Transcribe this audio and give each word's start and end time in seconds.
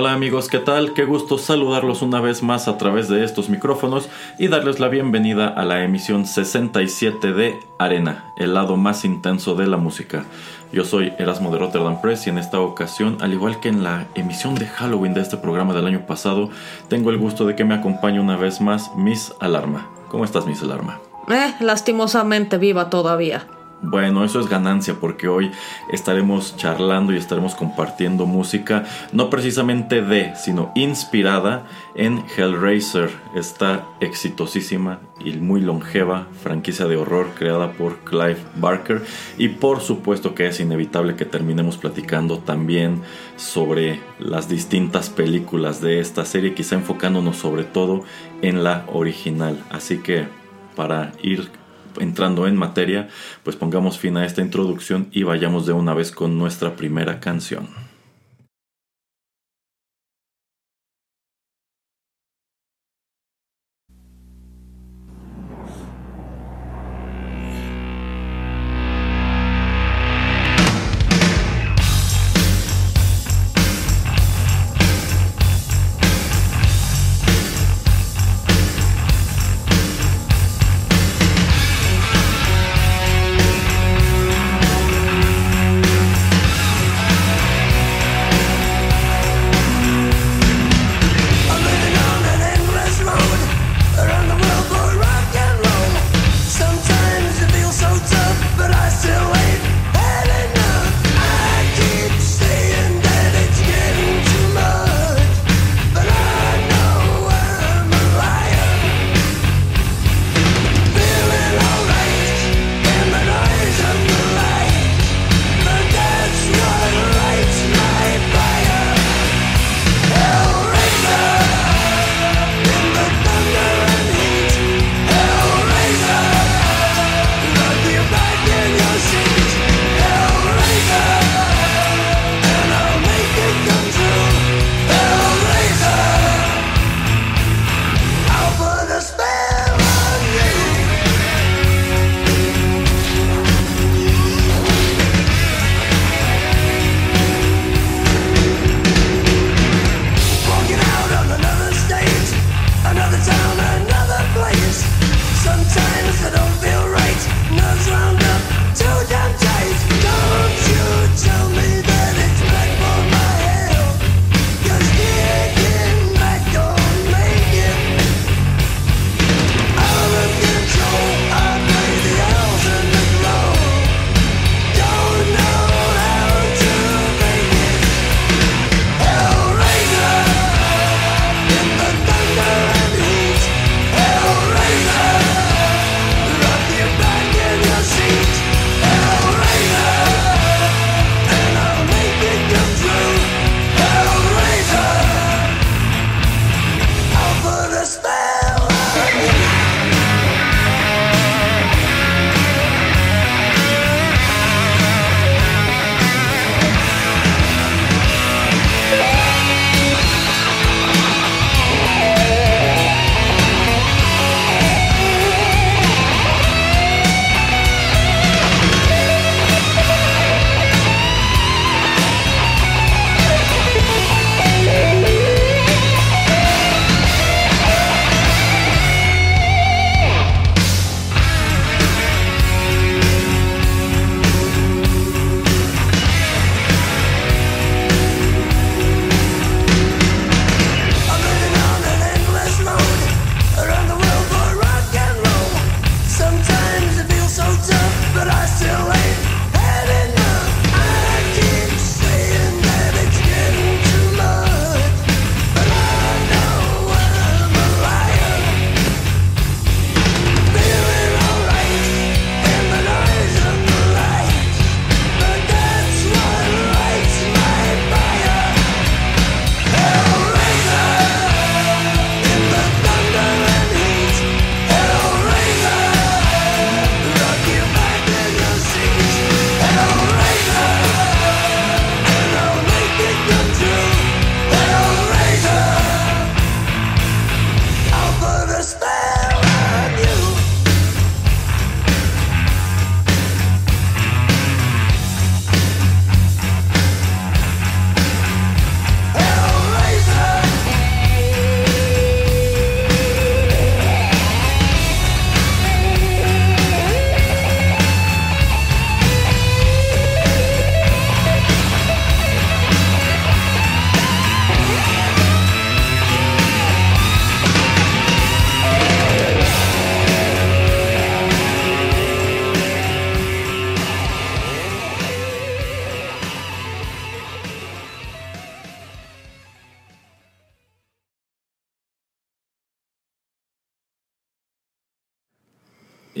Hola 0.00 0.14
amigos, 0.14 0.48
¿qué 0.48 0.58
tal? 0.58 0.94
Qué 0.94 1.04
gusto 1.04 1.36
saludarlos 1.36 2.00
una 2.00 2.22
vez 2.22 2.42
más 2.42 2.68
a 2.68 2.78
través 2.78 3.10
de 3.10 3.22
estos 3.22 3.50
micrófonos 3.50 4.08
y 4.38 4.48
darles 4.48 4.80
la 4.80 4.88
bienvenida 4.88 5.46
a 5.46 5.62
la 5.66 5.84
emisión 5.84 6.24
67 6.24 7.34
de 7.34 7.60
Arena, 7.78 8.32
el 8.38 8.54
lado 8.54 8.78
más 8.78 9.04
intenso 9.04 9.56
de 9.56 9.66
la 9.66 9.76
música. 9.76 10.24
Yo 10.72 10.86
soy 10.86 11.12
Erasmo 11.18 11.52
de 11.52 11.58
Rotterdam 11.58 12.00
Press 12.00 12.26
y 12.26 12.30
en 12.30 12.38
esta 12.38 12.60
ocasión, 12.60 13.18
al 13.20 13.34
igual 13.34 13.60
que 13.60 13.68
en 13.68 13.84
la 13.84 14.06
emisión 14.14 14.54
de 14.54 14.68
Halloween 14.68 15.12
de 15.12 15.20
este 15.20 15.36
programa 15.36 15.74
del 15.74 15.86
año 15.86 16.06
pasado, 16.06 16.48
tengo 16.88 17.10
el 17.10 17.18
gusto 17.18 17.44
de 17.44 17.54
que 17.54 17.66
me 17.66 17.74
acompañe 17.74 18.20
una 18.20 18.38
vez 18.38 18.62
más 18.62 18.96
Miss 18.96 19.34
Alarma. 19.38 19.86
¿Cómo 20.08 20.24
estás, 20.24 20.46
Miss 20.46 20.62
Alarma? 20.62 20.98
Eh, 21.28 21.56
lastimosamente 21.60 22.56
viva 22.56 22.88
todavía. 22.88 23.46
Bueno, 23.82 24.24
eso 24.24 24.40
es 24.40 24.48
ganancia 24.48 24.96
porque 25.00 25.26
hoy 25.26 25.50
estaremos 25.90 26.54
charlando 26.58 27.14
y 27.14 27.16
estaremos 27.16 27.54
compartiendo 27.54 28.26
música, 28.26 28.84
no 29.12 29.30
precisamente 29.30 30.02
de, 30.02 30.34
sino 30.36 30.70
inspirada 30.74 31.66
en 31.94 32.22
Hellraiser, 32.36 33.08
esta 33.34 33.86
exitosísima 34.00 35.00
y 35.24 35.32
muy 35.32 35.62
longeva 35.62 36.26
franquicia 36.42 36.84
de 36.86 36.96
horror 36.96 37.30
creada 37.38 37.72
por 37.72 38.00
Clive 38.00 38.36
Barker. 38.56 39.02
Y 39.38 39.48
por 39.48 39.80
supuesto 39.80 40.34
que 40.34 40.46
es 40.46 40.60
inevitable 40.60 41.16
que 41.16 41.24
terminemos 41.24 41.78
platicando 41.78 42.38
también 42.38 43.00
sobre 43.36 44.00
las 44.18 44.50
distintas 44.50 45.08
películas 45.08 45.80
de 45.80 46.00
esta 46.00 46.26
serie, 46.26 46.52
quizá 46.52 46.74
enfocándonos 46.74 47.38
sobre 47.38 47.64
todo 47.64 48.04
en 48.42 48.62
la 48.62 48.84
original. 48.88 49.58
Así 49.70 49.98
que 49.98 50.28
para 50.76 51.12
ir 51.22 51.59
entrando 51.98 52.46
en 52.46 52.56
materia, 52.56 53.08
pues 53.42 53.56
pongamos 53.56 53.98
fin 53.98 54.16
a 54.16 54.24
esta 54.24 54.42
introducción 54.42 55.08
y 55.12 55.22
vayamos 55.22 55.66
de 55.66 55.72
una 55.72 55.94
vez 55.94 56.12
con 56.12 56.38
nuestra 56.38 56.76
primera 56.76 57.20
canción. 57.20 57.89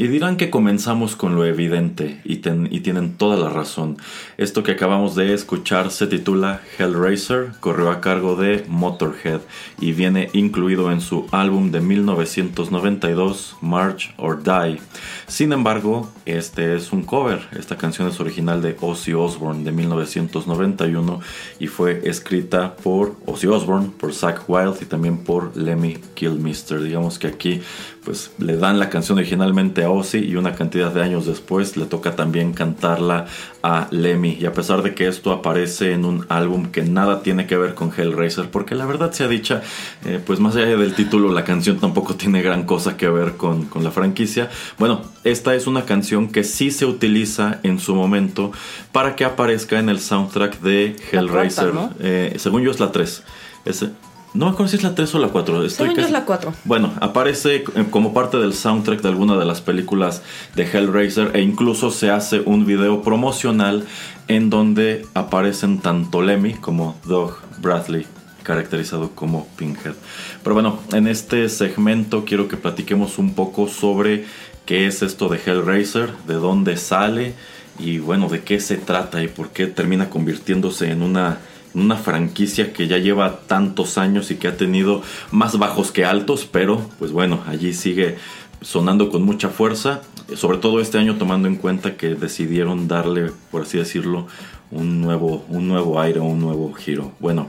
Y 0.00 0.08
dirán 0.08 0.38
que 0.38 0.48
comenzamos 0.48 1.14
con 1.14 1.34
lo 1.34 1.44
evidente 1.44 2.22
y, 2.24 2.36
tienen 2.36 3.18
toda 3.18 3.36
la 3.36 3.50
razón. 3.50 3.98
Esto 4.38 4.62
que 4.62 4.72
acabamos 4.72 5.14
de 5.14 5.34
escuchar 5.34 5.90
se 5.90 6.06
titula 6.06 6.62
Hellraiser, 6.78 7.50
corrió 7.60 7.90
a 7.90 8.00
cargo 8.00 8.34
de 8.34 8.64
Motorhead 8.66 9.42
y 9.78 9.92
viene 9.92 10.30
incluido 10.32 10.90
en 10.90 11.02
su 11.02 11.26
álbum 11.32 11.70
de 11.70 11.82
1992 11.82 13.58
March 13.60 14.14
or 14.16 14.42
Die. 14.42 14.80
Sin 15.26 15.52
embargo, 15.52 16.10
este 16.24 16.76
es 16.76 16.94
un 16.94 17.02
cover. 17.02 17.46
Esta 17.52 17.76
canción 17.76 18.08
es 18.08 18.20
original 18.20 18.62
de 18.62 18.78
Ozzy 18.80 19.12
Osbourne 19.12 19.64
de 19.64 19.72
1991 19.72 21.20
y 21.58 21.66
fue 21.66 22.08
escrita 22.08 22.74
por 22.74 23.16
Ozzy 23.26 23.48
Osbourne, 23.48 23.90
por 24.00 24.14
Zach 24.14 24.48
Wild 24.48 24.76
y 24.80 24.86
también 24.86 25.18
por 25.18 25.54
Lemmy 25.54 25.98
Kilmister. 26.14 26.80
Digamos 26.80 27.18
que 27.18 27.26
aquí 27.26 27.60
pues 28.10 28.32
le 28.38 28.56
dan 28.56 28.80
la 28.80 28.90
canción 28.90 29.18
originalmente 29.18 29.84
a 29.84 29.90
Ozzy 29.90 30.18
y 30.18 30.34
una 30.34 30.56
cantidad 30.56 30.90
de 30.90 31.00
años 31.00 31.26
después 31.26 31.76
le 31.76 31.86
toca 31.86 32.16
también 32.16 32.54
cantarla 32.54 33.26
a 33.62 33.86
Lemmy. 33.92 34.36
Y 34.40 34.46
a 34.46 34.52
pesar 34.52 34.82
de 34.82 34.96
que 34.96 35.06
esto 35.06 35.30
aparece 35.30 35.92
en 35.92 36.04
un 36.04 36.26
álbum 36.28 36.72
que 36.72 36.82
nada 36.82 37.22
tiene 37.22 37.46
que 37.46 37.56
ver 37.56 37.74
con 37.76 37.92
Hellraiser, 37.96 38.50
porque 38.50 38.74
la 38.74 38.84
verdad 38.84 39.12
sea 39.12 39.28
dicha, 39.28 39.62
eh, 40.04 40.18
pues 40.26 40.40
más 40.40 40.56
allá 40.56 40.76
del 40.76 40.94
título, 40.94 41.32
la 41.32 41.44
canción 41.44 41.78
tampoco 41.78 42.16
tiene 42.16 42.42
gran 42.42 42.64
cosa 42.64 42.96
que 42.96 43.08
ver 43.08 43.36
con, 43.36 43.66
con 43.66 43.84
la 43.84 43.92
franquicia. 43.92 44.50
Bueno, 44.76 45.02
esta 45.22 45.54
es 45.54 45.68
una 45.68 45.84
canción 45.84 46.32
que 46.32 46.42
sí 46.42 46.72
se 46.72 46.86
utiliza 46.86 47.60
en 47.62 47.78
su 47.78 47.94
momento 47.94 48.50
para 48.90 49.14
que 49.14 49.24
aparezca 49.24 49.78
en 49.78 49.88
el 49.88 50.00
soundtrack 50.00 50.58
de 50.62 50.96
Hellraiser. 51.12 51.72
Eh, 52.00 52.34
según 52.38 52.62
yo 52.62 52.72
es 52.72 52.80
la 52.80 52.90
3. 52.90 53.22
Ese, 53.66 53.90
no 54.32 54.46
me 54.46 54.52
acuerdo 54.52 54.68
si 54.68 54.76
es 54.76 54.82
la 54.82 54.94
3 54.94 55.14
o 55.14 55.18
la 55.18 55.28
4. 55.28 55.64
Estoy 55.64 55.94
es 55.96 56.10
la 56.10 56.24
4. 56.24 56.52
Bueno, 56.64 56.92
aparece 57.00 57.56
eh, 57.56 57.64
como 57.90 58.14
parte 58.14 58.36
del 58.38 58.54
soundtrack 58.54 59.02
de 59.02 59.08
alguna 59.08 59.36
de 59.36 59.44
las 59.44 59.60
películas 59.60 60.22
de 60.54 60.64
Hellraiser 60.64 61.32
e 61.34 61.40
incluso 61.40 61.90
se 61.90 62.10
hace 62.10 62.40
un 62.40 62.64
video 62.64 63.02
promocional 63.02 63.84
en 64.28 64.48
donde 64.48 65.04
aparecen 65.14 65.80
tanto 65.80 66.22
Lemmy 66.22 66.54
como 66.54 66.96
Doug 67.04 67.38
Bradley 67.60 68.06
caracterizado 68.42 69.10
como 69.14 69.46
Pinhead. 69.56 69.94
Pero 70.42 70.54
bueno, 70.54 70.78
en 70.92 71.06
este 71.06 71.48
segmento 71.48 72.24
quiero 72.24 72.48
que 72.48 72.56
platiquemos 72.56 73.18
un 73.18 73.34
poco 73.34 73.68
sobre 73.68 74.24
qué 74.64 74.86
es 74.86 75.02
esto 75.02 75.28
de 75.28 75.38
Hellraiser, 75.44 76.12
de 76.26 76.34
dónde 76.34 76.76
sale 76.76 77.34
y 77.78 77.98
bueno, 77.98 78.28
de 78.28 78.42
qué 78.42 78.60
se 78.60 78.76
trata 78.76 79.22
y 79.22 79.28
por 79.28 79.50
qué 79.50 79.66
termina 79.66 80.10
convirtiéndose 80.10 80.90
en 80.90 81.02
una 81.02 81.38
una 81.74 81.96
franquicia 81.96 82.72
que 82.72 82.88
ya 82.88 82.98
lleva 82.98 83.40
tantos 83.46 83.98
años 83.98 84.30
y 84.30 84.36
que 84.36 84.48
ha 84.48 84.56
tenido 84.56 85.02
más 85.30 85.58
bajos 85.58 85.92
que 85.92 86.04
altos, 86.04 86.48
pero 86.50 86.88
pues 86.98 87.12
bueno, 87.12 87.40
allí 87.46 87.72
sigue 87.72 88.16
sonando 88.60 89.10
con 89.10 89.22
mucha 89.22 89.48
fuerza, 89.48 90.02
sobre 90.34 90.58
todo 90.58 90.80
este 90.80 90.98
año 90.98 91.16
tomando 91.16 91.48
en 91.48 91.56
cuenta 91.56 91.96
que 91.96 92.14
decidieron 92.14 92.88
darle, 92.88 93.32
por 93.50 93.62
así 93.62 93.78
decirlo, 93.78 94.26
un 94.70 95.00
nuevo, 95.00 95.44
un 95.48 95.66
nuevo 95.66 96.00
aire, 96.00 96.20
un 96.20 96.40
nuevo 96.40 96.72
giro. 96.74 97.12
Bueno, 97.18 97.48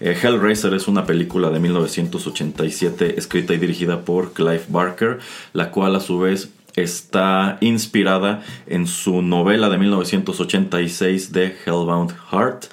eh, 0.00 0.16
Hellraiser 0.20 0.72
es 0.74 0.88
una 0.88 1.04
película 1.04 1.50
de 1.50 1.60
1987 1.60 3.18
escrita 3.18 3.52
y 3.54 3.58
dirigida 3.58 4.04
por 4.04 4.32
Clive 4.32 4.64
Barker, 4.68 5.18
la 5.52 5.70
cual 5.70 5.96
a 5.96 6.00
su 6.00 6.18
vez 6.18 6.50
está 6.74 7.58
inspirada 7.60 8.42
en 8.66 8.86
su 8.86 9.20
novela 9.20 9.68
de 9.68 9.78
1986 9.78 11.32
de 11.32 11.54
Hellbound 11.66 12.14
Heart. 12.30 12.66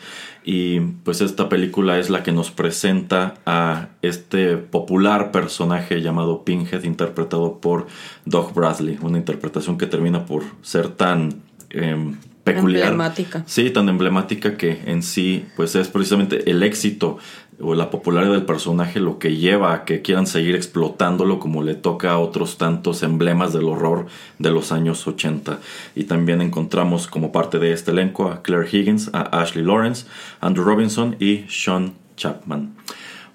Y 0.52 0.80
pues 0.80 1.22
esta 1.22 1.48
película 1.48 2.00
es 2.00 2.10
la 2.10 2.24
que 2.24 2.32
nos 2.32 2.50
presenta 2.50 3.36
a 3.46 3.90
este 4.02 4.58
popular 4.58 5.32
personaje 5.32 6.02
llamado 6.02 6.44
Pinhead, 6.44 6.86
interpretado 6.86 7.60
por 7.60 7.86
Doug 8.26 8.56
Bradley. 8.56 8.98
Una 9.00 9.20
interpretación 9.20 9.78
que 9.78 9.86
termina 9.86 10.26
por 10.26 10.42
ser 10.64 10.88
tan 10.88 11.44
em, 11.70 12.18
peculiar. 12.44 12.88
Emblemática. 12.88 13.44
Sí, 13.46 13.70
tan 13.70 13.90
emblemática 13.90 14.58
que 14.58 14.82
en 14.88 15.04
sí, 15.04 15.46
pues 15.56 15.76
es 15.76 15.88
precisamente 15.88 16.50
el 16.50 16.64
éxito 16.64 17.20
o 17.62 17.76
la 17.76 17.90
popularidad 17.90 18.34
del 18.34 18.46
personaje 18.46 19.00
lo 19.00 19.20
que 19.20 19.36
lleva 19.36 19.74
a 19.74 19.86
que 19.86 20.02
quieran 20.02 20.28
seguir 20.28 20.56
explotándolo 20.56 21.40
como 21.40 21.62
le 21.62 21.76
toca 21.76 22.12
a 22.12 22.20
otros 22.20 22.58
tantos 22.58 23.04
emblemas 23.04 23.54
del 23.54 23.66
horror 23.66 24.08
de 24.38 24.52
los 24.52 24.72
años 24.72 25.06
80. 25.08 25.60
Y 25.96 26.06
también 26.06 26.42
encontramos 26.42 27.08
como 27.08 27.32
parte 27.32 27.60
de 27.60 27.74
este 27.74 27.92
elenco 27.92 28.30
a 28.30 28.42
Claire 28.42 28.68
Higgins, 28.72 29.10
a 29.14 29.42
Ashley 29.42 29.64
Lawrence, 29.64 30.06
Andrew 30.40 30.66
Robinson 30.66 31.18
y 31.20 31.46
Sean 31.50 31.94
Chapman. 32.16 32.76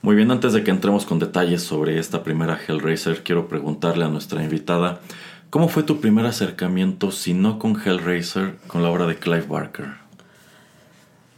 Muy 0.04 0.16
bien, 0.16 0.30
antes 0.30 0.52
de 0.52 0.62
que 0.62 0.70
entremos 0.70 1.06
con 1.06 1.18
detalles 1.18 1.62
sobre 1.62 1.98
esta 1.98 2.22
primera 2.22 2.58
Hellraiser, 2.68 3.22
quiero 3.22 3.48
preguntarle 3.48 4.04
a 4.04 4.08
nuestra 4.08 4.42
invitada, 4.42 5.00
¿cómo 5.48 5.68
fue 5.68 5.82
tu 5.82 5.98
primer 6.00 6.26
acercamiento, 6.26 7.10
si 7.10 7.32
no 7.32 7.58
con 7.58 7.74
Hellraiser, 7.74 8.56
con 8.66 8.82
la 8.82 8.90
obra 8.90 9.06
de 9.06 9.16
Clive 9.16 9.46
Barker? 9.48 9.94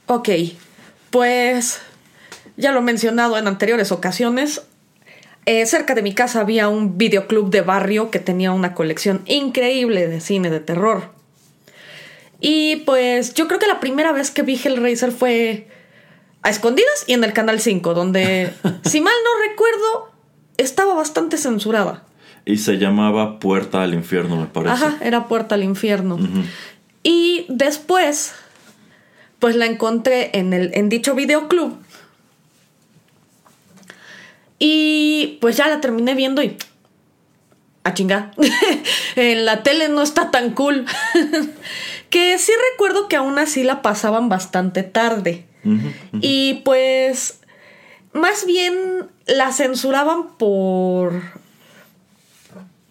Ok, 0.06 0.30
pues 1.10 1.80
ya 2.56 2.72
lo 2.72 2.80
he 2.80 2.82
mencionado 2.82 3.36
en 3.38 3.46
anteriores 3.46 3.92
ocasiones. 3.92 4.62
Eh, 5.44 5.64
cerca 5.66 5.94
de 5.94 6.02
mi 6.02 6.12
casa 6.12 6.40
había 6.40 6.68
un 6.68 6.98
videoclub 6.98 7.50
de 7.50 7.60
barrio 7.60 8.10
que 8.10 8.18
tenía 8.18 8.52
una 8.52 8.74
colección 8.74 9.22
increíble 9.26 10.08
de 10.08 10.20
cine 10.20 10.50
de 10.50 10.60
terror. 10.60 11.10
Y 12.40 12.76
pues 12.84 13.34
yo 13.34 13.46
creo 13.46 13.58
que 13.58 13.66
la 13.66 13.80
primera 13.80 14.12
vez 14.12 14.30
que 14.30 14.42
vi 14.42 14.60
Hellraiser 14.62 15.12
fue 15.12 15.68
a 16.42 16.50
escondidas 16.50 17.04
y 17.06 17.12
en 17.12 17.24
el 17.24 17.32
Canal 17.32 17.60
5, 17.60 17.94
donde, 17.94 18.52
si 18.84 19.00
mal 19.00 19.14
no 19.24 19.50
recuerdo, 19.50 20.12
estaba 20.56 20.94
bastante 20.94 21.38
censurada. 21.38 22.04
Y 22.44 22.58
se 22.58 22.78
llamaba 22.78 23.40
Puerta 23.40 23.82
al 23.82 23.94
Infierno, 23.94 24.36
me 24.36 24.46
parece. 24.46 24.72
Ajá, 24.72 24.98
era 25.00 25.26
Puerta 25.26 25.56
al 25.56 25.64
Infierno. 25.64 26.18
Y 27.02 27.46
después, 27.48 28.34
pues 29.38 29.56
la 29.56 29.66
encontré 29.66 30.30
en, 30.34 30.52
el, 30.52 30.70
en 30.74 30.88
dicho 30.88 31.14
videoclub 31.14 31.76
y 34.58 35.38
pues 35.40 35.56
ya 35.56 35.68
la 35.68 35.80
terminé 35.80 36.14
viendo 36.14 36.42
y. 36.42 36.56
A 37.84 37.94
chingar. 37.94 38.32
en 39.16 39.44
la 39.44 39.62
tele 39.62 39.88
no 39.88 40.02
está 40.02 40.30
tan 40.30 40.52
cool. 40.52 40.86
que 42.10 42.38
sí 42.38 42.52
recuerdo 42.72 43.08
que 43.08 43.16
aún 43.16 43.38
así 43.38 43.62
la 43.62 43.82
pasaban 43.82 44.28
bastante 44.28 44.82
tarde. 44.82 45.46
Y 46.20 46.62
pues. 46.64 47.40
Más 48.12 48.46
bien 48.46 48.74
la 49.26 49.52
censuraban 49.52 50.36
por. 50.38 51.22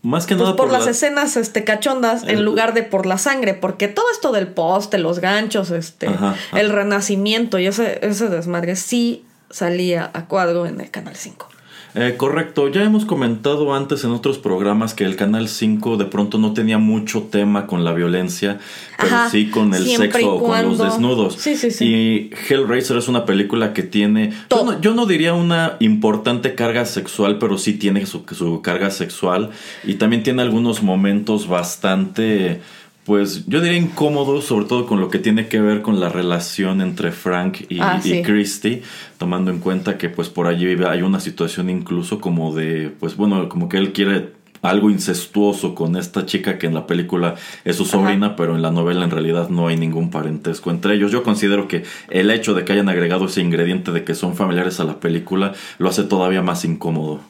Más 0.04 0.28
que 0.28 0.36
pues 0.36 0.44
nada 0.44 0.56
por, 0.56 0.72
las 0.72 0.86
escenas 0.86 1.36
este, 1.36 1.64
cachondas 1.64 2.26
en 2.28 2.46
lugar 2.46 2.76
de 2.76 2.84
por 2.84 3.08
la 3.08 3.18
sangre, 3.18 3.56
porque 3.56 3.88
todo 3.88 4.06
esto 4.12 4.32
del 4.32 4.48
poste, 4.48 5.00
los 5.00 5.18
ganchos, 5.18 5.72
este, 5.72 6.08
el 6.54 6.70
renacimiento 6.70 7.58
y 7.58 7.66
ese, 7.66 8.06
ese 8.06 8.30
desmadre 8.30 8.76
sí 8.76 9.26
salía 9.50 10.12
a 10.14 10.26
cuadro 10.26 10.68
en 10.68 10.80
el 10.80 10.92
Canal 10.92 11.16
5. 11.16 11.50
Eh, 11.98 12.16
correcto, 12.18 12.68
ya 12.68 12.84
hemos 12.84 13.06
comentado 13.06 13.74
antes 13.74 14.04
en 14.04 14.12
otros 14.12 14.38
programas 14.38 14.94
que 14.94 15.06
el 15.06 15.16
Canal 15.16 15.48
5 15.48 15.96
de 15.96 16.04
pronto 16.04 16.38
no 16.38 16.54
tenía 16.54 16.78
mucho 16.78 17.24
tema 17.32 17.68
con 17.68 17.86
la 17.86 17.94
violencia, 17.94 18.60
pero 19.00 19.30
sí 19.32 19.50
con 19.50 19.74
el 19.74 19.86
sexo 19.86 20.36
o 20.36 20.44
con 20.44 20.62
los 20.62 20.78
desnudos. 20.78 21.36
Sí, 21.36 21.56
sí, 21.56 21.72
sí. 21.72 21.86
Y 21.86 22.32
Hellraiser 22.50 22.98
es 22.98 23.08
una 23.08 23.24
película 23.24 23.72
que 23.72 23.84
tiene, 23.84 24.34
yo 24.82 24.94
no, 24.94 25.06
diría 25.06 25.34
una 25.34 25.78
importante 25.80 26.54
carga 26.54 26.84
sexual, 26.84 27.40
pero 27.40 27.58
sí 27.58 27.74
tiene 27.74 28.06
su, 28.06 28.26
su 28.30 28.62
carga 28.62 28.92
sexual 28.92 29.52
y 29.86 29.94
también 29.94 30.22
tiene 30.22 30.42
algunos 30.42 30.84
momentos 30.84 31.48
bastante 31.48 32.60
pues 33.06 33.46
yo 33.46 33.62
diría 33.62 33.78
incómodo, 33.78 34.42
sobre 34.42 34.66
todo 34.66 34.88
con 34.88 35.00
lo 35.00 35.10
que 35.10 35.20
tiene 35.20 35.48
que 35.48 35.62
ver 35.62 35.84
con 35.84 36.00
la 36.00 36.10
relación 36.10 36.82
entre 36.82 37.12
Frank 37.12 37.62
y, 37.70 37.80
ah, 37.80 38.02
Christy, 38.24 38.82
tomando 39.20 39.52
en 39.52 39.60
cuenta 39.60 39.98
que 39.98 40.10
pues 40.10 40.30
por 40.30 40.48
allí 40.48 40.76
hay 40.88 41.04
una 41.04 41.20
situación 41.20 41.70
incluso 41.70 42.20
como 42.20 42.54
de, 42.56 42.92
pues 43.00 43.16
bueno, 43.16 43.48
como 43.48 43.70
que 43.70 43.78
él 43.78 43.94
quiere 43.94 44.34
algo 44.64 44.90
incestuoso 44.90 45.76
con 45.76 45.96
esta 45.96 46.26
chica 46.26 46.58
que 46.58 46.66
en 46.66 46.74
la 46.74 46.88
película 46.88 47.36
es 47.64 47.76
su 47.76 47.86
sobrina, 47.86 48.36
pero 48.36 48.56
en 48.56 48.62
la 48.62 48.72
novela 48.72 49.06
en 49.06 49.12
realidad 49.12 49.50
no 49.50 49.68
hay 49.68 49.78
ningún 49.78 50.10
parentesco 50.10 50.72
entre 50.72 50.96
ellos. 50.96 51.12
Yo 51.12 51.22
considero 51.22 51.68
que 51.68 51.84
el 52.10 52.32
hecho 52.32 52.54
de 52.54 52.66
que 52.66 52.74
hayan 52.74 52.90
agregado 52.90 53.26
ese 53.26 53.42
ingrediente 53.42 53.92
de 53.92 54.04
que 54.04 54.16
son 54.16 54.36
familiares 54.36 54.80
a 54.80 54.84
la 54.84 55.00
película 55.00 55.54
lo 55.78 55.90
hace 55.90 56.04
todavía 56.04 56.42
más 56.42 56.66
incómodo. 56.66 57.22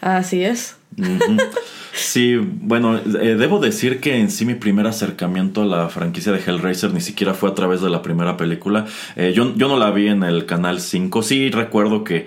Así 0.00 0.44
es. 0.44 0.76
Sí, 1.92 2.36
bueno, 2.36 2.98
eh, 2.98 3.36
debo 3.38 3.58
decir 3.58 4.00
que 4.00 4.18
en 4.18 4.30
sí 4.30 4.44
mi 4.44 4.54
primer 4.54 4.86
acercamiento 4.86 5.62
a 5.62 5.64
la 5.64 5.88
franquicia 5.88 6.30
de 6.30 6.40
Hellraiser 6.40 6.92
ni 6.92 7.00
siquiera 7.00 7.32
fue 7.32 7.48
a 7.48 7.54
través 7.54 7.80
de 7.80 7.88
la 7.88 8.02
primera 8.02 8.36
película. 8.36 8.84
Eh, 9.16 9.32
yo, 9.34 9.54
yo 9.56 9.66
no 9.66 9.78
la 9.78 9.90
vi 9.90 10.08
en 10.08 10.22
el 10.22 10.44
canal 10.44 10.80
5. 10.80 11.22
Sí, 11.22 11.50
recuerdo 11.50 12.04
que 12.04 12.26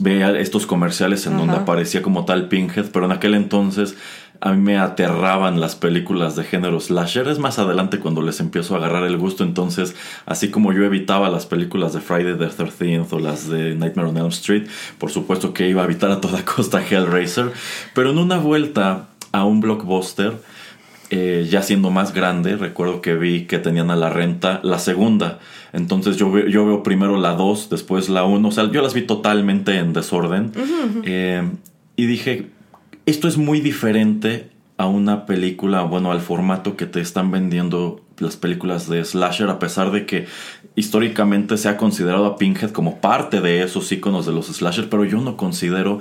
veía 0.00 0.38
estos 0.38 0.66
comerciales 0.66 1.26
en 1.26 1.38
donde 1.38 1.54
aparecía 1.54 2.02
como 2.02 2.26
tal 2.26 2.48
Pinhead, 2.48 2.90
pero 2.92 3.06
en 3.06 3.12
aquel 3.12 3.34
entonces 3.34 3.96
a 4.44 4.50
mí 4.52 4.60
me 4.60 4.76
aterraban 4.76 5.60
las 5.60 5.76
películas 5.76 6.34
de 6.34 6.42
género 6.42 6.80
slasher. 6.80 7.28
Es 7.28 7.38
más 7.38 7.60
adelante 7.60 8.00
cuando 8.00 8.22
les 8.22 8.40
empiezo 8.40 8.74
a 8.74 8.78
agarrar 8.78 9.04
el 9.04 9.16
gusto. 9.16 9.44
Entonces, 9.44 9.94
así 10.26 10.50
como 10.50 10.72
yo 10.72 10.82
evitaba 10.82 11.30
las 11.30 11.46
películas 11.46 11.92
de 11.92 12.00
Friday 12.00 12.36
the 12.36 12.48
13th 12.48 13.12
o 13.12 13.20
las 13.20 13.48
de 13.48 13.76
Nightmare 13.76 14.08
on 14.08 14.16
Elm 14.16 14.28
Street, 14.28 14.66
por 14.98 15.12
supuesto 15.12 15.54
que 15.54 15.68
iba 15.68 15.82
a 15.82 15.84
evitar 15.84 16.10
a 16.10 16.20
toda 16.20 16.44
costa 16.56 16.84
Hellraiser. 16.84 17.52
Pero 17.94 18.10
en 18.10 18.18
una 18.18 18.38
vuelta 18.38 19.10
a 19.30 19.44
un 19.44 19.60
blockbuster, 19.60 20.32
eh, 21.10 21.46
ya 21.48 21.62
siendo 21.62 21.92
más 21.92 22.12
grande, 22.12 22.56
recuerdo 22.56 23.00
que 23.00 23.14
vi 23.14 23.44
que 23.44 23.60
tenían 23.60 23.92
a 23.92 23.96
la 23.96 24.10
renta 24.10 24.58
la 24.64 24.80
segunda. 24.80 25.38
Entonces 25.72 26.16
yo, 26.16 26.32
veo, 26.32 26.48
yo 26.48 26.66
veo 26.66 26.82
primero 26.82 27.16
la 27.16 27.34
2, 27.34 27.70
después 27.70 28.08
la 28.08 28.24
1. 28.24 28.48
O 28.48 28.50
sea, 28.50 28.68
yo 28.72 28.82
las 28.82 28.92
vi 28.92 29.02
totalmente 29.02 29.78
en 29.78 29.92
desorden. 29.92 30.50
Eh, 31.04 31.48
y 31.94 32.06
dije, 32.06 32.50
esto 33.06 33.28
es 33.28 33.36
muy 33.36 33.60
diferente 33.60 34.50
a 34.76 34.86
una 34.86 35.26
película, 35.26 35.82
bueno, 35.82 36.12
al 36.12 36.20
formato 36.20 36.76
que 36.76 36.86
te 36.86 37.00
están 37.00 37.30
vendiendo 37.30 38.00
las 38.18 38.36
películas 38.36 38.88
de 38.88 39.04
slasher, 39.04 39.48
a 39.48 39.58
pesar 39.58 39.90
de 39.90 40.06
que 40.06 40.26
históricamente 40.74 41.56
se 41.56 41.68
ha 41.68 41.76
considerado 41.76 42.26
a 42.26 42.36
Pinhead 42.36 42.70
como 42.70 43.00
parte 43.00 43.40
de 43.40 43.62
esos 43.62 43.90
iconos 43.92 44.26
de 44.26 44.32
los 44.32 44.46
slasher, 44.46 44.88
pero 44.88 45.04
yo 45.04 45.20
no 45.20 45.36
considero 45.36 46.00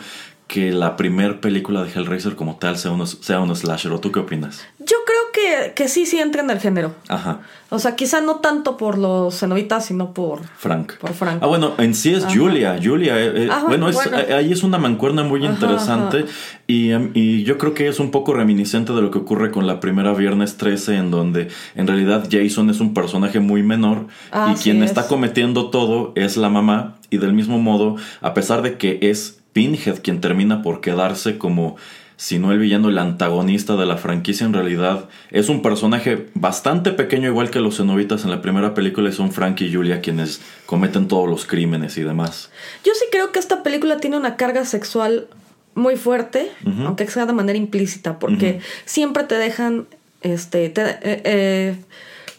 que 0.52 0.74
la 0.74 0.98
primer 0.98 1.40
película 1.40 1.82
de 1.82 1.90
Hellraiser 1.90 2.36
como 2.36 2.58
tal 2.58 2.78
sea 2.78 2.92
un, 2.92 3.08
sea 3.08 3.40
un 3.40 3.56
slasher. 3.56 3.90
¿O 3.94 4.00
tú 4.02 4.12
qué 4.12 4.20
opinas? 4.20 4.66
Yo 4.80 4.98
creo 5.06 5.32
que, 5.34 5.74
que 5.76 5.88
sí, 5.88 6.06
sí 6.06 6.20
entra 6.20 6.42
en 6.44 6.50
el 6.50 6.60
género. 6.60 6.94
Ajá. 7.08 7.40
O 7.70 7.80
sea, 7.80 7.96
quizá 7.96 8.20
no 8.20 8.36
tanto 8.42 8.76
por 8.76 8.98
los 8.98 9.40
cenobitas, 9.40 9.86
sino 9.86 10.14
por 10.14 10.42
Frank. 10.58 10.96
Por 10.98 11.14
Frank. 11.14 11.40
Ah, 11.42 11.48
bueno, 11.48 11.72
en 11.78 11.96
sí 11.96 12.14
es 12.14 12.26
Julia. 12.26 12.78
Julia, 12.84 13.18
eh, 13.18 13.46
eh, 13.46 13.48
Ajá, 13.50 13.66
bueno, 13.66 13.88
es- 13.88 13.96
bueno. 13.96 14.20
eh, 14.20 14.34
ahí 14.34 14.52
es 14.52 14.64
una 14.64 14.78
mancuerna 14.78 15.24
muy 15.24 15.46
interesante. 15.46 16.26
Y, 16.68 16.92
em, 16.92 17.12
y 17.14 17.44
yo 17.44 17.58
creo 17.58 17.74
que 17.74 17.88
es 17.88 18.02
un 18.02 18.12
poco 18.12 18.34
reminiscente 18.34 18.92
de 18.92 19.02
lo 19.02 19.10
que 19.10 19.20
ocurre 19.20 19.52
con 19.52 19.68
la 19.68 19.80
primera 19.80 20.14
Viernes 20.14 20.58
13, 20.58 20.98
en 20.98 21.12
donde 21.12 21.48
en 21.76 21.88
realidad 21.88 22.28
Jason 22.30 22.70
es 22.70 22.82
un 22.82 22.94
personaje 22.94 23.40
muy 23.40 23.64
menor 23.64 24.08
y 24.34 24.52
Así 24.52 24.64
quien 24.64 24.84
es. 24.84 24.90
está 24.90 25.08
cometiendo 25.08 25.70
todo 25.70 26.12
es 26.16 26.36
la 26.36 26.50
mamá. 26.50 26.98
Y 27.10 27.18
del 27.20 27.32
mismo 27.34 27.58
modo, 27.58 27.96
a 28.22 28.34
pesar 28.34 28.62
de 28.62 28.78
que 28.78 29.00
es 29.02 29.41
Pinhead 29.54 30.00
quien 30.02 30.22
termina 30.22 30.62
por 30.62 30.82
quedarse 30.82 31.38
como 31.38 31.76
si 32.18 32.38
no 32.38 32.52
el 32.52 32.60
villano, 32.60 32.90
el 32.90 33.00
antagonista 33.00 33.76
de 33.78 33.86
la 33.88 33.98
franquicia 33.98 34.46
en 34.46 34.54
realidad. 34.54 35.10
Es 35.32 35.50
un 35.50 35.64
personaje 35.64 36.28
bastante 36.36 36.92
pequeño, 36.92 37.28
igual 37.28 37.50
que 37.50 37.60
los 37.60 37.78
cenobitas 37.78 38.24
en 38.26 38.30
la 38.30 38.44
primera 38.44 38.76
película, 38.76 39.10
y 39.10 39.14
son 39.14 39.32
Frank 39.32 39.60
y 39.62 39.74
Julia 39.74 40.02
quienes 40.02 40.40
cometen 40.68 41.08
todos 41.08 41.28
los 41.28 41.46
crímenes 41.46 41.98
y 41.98 42.04
demás. 42.04 42.52
Yo 42.86 42.92
sí 42.94 43.06
creo 43.12 43.32
que 43.32 43.40
esta 43.40 43.64
película 43.64 43.98
tiene 43.98 44.18
una 44.18 44.36
carga 44.36 44.66
sexual 44.66 45.28
muy 45.74 45.96
fuerte, 45.96 46.52
aunque 46.86 47.08
sea 47.08 47.26
de 47.26 47.34
manera 47.34 47.58
implícita, 47.58 48.20
porque 48.20 48.60
siempre 48.86 49.24
te 49.24 49.36
dejan 49.36 49.88
este 50.22 50.70
te- 50.70 50.82
eh, 51.02 51.22
eh, 51.24 51.76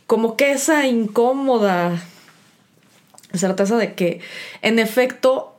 como 0.07 0.37
que 0.37 0.52
esa 0.52 0.87
incómoda 0.87 2.00
certeza 3.35 3.76
de 3.78 3.95
que 3.95 4.21
en 4.61 4.78
efecto 4.78 5.51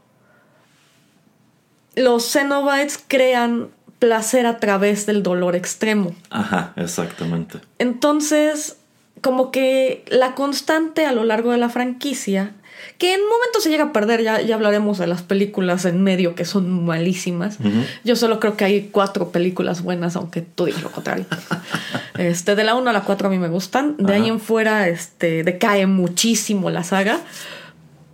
los 1.95 2.31
Cenobites 2.31 3.03
crean 3.07 3.69
placer 3.99 4.45
a 4.45 4.59
través 4.59 5.05
del 5.05 5.23
dolor 5.23 5.55
extremo. 5.55 6.13
Ajá, 6.29 6.73
exactamente. 6.75 7.59
Entonces, 7.79 8.77
como 9.21 9.51
que 9.51 10.03
la 10.09 10.35
constante 10.35 11.05
a 11.05 11.13
lo 11.13 11.23
largo 11.23 11.51
de 11.51 11.57
la 11.57 11.69
franquicia, 11.69 12.51
que 12.97 13.13
en 13.13 13.21
momentos 13.21 13.63
se 13.63 13.69
llega 13.69 13.85
a 13.85 13.93
perder, 13.93 14.21
ya, 14.21 14.41
ya 14.41 14.55
hablaremos 14.55 14.97
de 14.97 15.07
las 15.07 15.21
películas 15.21 15.85
en 15.85 16.03
medio 16.03 16.35
que 16.35 16.43
son 16.43 16.85
malísimas. 16.85 17.57
Yo 18.03 18.17
solo 18.17 18.41
creo 18.41 18.57
que 18.57 18.65
hay 18.65 18.89
cuatro 18.91 19.29
películas 19.29 19.81
buenas, 19.81 20.17
aunque 20.17 20.41
tú 20.41 20.65
digas 20.65 20.83
lo 20.83 20.91
contrario. 20.91 21.25
este, 22.17 22.55
de 22.55 22.63
la 22.65 22.75
1 22.75 22.89
a 22.89 22.93
la 22.93 23.01
4 23.01 23.27
a 23.27 23.31
mí 23.31 23.37
me 23.37 23.47
gustan. 23.47 23.95
De 23.97 24.13
ahí 24.13 24.27
en 24.27 24.41
fuera 24.41 24.89
este, 24.89 25.43
decae 25.43 25.85
muchísimo 25.87 26.69
la 26.69 26.83
saga. 26.83 27.21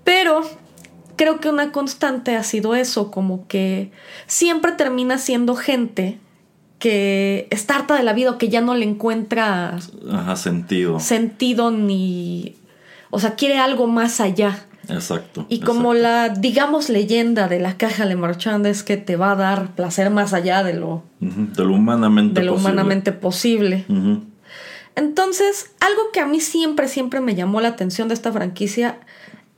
Pero 0.03 0.48
creo 1.19 1.41
que 1.41 1.49
una 1.49 1.73
constante 1.73 2.38
ha 2.38 2.43
sido 2.43 2.75
eso, 2.75 3.11
como 3.11 3.45
que 3.49 3.91
siempre 4.25 4.71
termina 4.71 5.17
siendo 5.17 5.57
gente 5.57 6.17
que 6.79 7.45
está 7.49 7.75
harta 7.75 7.95
de 7.97 8.03
la 8.03 8.13
vida 8.13 8.31
o 8.31 8.38
que 8.38 8.47
ya 8.47 8.61
no 8.61 8.73
le 8.73 8.85
encuentra 8.85 9.79
Ajá, 10.09 10.38
sentido. 10.38 11.01
sentido 11.01 11.71
ni... 11.71 12.55
O 13.09 13.19
sea, 13.19 13.35
quiere 13.35 13.57
algo 13.57 13.85
más 13.85 14.21
allá. 14.21 14.65
Exacto. 14.88 15.45
Y 15.49 15.59
como 15.59 15.93
exacto. 15.93 16.03
la, 16.03 16.29
digamos, 16.29 16.88
leyenda 16.88 17.49
de 17.49 17.59
la 17.59 17.75
caja 17.75 18.05
de 18.05 18.15
Marchand 18.15 18.65
es 18.65 18.83
que 18.83 18.95
te 18.95 19.17
va 19.17 19.33
a 19.33 19.35
dar 19.35 19.75
placer 19.75 20.11
más 20.11 20.31
allá 20.31 20.63
de 20.63 20.73
lo, 20.75 21.03
De 21.19 21.65
lo 21.65 21.73
humanamente 21.73 22.39
de 22.39 22.45
lo 22.45 22.53
posible. 22.53 22.71
humanamente 22.71 23.11
posible. 23.11 23.85
Entonces, 24.95 25.71
algo 25.81 26.01
que 26.13 26.21
a 26.21 26.27
mí 26.27 26.39
siempre, 26.39 26.88
siempre 26.88 27.19
me 27.19 27.35
llamó 27.35 27.59
la 27.59 27.67
atención 27.67 28.07
de 28.07 28.13
esta 28.13 28.31
franquicia 28.31 28.99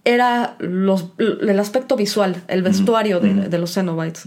era 0.03 0.55
los, 0.59 1.09
el 1.17 1.59
aspecto 1.59 1.95
visual, 1.95 2.43
el 2.47 2.63
vestuario 2.63 3.19
de, 3.19 3.33
de 3.49 3.57
los 3.59 3.73
Cenobites. 3.73 4.23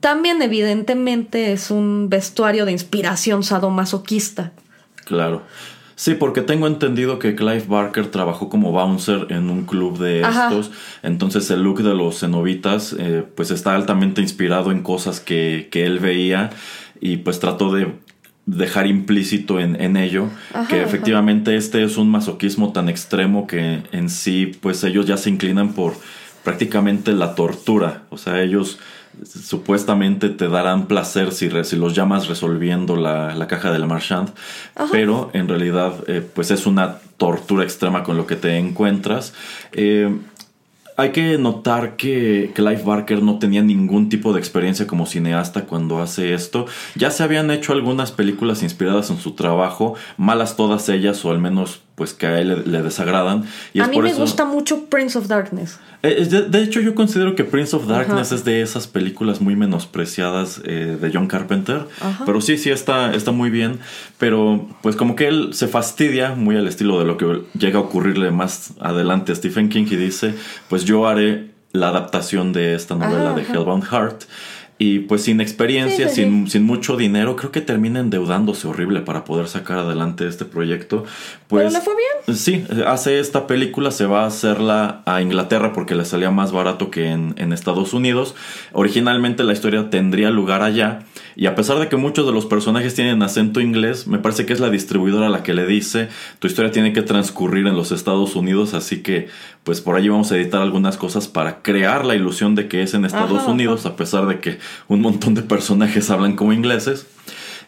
También, 0.00 0.40
evidentemente, 0.40 1.52
es 1.52 1.70
un 1.70 2.08
vestuario 2.08 2.64
de 2.64 2.72
inspiración 2.72 3.42
sadomasoquista. 3.42 4.52
Claro. 5.04 5.42
Sí, 5.94 6.14
porque 6.14 6.40
tengo 6.40 6.66
entendido 6.66 7.18
que 7.18 7.34
Clive 7.34 7.64
Barker 7.68 8.06
trabajó 8.06 8.48
como 8.48 8.72
bouncer 8.72 9.26
en 9.28 9.50
un 9.50 9.66
club 9.66 9.98
de 9.98 10.24
Ajá. 10.24 10.48
estos. 10.48 10.72
Entonces 11.02 11.48
el 11.50 11.62
look 11.62 11.82
de 11.82 11.94
los 11.94 12.20
cenobitas 12.20 12.96
eh, 12.98 13.24
pues 13.36 13.50
está 13.50 13.74
altamente 13.74 14.20
inspirado 14.20 14.72
en 14.72 14.82
cosas 14.82 15.20
que, 15.20 15.68
que 15.70 15.84
él 15.84 15.98
veía 15.98 16.50
y 17.00 17.18
pues 17.18 17.38
trató 17.38 17.72
de 17.72 17.92
dejar 18.46 18.86
implícito 18.86 19.60
en, 19.60 19.80
en 19.80 19.96
ello 19.96 20.28
Ajá, 20.52 20.66
que 20.68 20.76
ajá. 20.76 20.84
efectivamente 20.84 21.56
este 21.56 21.84
es 21.84 21.96
un 21.96 22.10
masoquismo 22.10 22.72
tan 22.72 22.88
extremo 22.88 23.46
que 23.46 23.82
en 23.92 24.08
sí 24.10 24.52
pues 24.60 24.82
ellos 24.84 25.06
ya 25.06 25.16
se 25.16 25.30
inclinan 25.30 25.74
por 25.74 25.94
prácticamente 26.42 27.12
la 27.12 27.34
tortura. 27.36 28.02
O 28.10 28.18
sea, 28.18 28.42
ellos 28.42 28.78
supuestamente 29.24 30.28
te 30.28 30.48
darán 30.48 30.86
placer 30.86 31.32
si, 31.32 31.48
re- 31.48 31.64
si 31.64 31.76
los 31.76 31.94
llamas 31.94 32.28
resolviendo 32.28 32.96
la, 32.96 33.34
la 33.34 33.46
caja 33.46 33.70
del 33.72 33.86
Marchand, 33.86 34.30
pero 34.90 35.30
en 35.34 35.48
realidad 35.48 35.92
eh, 36.08 36.26
pues 36.34 36.50
es 36.50 36.66
una 36.66 36.96
tortura 37.18 37.62
extrema 37.62 38.02
con 38.02 38.16
lo 38.16 38.26
que 38.26 38.36
te 38.36 38.56
encuentras. 38.56 39.34
Eh, 39.72 40.12
hay 40.96 41.12
que 41.12 41.38
notar 41.38 41.96
que 41.96 42.52
Clive 42.54 42.82
Barker 42.82 43.22
no 43.22 43.38
tenía 43.38 43.62
ningún 43.62 44.08
tipo 44.08 44.32
de 44.32 44.38
experiencia 44.38 44.86
como 44.86 45.06
cineasta 45.06 45.64
cuando 45.64 46.00
hace 46.00 46.34
esto. 46.34 46.66
Ya 46.94 47.10
se 47.10 47.22
habían 47.22 47.50
hecho 47.50 47.72
algunas 47.72 48.12
películas 48.12 48.62
inspiradas 48.62 49.10
en 49.10 49.18
su 49.18 49.32
trabajo, 49.32 49.94
malas 50.16 50.56
todas 50.56 50.88
ellas, 50.88 51.24
o 51.24 51.30
al 51.30 51.38
menos 51.38 51.82
pues 51.94 52.14
que 52.14 52.26
a 52.26 52.40
él 52.40 52.48
le, 52.48 52.56
le 52.64 52.82
desagradan. 52.82 53.44
Y 53.74 53.80
a 53.80 53.84
es 53.84 53.88
mí 53.90 53.94
por 53.96 54.04
me 54.04 54.10
eso- 54.10 54.20
gusta 54.20 54.44
mucho 54.44 54.86
Prince 54.86 55.18
of 55.18 55.26
Darkness. 55.28 55.78
eh, 56.02 56.24
De, 56.28 56.42
de 56.42 56.62
hecho, 56.62 56.80
yo 56.80 56.94
considero 56.94 57.34
que 57.34 57.44
Prince 57.44 57.76
of 57.76 57.86
Darkness 57.86 58.28
Ajá. 58.28 58.34
es 58.36 58.44
de 58.44 58.62
esas 58.62 58.86
películas 58.86 59.40
muy 59.40 59.56
menospreciadas 59.56 60.60
eh, 60.64 60.96
de 61.00 61.10
John 61.12 61.26
Carpenter. 61.26 61.86
Ajá. 62.00 62.24
Pero 62.24 62.40
sí, 62.40 62.56
sí 62.58 62.70
está, 62.70 63.14
está 63.14 63.30
muy 63.30 63.50
bien. 63.50 63.78
Pero 64.18 64.68
pues 64.82 64.96
como 64.96 65.14
que 65.16 65.28
él 65.28 65.50
se 65.52 65.68
fastidia 65.68 66.34
muy 66.34 66.56
al 66.56 66.66
estilo 66.66 66.98
de 66.98 67.04
lo 67.04 67.16
que 67.18 67.42
llega 67.58 67.78
a 67.78 67.82
ocurrirle 67.82 68.30
más 68.30 68.72
adelante 68.80 69.32
a 69.32 69.34
Stephen 69.34 69.68
King 69.68 69.86
y 69.90 69.96
dice, 69.96 70.34
pues 70.68 70.84
yo 70.84 71.06
haré 71.06 71.50
la 71.72 71.88
adaptación 71.88 72.52
de 72.52 72.74
esta 72.74 72.94
novela 72.96 73.30
Ajá, 73.30 73.34
de. 73.34 73.42
Hellbound 73.42 73.84
Heart. 73.84 74.24
Y 74.82 74.98
pues 74.98 75.22
sin 75.22 75.40
experiencia, 75.40 76.08
Sí, 76.08 76.14
sí, 76.16 76.22
sin, 76.22 76.50
sin 76.50 76.64
mucho 76.64 76.96
dinero, 76.96 77.36
creo 77.36 77.52
que 77.52 77.60
termina 77.60 78.00
endeudándose 78.00 78.66
horrible 78.66 79.00
para 79.00 79.24
poder 79.24 79.46
sacar 79.46 79.78
adelante 79.78 80.26
este 80.26 80.44
proyecto. 80.44 81.04
Pues, 81.46 81.66
Pero 81.66 81.78
le 81.78 81.84
fue 81.84 81.94
bien. 81.94 82.36
Sí, 82.36 82.64
hace 82.84 83.20
esta 83.20 83.46
película, 83.46 83.92
se 83.92 84.06
va 84.06 84.24
a 84.24 84.26
hacerla 84.26 85.02
a 85.06 85.22
Inglaterra 85.22 85.72
porque 85.72 85.94
le 85.94 86.04
salía 86.04 86.32
más 86.32 86.50
barato 86.50 86.90
que 86.90 87.10
en, 87.10 87.34
en 87.36 87.52
Estados 87.52 87.94
Unidos. 87.94 88.34
Originalmente 88.72 89.44
la 89.44 89.52
historia 89.52 89.88
tendría 89.88 90.30
lugar 90.30 90.62
allá 90.62 91.04
y 91.34 91.46
a 91.46 91.54
pesar 91.54 91.78
de 91.78 91.88
que 91.88 91.96
muchos 91.96 92.26
de 92.26 92.32
los 92.32 92.46
personajes 92.46 92.94
tienen 92.94 93.22
acento 93.22 93.60
inglés, 93.60 94.06
me 94.06 94.18
parece 94.18 94.46
que 94.46 94.52
es 94.52 94.60
la 94.60 94.70
distribuidora 94.70 95.28
la 95.28 95.42
que 95.42 95.54
le 95.54 95.66
dice, 95.66 96.08
tu 96.38 96.46
historia 96.46 96.72
tiene 96.72 96.92
que 96.92 97.02
transcurrir 97.02 97.66
en 97.66 97.76
los 97.76 97.92
Estados 97.92 98.36
Unidos, 98.36 98.74
así 98.74 99.02
que 99.02 99.28
pues 99.64 99.80
por 99.80 99.96
allí 99.96 100.08
vamos 100.08 100.32
a 100.32 100.36
editar 100.36 100.60
algunas 100.60 100.96
cosas 100.96 101.28
para 101.28 101.62
crear 101.62 102.04
la 102.04 102.14
ilusión 102.14 102.54
de 102.54 102.68
que 102.68 102.82
es 102.82 102.94
en 102.94 103.04
Estados 103.04 103.42
Ajá, 103.42 103.50
Unidos, 103.50 103.86
a 103.86 103.96
pesar 103.96 104.26
de 104.26 104.40
que 104.40 104.58
un 104.88 105.00
montón 105.00 105.34
de 105.34 105.42
personajes 105.42 106.10
hablan 106.10 106.34
como 106.34 106.52
ingleses. 106.52 107.06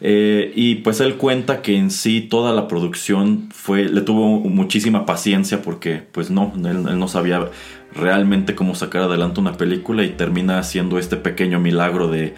Eh, 0.01 0.51
y 0.55 0.75
pues 0.75 0.99
él 0.99 1.15
cuenta 1.15 1.61
que 1.61 1.77
en 1.77 1.89
sí 1.89 2.19
toda 2.19 2.53
la 2.53 2.67
producción 2.67 3.47
fue, 3.53 3.85
le 3.85 4.01
tuvo 4.01 4.41
muchísima 4.41 5.05
paciencia 5.05 5.61
porque 5.61 6.03
pues 6.11 6.29
no, 6.29 6.51
él, 6.57 6.85
él 6.89 6.99
no 6.99 7.07
sabía 7.07 7.49
realmente 7.95 8.55
cómo 8.55 8.75
sacar 8.75 9.03
adelante 9.03 9.39
una 9.39 9.53
película 9.53 10.03
y 10.03 10.09
termina 10.09 10.59
haciendo 10.59 10.99
este 10.99 11.15
pequeño 11.15 11.61
milagro 11.61 12.09
de 12.09 12.35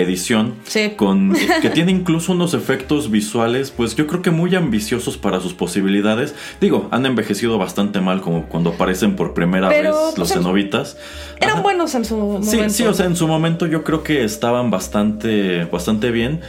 edición 0.00 0.54
Sí. 0.64 0.92
con 0.96 1.34
que 1.62 1.70
tiene 1.70 1.92
incluso 1.92 2.32
unos 2.32 2.54
efectos 2.54 3.10
visuales 3.10 3.70
pues 3.70 3.96
yo 3.96 4.06
creo 4.06 4.22
que 4.22 4.30
muy 4.30 4.54
ambiciosos 4.54 5.16
para 5.16 5.40
sus 5.40 5.54
posibilidades 5.54 6.34
digo 6.60 6.88
han 6.90 7.06
envejecido 7.06 7.58
bastante 7.58 8.00
mal 8.00 8.20
como 8.20 8.46
cuando 8.46 8.70
aparecen 8.70 9.16
por 9.16 9.34
primera 9.34 9.68
Pero, 9.68 9.90
vez 9.90 10.00
pues, 10.06 10.18
los 10.18 10.30
en- 10.32 10.38
cenobitas 10.38 10.96
Eran 11.40 11.62
buenos 11.62 11.94
en 11.94 12.04
su 12.04 12.16
momento. 12.16 12.50
Sí, 12.50 12.58
sí, 12.70 12.82
o 12.84 12.92
sea, 12.94 13.06
en 13.06 13.16
su 13.16 13.26
momento 13.26 13.66
yo 13.66 13.82
creo 13.84 14.02
que 14.02 14.24
estaban 14.24 14.70
bastante, 14.70 15.64
bastante 15.64 16.10
bien. 16.10 16.40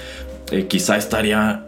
Eh, 0.52 0.68
quizá 0.68 0.98
estaría 0.98 1.64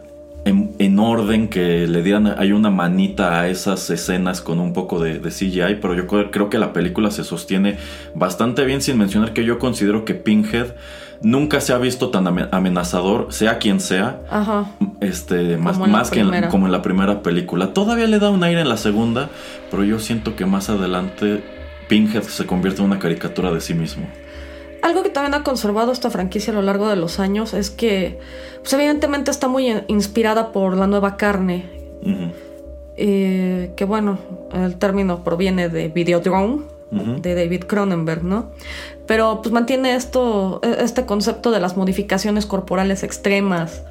en, 0.45 0.99
orden, 0.99 1.47
que 1.47 1.87
le 1.87 2.03
dieran 2.03 2.27
hay 2.37 2.51
una 2.51 2.69
manita 2.69 3.39
a 3.39 3.47
esas 3.47 3.89
escenas 3.89 4.41
con 4.41 4.59
un 4.59 4.73
poco 4.73 4.99
de, 4.99 5.19
de, 5.19 5.29
CGI, 5.29 5.75
pero 5.81 5.95
yo 5.95 6.05
creo 6.05 6.49
que 6.49 6.57
la 6.57 6.73
película 6.73 7.11
se 7.11 7.23
sostiene 7.23 7.77
bastante 8.13 8.65
bien 8.65 8.81
sin 8.81 8.97
mencionar 8.97 9.31
que 9.31 9.45
yo 9.45 9.57
considero 9.57 10.03
que 10.03 10.15
Pinhead 10.15 10.75
nunca 11.23 11.61
se 11.61 11.73
ha 11.73 11.77
visto 11.77 12.09
tan 12.09 12.27
amenazador, 12.53 13.33
sea 13.33 13.57
quien 13.57 13.79
sea, 13.79 14.21
este 15.01 15.57
más, 15.57 15.79
más 15.79 16.11
que 16.11 16.23
como 16.51 16.67
en 16.67 16.71
la 16.71 16.81
primera 16.81 17.23
película. 17.23 17.73
Todavía 17.73 18.05
le 18.05 18.19
da 18.19 18.29
un 18.29 18.43
aire 18.43 18.61
en 18.61 18.69
la 18.69 18.77
segunda, 18.77 19.29
pero 19.71 19.83
yo 19.83 19.99
siento 19.99 20.35
que 20.35 20.45
más 20.45 20.69
adelante 20.69 21.43
Pinhead 21.87 22.23
se 22.23 22.45
convierte 22.45 22.81
en 22.81 22.87
una 22.87 22.99
caricatura 22.99 23.51
de 23.51 23.61
sí 23.61 23.73
mismo. 23.73 24.05
Algo 24.81 25.01
que 25.01 25.09
también 25.09 25.33
ha 25.33 25.43
conservado 25.43 25.93
esta 25.93 26.09
franquicia 26.09 26.51
a 26.51 26.55
lo 26.55 26.61
largo 26.61 26.89
de 26.89 26.97
los 26.97 27.19
años 27.19 27.53
es 27.53 27.69
que, 27.69 28.19
pues 28.59 28.73
evidentemente 28.73 29.31
está 29.31 29.47
muy 29.47 29.73
inspirada 29.87 30.51
por 30.51 30.75
la 30.75 30.87
nueva 30.87 31.15
carne. 31.15 31.65
Eh, 32.97 33.71
que 33.77 33.85
bueno, 33.85 34.19
el 34.53 34.75
término 34.75 35.23
proviene 35.23 35.69
de 35.69 35.87
Videodrome, 35.87 36.63
de 36.91 37.33
David 37.33 37.63
Cronenberg, 37.63 38.23
¿no? 38.23 38.51
Pero 39.07 39.41
pues 39.41 39.51
mantiene 39.51 39.95
esto, 39.95 40.61
e, 40.63 40.83
este 40.83 41.05
concepto 41.05 41.51
de 41.51 41.59
las 41.59 41.75
modificaciones 41.77 42.45
corporales 42.45 43.03
extremas, 43.03 43.83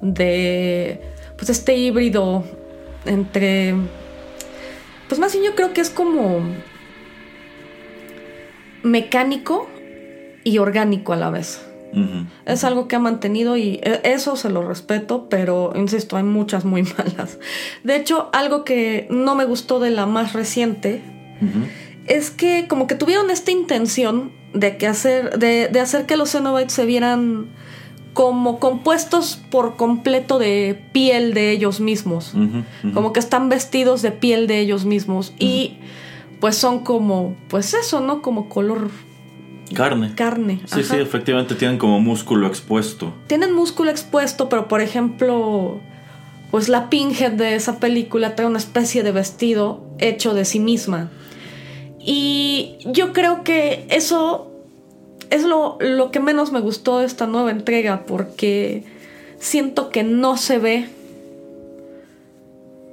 de 0.00 1.00
pues 1.36 1.50
este 1.50 1.76
híbrido 1.76 2.44
entre, 3.04 3.74
pues 5.08 5.20
más 5.20 5.32
bien 5.32 5.44
yo 5.44 5.54
creo 5.54 5.72
que 5.72 5.80
es 5.80 5.90
como 5.90 6.40
mecánico 8.82 9.68
y 10.44 10.58
orgánico 10.58 11.12
a 11.12 11.16
la 11.16 11.30
vez. 11.30 11.64
Es 12.44 12.64
algo 12.64 12.86
que 12.86 12.96
ha 12.96 12.98
mantenido 12.98 13.56
y 13.56 13.80
e, 13.82 14.00
eso 14.04 14.36
se 14.36 14.50
lo 14.50 14.66
respeto, 14.66 15.28
pero 15.30 15.72
insisto, 15.74 16.16
hay 16.16 16.22
muchas 16.22 16.64
muy 16.64 16.82
malas. 16.98 17.38
De 17.82 17.96
hecho, 17.96 18.28
algo 18.32 18.64
que 18.64 19.06
no 19.10 19.34
me 19.34 19.44
gustó 19.44 19.80
de 19.80 19.90
la 19.90 20.06
más 20.06 20.32
reciente 20.32 21.02
es 22.06 22.30
que 22.30 22.66
como 22.68 22.86
que 22.86 22.94
tuvieron 22.94 23.30
esta 23.30 23.52
intención 23.52 24.32
de, 24.52 24.76
que 24.76 24.86
hacer, 24.86 25.38
de, 25.38 25.80
hacer 25.80 26.06
que 26.06 26.16
los 26.16 26.32
Cenobites 26.32 26.72
se 26.72 26.86
vieran 26.86 27.46
como 28.14 28.58
compuestos 28.58 29.40
por 29.50 29.76
completo 29.76 30.38
de 30.38 30.82
piel 30.92 31.34
de 31.34 31.52
ellos 31.52 31.80
mismos. 31.80 32.34
Como 32.94 33.12
que 33.12 33.20
están 33.20 33.48
vestidos 33.48 34.02
de 34.02 34.10
piel 34.10 34.46
de 34.46 34.60
ellos 34.60 34.84
mismos. 34.84 35.32
Y 35.38 35.78
pues 36.40 36.56
son 36.56 36.80
como, 36.80 37.36
pues 37.48 37.74
eso, 37.74 38.00
¿no? 38.00 38.22
Como 38.22 38.48
color 38.48 38.90
Carne. 39.74 40.14
Carne. 40.14 40.60
Sí, 40.64 40.82
sí, 40.82 40.96
efectivamente 40.96 41.54
tienen 41.54 41.78
como 41.78 42.00
músculo 42.00 42.46
expuesto. 42.46 43.12
Tienen 43.26 43.52
músculo 43.52 43.90
expuesto, 43.90 44.48
pero 44.48 44.68
por 44.68 44.80
ejemplo, 44.80 45.80
pues 46.50 46.68
la 46.68 46.88
Pinhead 46.88 47.32
de 47.32 47.54
esa 47.54 47.78
película 47.78 48.34
trae 48.34 48.48
una 48.48 48.58
especie 48.58 49.02
de 49.02 49.12
vestido 49.12 49.84
hecho 49.98 50.34
de 50.34 50.44
sí 50.44 50.60
misma. 50.60 51.10
Y 51.98 52.78
yo 52.84 53.12
creo 53.12 53.44
que 53.44 53.86
eso 53.90 54.50
es 55.30 55.42
lo, 55.44 55.76
lo 55.80 56.10
que 56.10 56.20
menos 56.20 56.52
me 56.52 56.60
gustó 56.60 56.98
de 56.98 57.06
esta 57.06 57.26
nueva 57.26 57.50
entrega, 57.50 58.04
porque 58.06 58.84
siento 59.38 59.90
que 59.90 60.02
no 60.02 60.36
se 60.36 60.58
ve 60.58 60.88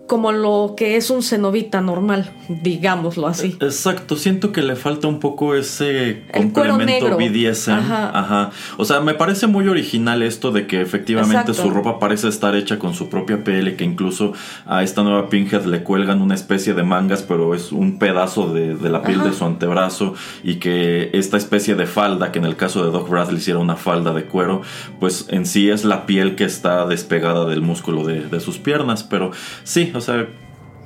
como 0.07 0.31
lo 0.31 0.75
que 0.77 0.97
es 0.97 1.09
un 1.09 1.23
cenobita 1.23 1.81
normal, 1.81 2.31
digámoslo 2.47 3.27
así. 3.27 3.57
Exacto, 3.59 4.15
siento 4.15 4.51
que 4.51 4.61
le 4.61 4.75
falta 4.75 5.07
un 5.07 5.19
poco 5.19 5.55
ese 5.55 6.23
complemento 6.31 7.17
BDSM. 7.17 7.71
Ajá. 7.71 8.51
O 8.77 8.85
sea, 8.85 8.99
me 9.01 9.15
parece 9.15 9.47
muy 9.47 9.67
original 9.67 10.21
esto 10.21 10.51
de 10.51 10.67
que 10.67 10.81
efectivamente 10.81 11.53
su 11.53 11.69
ropa 11.71 11.99
parece 11.99 12.27
estar 12.27 12.55
hecha 12.55 12.77
con 12.77 12.93
su 12.93 13.09
propia 13.09 13.43
piel 13.43 13.75
que 13.75 13.83
incluso 13.83 14.33
a 14.65 14.83
esta 14.83 15.03
nueva 15.03 15.29
Pinhead 15.29 15.65
le 15.65 15.83
cuelgan 15.83 16.21
una 16.21 16.35
especie 16.35 16.73
de 16.73 16.83
mangas, 16.83 17.23
pero 17.23 17.55
es 17.55 17.71
un 17.71 17.97
pedazo 17.97 18.53
de, 18.53 18.75
la 18.89 19.01
piel 19.01 19.23
de 19.23 19.33
su 19.33 19.45
antebrazo 19.45 20.13
y 20.43 20.55
que 20.55 21.09
esta 21.13 21.37
especie 21.37 21.75
de 21.75 21.87
falda, 21.87 22.31
que 22.31 22.39
en 22.39 22.45
el 22.45 22.55
caso 22.55 22.85
de 22.85 22.91
Doc 22.91 23.09
Bradley 23.09 23.37
hiciera 23.37 23.59
una 23.59 23.75
falda 23.75 24.13
de 24.13 24.25
cuero, 24.25 24.61
pues 24.99 25.25
en 25.29 25.45
sí 25.45 25.69
es 25.69 25.83
la 25.83 26.05
piel 26.05 26.35
que 26.35 26.43
está 26.43 26.85
despegada 26.85 27.45
del 27.45 27.61
músculo 27.61 28.03
de, 28.03 28.21
de 28.27 28.39
sus 28.39 28.57
piernas, 28.59 29.03
pero 29.03 29.31
sí, 29.63 29.91
o 29.95 30.01
sea, 30.01 30.27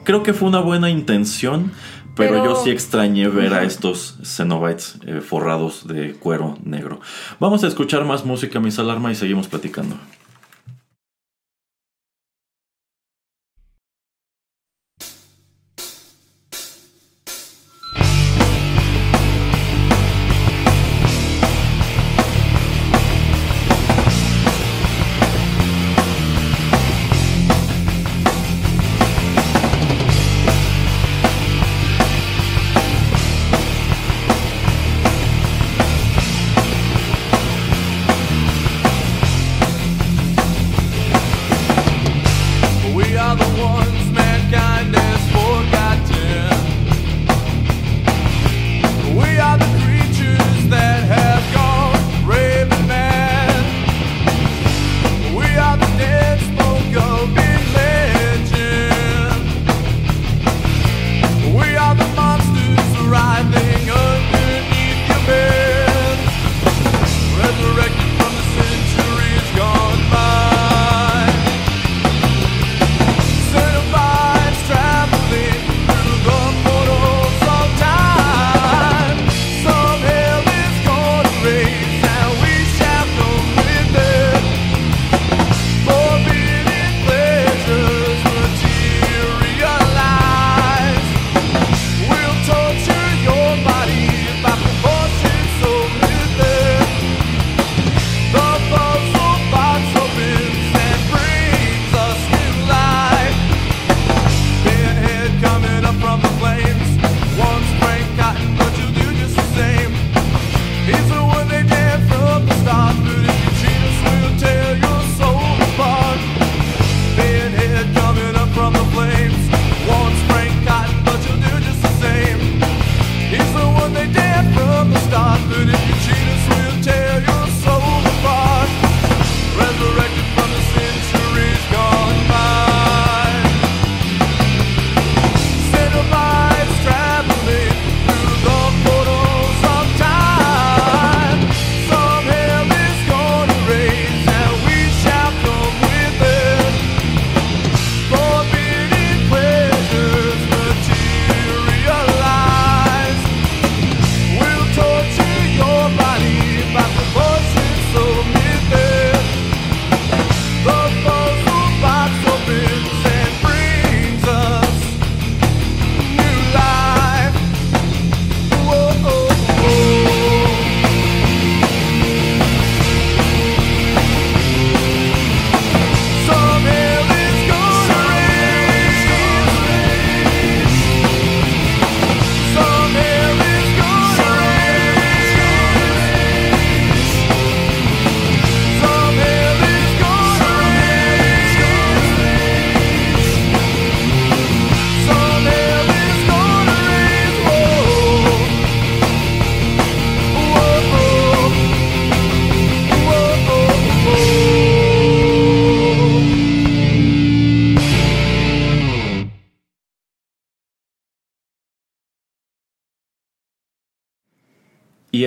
creo 0.04 0.24
que 0.24 0.34
fue 0.34 0.48
una 0.48 0.60
buena 0.60 0.90
intención, 0.90 1.72
pero, 2.16 2.44
yo 2.44 2.56
sí 2.64 2.70
extrañé 2.70 3.30
ver 3.30 3.54
a 3.54 3.64
estos 3.64 4.18
Cenobites 4.26 4.98
eh, 5.06 5.22
forrados 5.22 5.88
de 5.88 6.14
cuero 6.14 6.58
negro. 6.64 7.00
Vamos 7.40 7.64
a 7.64 7.68
escuchar 7.68 8.04
más 8.04 8.26
música, 8.26 8.60
mis 8.60 8.78
alarma, 8.78 9.12
y 9.12 9.16
seguimos 9.16 9.48
platicando. 9.48 9.96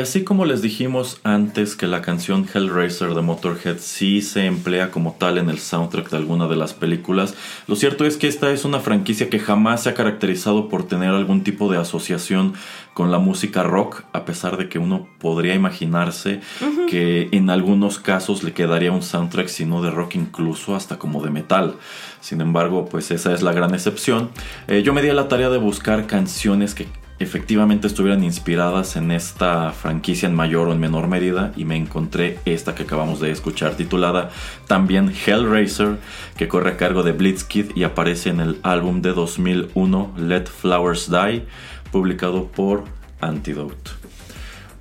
Así 0.03 0.25
como 0.25 0.45
les 0.45 0.63
dijimos 0.63 1.21
antes 1.25 1.77
que 1.77 1.87
la 1.87 2.03
canción 2.03 2.47
Hellraiser 2.53 3.15
de 3.15 3.23
Motorhead 3.23 3.79
sí 3.79 4.21
se 4.21 4.47
emplea 4.47 4.91
como 4.91 5.17
tal 5.19 5.39
en 5.39 5.49
el 5.49 5.59
soundtrack 5.59 6.11
de 6.11 6.17
alguna 6.17 6.49
de 6.49 6.57
las 6.57 6.75
películas, 6.75 7.35
lo 7.67 7.77
cierto 7.77 8.05
es 8.05 8.17
que 8.17 8.29
esta 8.29 8.51
es 8.51 8.65
una 8.65 8.81
franquicia 8.81 9.31
que 9.31 9.39
jamás 9.39 9.85
se 9.85 9.89
ha 9.89 9.95
caracterizado 9.95 10.69
por 10.69 10.87
tener 10.87 11.11
algún 11.11 11.45
tipo 11.45 11.71
de 11.71 11.79
asociación 11.79 12.55
con 12.95 13.11
la 13.11 13.19
música 13.19 13.63
rock, 13.63 14.03
a 14.13 14.25
pesar 14.25 14.57
de 14.57 14.69
que 14.69 14.79
uno 14.79 15.09
podría 15.19 15.55
imaginarse 15.55 16.41
que 16.89 17.29
en 17.33 17.49
algunos 17.49 17.99
casos 17.99 18.43
le 18.43 18.53
quedaría 18.53 18.93
un 18.93 19.03
soundtrack 19.03 19.49
sino 19.49 19.83
de 19.83 19.91
rock 19.91 20.17
incluso 20.17 20.75
hasta 20.77 20.99
como 20.99 21.23
de 21.23 21.31
metal. 21.31 21.77
Sin 22.21 22.41
embargo, 22.41 22.87
pues 22.87 23.11
esa 23.11 23.33
es 23.33 23.43
la 23.43 23.53
gran 23.53 23.75
excepción. 23.75 24.31
Eh, 24.69 24.83
yo 24.83 24.93
me 24.93 25.03
di 25.03 25.09
a 25.09 25.15
la 25.15 25.29
tarea 25.29 25.49
de 25.49 25.59
buscar 25.59 26.07
canciones 26.07 26.75
que 26.75 26.87
efectivamente 27.23 27.87
estuvieran 27.87 28.23
inspiradas 28.25 28.97
en 28.97 29.11
esta 29.11 29.73
franquicia 29.73 30.29
en 30.29 30.35
mayor 30.35 30.69
o 30.69 30.73
en 30.73 30.81
menor 30.81 31.09
medida 31.09 31.53
y 31.57 31.65
me 31.65 31.77
encontré 31.77 32.39
esta 32.45 32.75
que 32.75 32.83
acabamos 32.83 33.21
de 33.21 33.31
escuchar 33.31 33.77
titulada 33.77 34.31
también 34.67 35.11
Hellraiser 35.11 35.99
que 36.37 36.49
corre 36.49 36.71
a 36.71 36.77
cargo 36.77 37.03
de 37.03 37.13
Blitzkid 37.13 37.75
y 37.75 37.85
aparece 37.85 38.31
en 38.31 38.41
el 38.41 38.59
álbum 38.63 39.03
de 39.03 39.13
2001 39.13 40.15
Let 40.19 40.47
Flowers 40.47 41.11
Die 41.11 41.45
publicado 41.91 42.49
por 42.49 42.85
Antidote. 43.21 43.93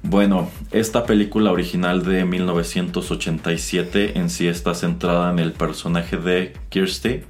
Bueno, 0.04 0.50
esta 0.72 1.06
película 1.06 1.52
original 1.52 2.04
de 2.04 2.26
1987 2.26 4.18
en 4.18 4.30
sí 4.32 4.48
está 4.48 4.74
centrada 4.74 5.32
en 5.32 5.38
el 5.38 5.52
personaje 5.52 6.18
de 6.18 6.54
Kirsty, 6.70 7.22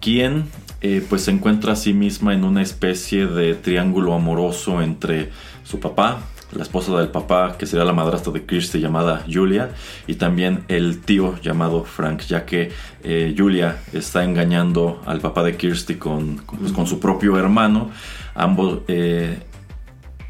quien 0.00 0.46
eh, 0.80 1.04
pues 1.08 1.22
se 1.22 1.30
encuentra 1.30 1.72
a 1.72 1.76
sí 1.76 1.92
misma 1.92 2.34
en 2.34 2.44
una 2.44 2.62
especie 2.62 3.26
de 3.26 3.54
triángulo 3.54 4.14
amoroso 4.14 4.82
entre 4.82 5.30
su 5.64 5.80
papá, 5.80 6.20
la 6.52 6.62
esposa 6.62 6.96
del 6.98 7.08
papá, 7.08 7.56
que 7.58 7.66
sería 7.66 7.84
la 7.84 7.92
madrastra 7.92 8.32
de 8.32 8.44
Kirsty 8.44 8.78
llamada 8.78 9.24
Julia, 9.30 9.70
y 10.06 10.14
también 10.14 10.64
el 10.68 11.00
tío 11.00 11.40
llamado 11.40 11.84
Frank, 11.84 12.22
ya 12.22 12.46
que 12.46 12.70
eh, 13.02 13.34
Julia 13.36 13.78
está 13.92 14.22
engañando 14.22 15.02
al 15.06 15.20
papá 15.20 15.42
de 15.42 15.56
Kirsty 15.56 15.96
con, 15.96 16.36
pues, 16.36 16.88
su 16.88 17.00
propio 17.00 17.38
hermano. 17.38 17.90
Ambos, 18.34 18.80
eh, 18.88 19.38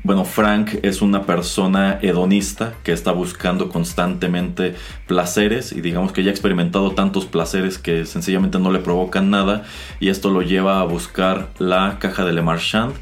bueno, 0.07 0.25
Frank 0.25 0.79
es 0.83 1.03
una 1.03 1.25
persona 1.25 1.99
hedonista 2.01 2.75
que 2.85 2.93
está 2.93 3.11
buscando 3.11 3.69
constantemente 3.69 4.77
placeres 5.09 5.73
y 5.73 5.81
digamos 5.81 6.13
que 6.13 6.23
ya 6.23 6.31
ha 6.31 6.33
experimentado 6.33 6.93
tantos 6.93 7.27
placeres 7.27 7.79
que 7.79 8.07
sencillamente 8.07 8.61
no 8.61 8.71
le 8.71 8.79
provocan 8.79 9.31
nada 9.31 9.65
y 9.99 10.09
esto 10.09 10.31
lo 10.31 10.43
lleva 10.43 10.81
a 10.81 10.85
buscar 10.85 11.49
la 11.59 11.99
caja 11.99 12.25
de 12.25 12.33
Le 12.33 12.43
Marchand 12.43 12.95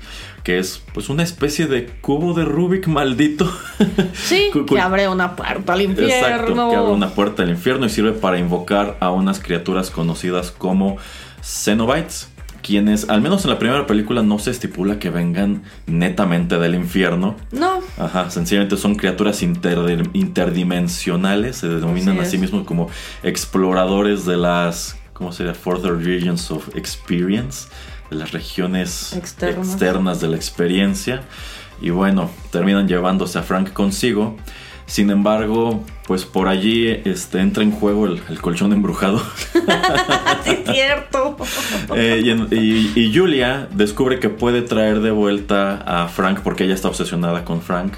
que 0.44 0.58
es 0.58 0.82
pues 0.94 1.10
una 1.10 1.22
especie 1.22 1.66
de 1.66 1.86
cubo 2.00 2.32
de 2.32 2.44
Rubik 2.44 2.86
maldito. 2.86 3.50
Sí, 4.14 4.50
que 4.66 4.80
abre 4.80 5.08
una 5.08 5.36
puerta 5.36 5.72
al 5.74 5.82
infierno. 5.82 6.14
Exacto, 6.14 6.70
que 6.70 6.76
abre 6.76 6.92
una 6.92 7.10
puerta 7.10 7.42
al 7.42 7.50
infierno 7.50 7.86
y 7.86 7.90
sirve 7.90 8.12
para 8.12 8.38
invocar 8.38 8.96
a 9.00 9.10
unas 9.10 9.40
criaturas 9.40 9.90
conocidas 9.90 10.50
como 10.50 10.96
Cenobites 11.42 12.33
quienes, 12.64 13.08
al 13.10 13.20
menos 13.20 13.44
en 13.44 13.50
la 13.50 13.58
primera 13.58 13.86
película, 13.86 14.22
no 14.22 14.38
se 14.38 14.50
estipula 14.50 14.98
que 14.98 15.10
vengan 15.10 15.64
netamente 15.86 16.58
del 16.58 16.74
infierno. 16.74 17.36
No. 17.52 17.80
Ajá, 17.98 18.30
sencillamente 18.30 18.78
son 18.78 18.94
criaturas 18.94 19.42
interdimensionales, 19.42 21.58
se 21.58 21.68
denominan 21.68 22.18
a 22.18 22.24
sí 22.24 22.38
mismos 22.38 22.66
como 22.66 22.88
exploradores 23.22 24.24
de 24.24 24.38
las, 24.38 24.96
¿cómo 25.12 25.30
sería? 25.30 25.52
Further 25.52 25.94
Regions 25.94 26.50
of 26.50 26.74
Experience, 26.74 27.68
de 28.10 28.16
las 28.16 28.32
regiones 28.32 29.12
externas 29.12 30.22
de 30.22 30.28
la 30.28 30.36
experiencia. 30.36 31.20
Y 31.82 31.90
bueno, 31.90 32.30
terminan 32.50 32.88
llevándose 32.88 33.38
a 33.38 33.42
Frank 33.42 33.74
consigo. 33.74 34.38
Sin 34.86 35.10
embargo, 35.10 35.82
pues 36.06 36.24
por 36.24 36.46
allí 36.48 36.88
este, 36.88 37.40
entra 37.40 37.62
en 37.62 37.72
juego 37.72 38.06
el, 38.06 38.40
colchón 38.40 38.72
embrujado. 38.72 39.22
es 40.46 40.58
cierto. 40.70 41.36
Eh, 41.96 42.22
y, 42.50 43.12
Julia 43.14 43.68
descubre 43.72 44.18
que 44.18 44.28
puede 44.28 44.62
traer 44.62 45.00
de 45.00 45.10
vuelta 45.10 45.82
a 45.86 46.08
Frank 46.08 46.40
porque 46.40 46.64
ella 46.64 46.74
está 46.74 46.88
obsesionada 46.88 47.44
con 47.44 47.62
Frank. 47.62 47.94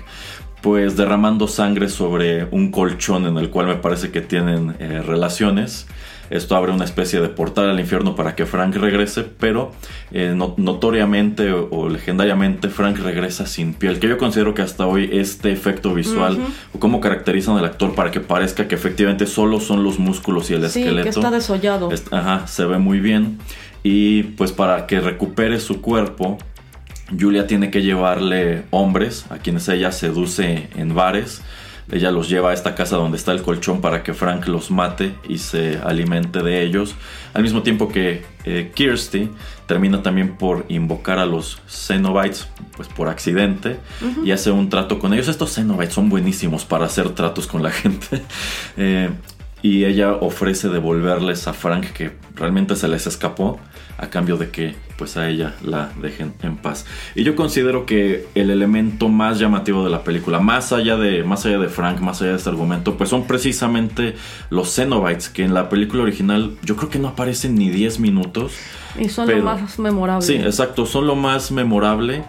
Pues 0.60 0.96
derramando 0.96 1.48
sangre 1.48 1.88
sobre 1.88 2.44
un 2.50 2.70
colchón 2.70 3.26
en 3.26 3.36
el 3.38 3.50
cual 3.50 3.66
me 3.66 3.76
parece 3.76 4.10
que 4.10 4.20
tienen 4.20 4.76
eh, 4.78 5.02
relaciones. 5.02 5.86
Esto 6.30 6.56
abre 6.56 6.72
una 6.72 6.84
especie 6.84 7.20
de 7.20 7.28
portal 7.28 7.70
al 7.70 7.78
infierno 7.78 8.14
para 8.14 8.34
que 8.34 8.46
Frank 8.46 8.74
regrese, 8.76 9.22
pero 9.24 9.72
eh, 10.12 10.34
notoriamente 10.56 11.52
o, 11.52 11.88
legendariamente 11.88 12.68
Frank 12.68 12.98
regresa 12.98 13.46
sin 13.46 13.74
piel, 13.74 13.98
que 13.98 14.08
yo 14.08 14.18
considero 14.18 14.54
que 14.54 14.62
hasta 14.62 14.86
hoy 14.86 15.08
este 15.12 15.52
efecto 15.52 15.94
visual 15.94 16.38
o 16.74 16.78
cómo 16.78 17.00
caracterizan 17.00 17.56
al 17.56 17.64
actor 17.64 17.94
para 17.94 18.10
que 18.10 18.20
parezca 18.20 18.68
que 18.68 18.74
efectivamente 18.74 19.26
solo 19.26 19.60
son 19.60 19.84
los 19.84 19.98
músculos 19.98 20.50
y 20.50 20.54
el 20.54 20.68
sí, 20.68 20.80
esqueleto. 20.80 21.04
Que 21.04 21.10
está 21.10 21.30
desollado. 21.30 21.90
ajá, 22.10 22.46
se 22.46 22.64
ve 22.64 22.78
muy 22.78 23.00
bien. 23.00 23.38
Y 23.82 24.24
pues 24.24 24.52
para 24.52 24.86
que 24.86 25.00
recupere 25.00 25.60
su 25.60 25.80
cuerpo, 25.80 26.38
Julia 27.18 27.46
tiene 27.46 27.70
que 27.70 27.82
llevarle 27.82 28.64
hombres 28.70 29.26
a 29.30 29.38
quienes 29.38 29.68
ella 29.68 29.92
seduce 29.92 30.68
en 30.74 30.94
bares 30.94 31.42
ella 31.90 32.10
los 32.10 32.28
lleva 32.28 32.50
a 32.50 32.54
esta 32.54 32.74
casa 32.74 32.96
donde 32.96 33.16
está 33.16 33.32
el 33.32 33.42
colchón 33.42 33.80
para 33.80 34.02
que 34.02 34.12
Frank 34.12 34.46
los 34.48 34.70
mate 34.70 35.14
y 35.28 35.38
se 35.38 35.78
alimente 35.78 36.42
de 36.42 36.62
ellos. 36.62 36.94
Al 37.32 37.42
mismo 37.42 37.62
tiempo 37.62 37.88
que 37.88 38.24
eh, 38.44 38.72
Kirsty 38.74 39.30
termina 39.66 40.02
también 40.02 40.36
por 40.36 40.64
invocar 40.68 41.18
a 41.18 41.26
los 41.26 41.60
Cenobites, 41.68 42.48
pues 42.76 42.88
por 42.88 43.08
accidente, 43.08 43.78
y 44.24 44.32
hace 44.32 44.50
un 44.50 44.68
trato 44.68 44.98
con 44.98 45.14
ellos. 45.14 45.28
Estos 45.28 45.54
Cenobites 45.54 45.94
son 45.94 46.08
buenísimos 46.08 46.64
para 46.64 46.86
hacer 46.86 47.10
tratos 47.10 47.46
con 47.46 47.62
la 47.62 47.70
gente. 47.72 48.22
Eh, 48.76 49.10
y 49.62 49.84
ella 49.84 50.12
ofrece 50.12 50.68
devolverles 50.68 51.48
a 51.48 51.52
Frank 51.52 51.86
que 51.92 52.12
realmente 52.34 52.76
se 52.76 52.88
les 52.88 53.06
escapó 53.06 53.58
a 53.98 54.08
cambio 54.08 54.36
de 54.36 54.50
que 54.50 54.74
pues 54.96 55.16
a 55.16 55.28
ella 55.28 55.54
la 55.62 55.90
dejen 56.00 56.32
en 56.42 56.56
paz. 56.56 56.86
Y 57.14 57.22
yo 57.22 57.36
considero 57.36 57.86
que 57.86 58.26
el 58.34 58.50
elemento 58.50 59.08
más 59.08 59.38
llamativo 59.38 59.84
de 59.84 59.90
la 59.90 60.04
película, 60.04 60.40
más 60.40 60.72
allá 60.72 60.96
de 60.96 61.22
más 61.22 61.44
allá 61.46 61.58
de 61.58 61.68
Frank, 61.68 62.00
más 62.00 62.22
allá 62.22 62.32
de 62.32 62.36
este 62.38 62.48
argumento, 62.48 62.96
pues 62.96 63.10
son 63.10 63.26
precisamente 63.26 64.14
los 64.50 64.74
Cenobites 64.74 65.28
que 65.28 65.44
en 65.44 65.54
la 65.54 65.68
película 65.68 66.02
original 66.02 66.56
yo 66.62 66.76
creo 66.76 66.90
que 66.90 66.98
no 66.98 67.08
aparecen 67.08 67.54
ni 67.56 67.70
10 67.70 68.00
minutos. 68.00 68.52
Y 68.98 69.08
son 69.08 69.28
lo 69.28 69.42
más 69.42 69.78
memorable. 69.78 70.26
Sí, 70.26 70.34
exacto, 70.34 70.86
son 70.86 71.06
lo 71.06 71.16
más 71.16 71.50
memorable. 71.50 72.24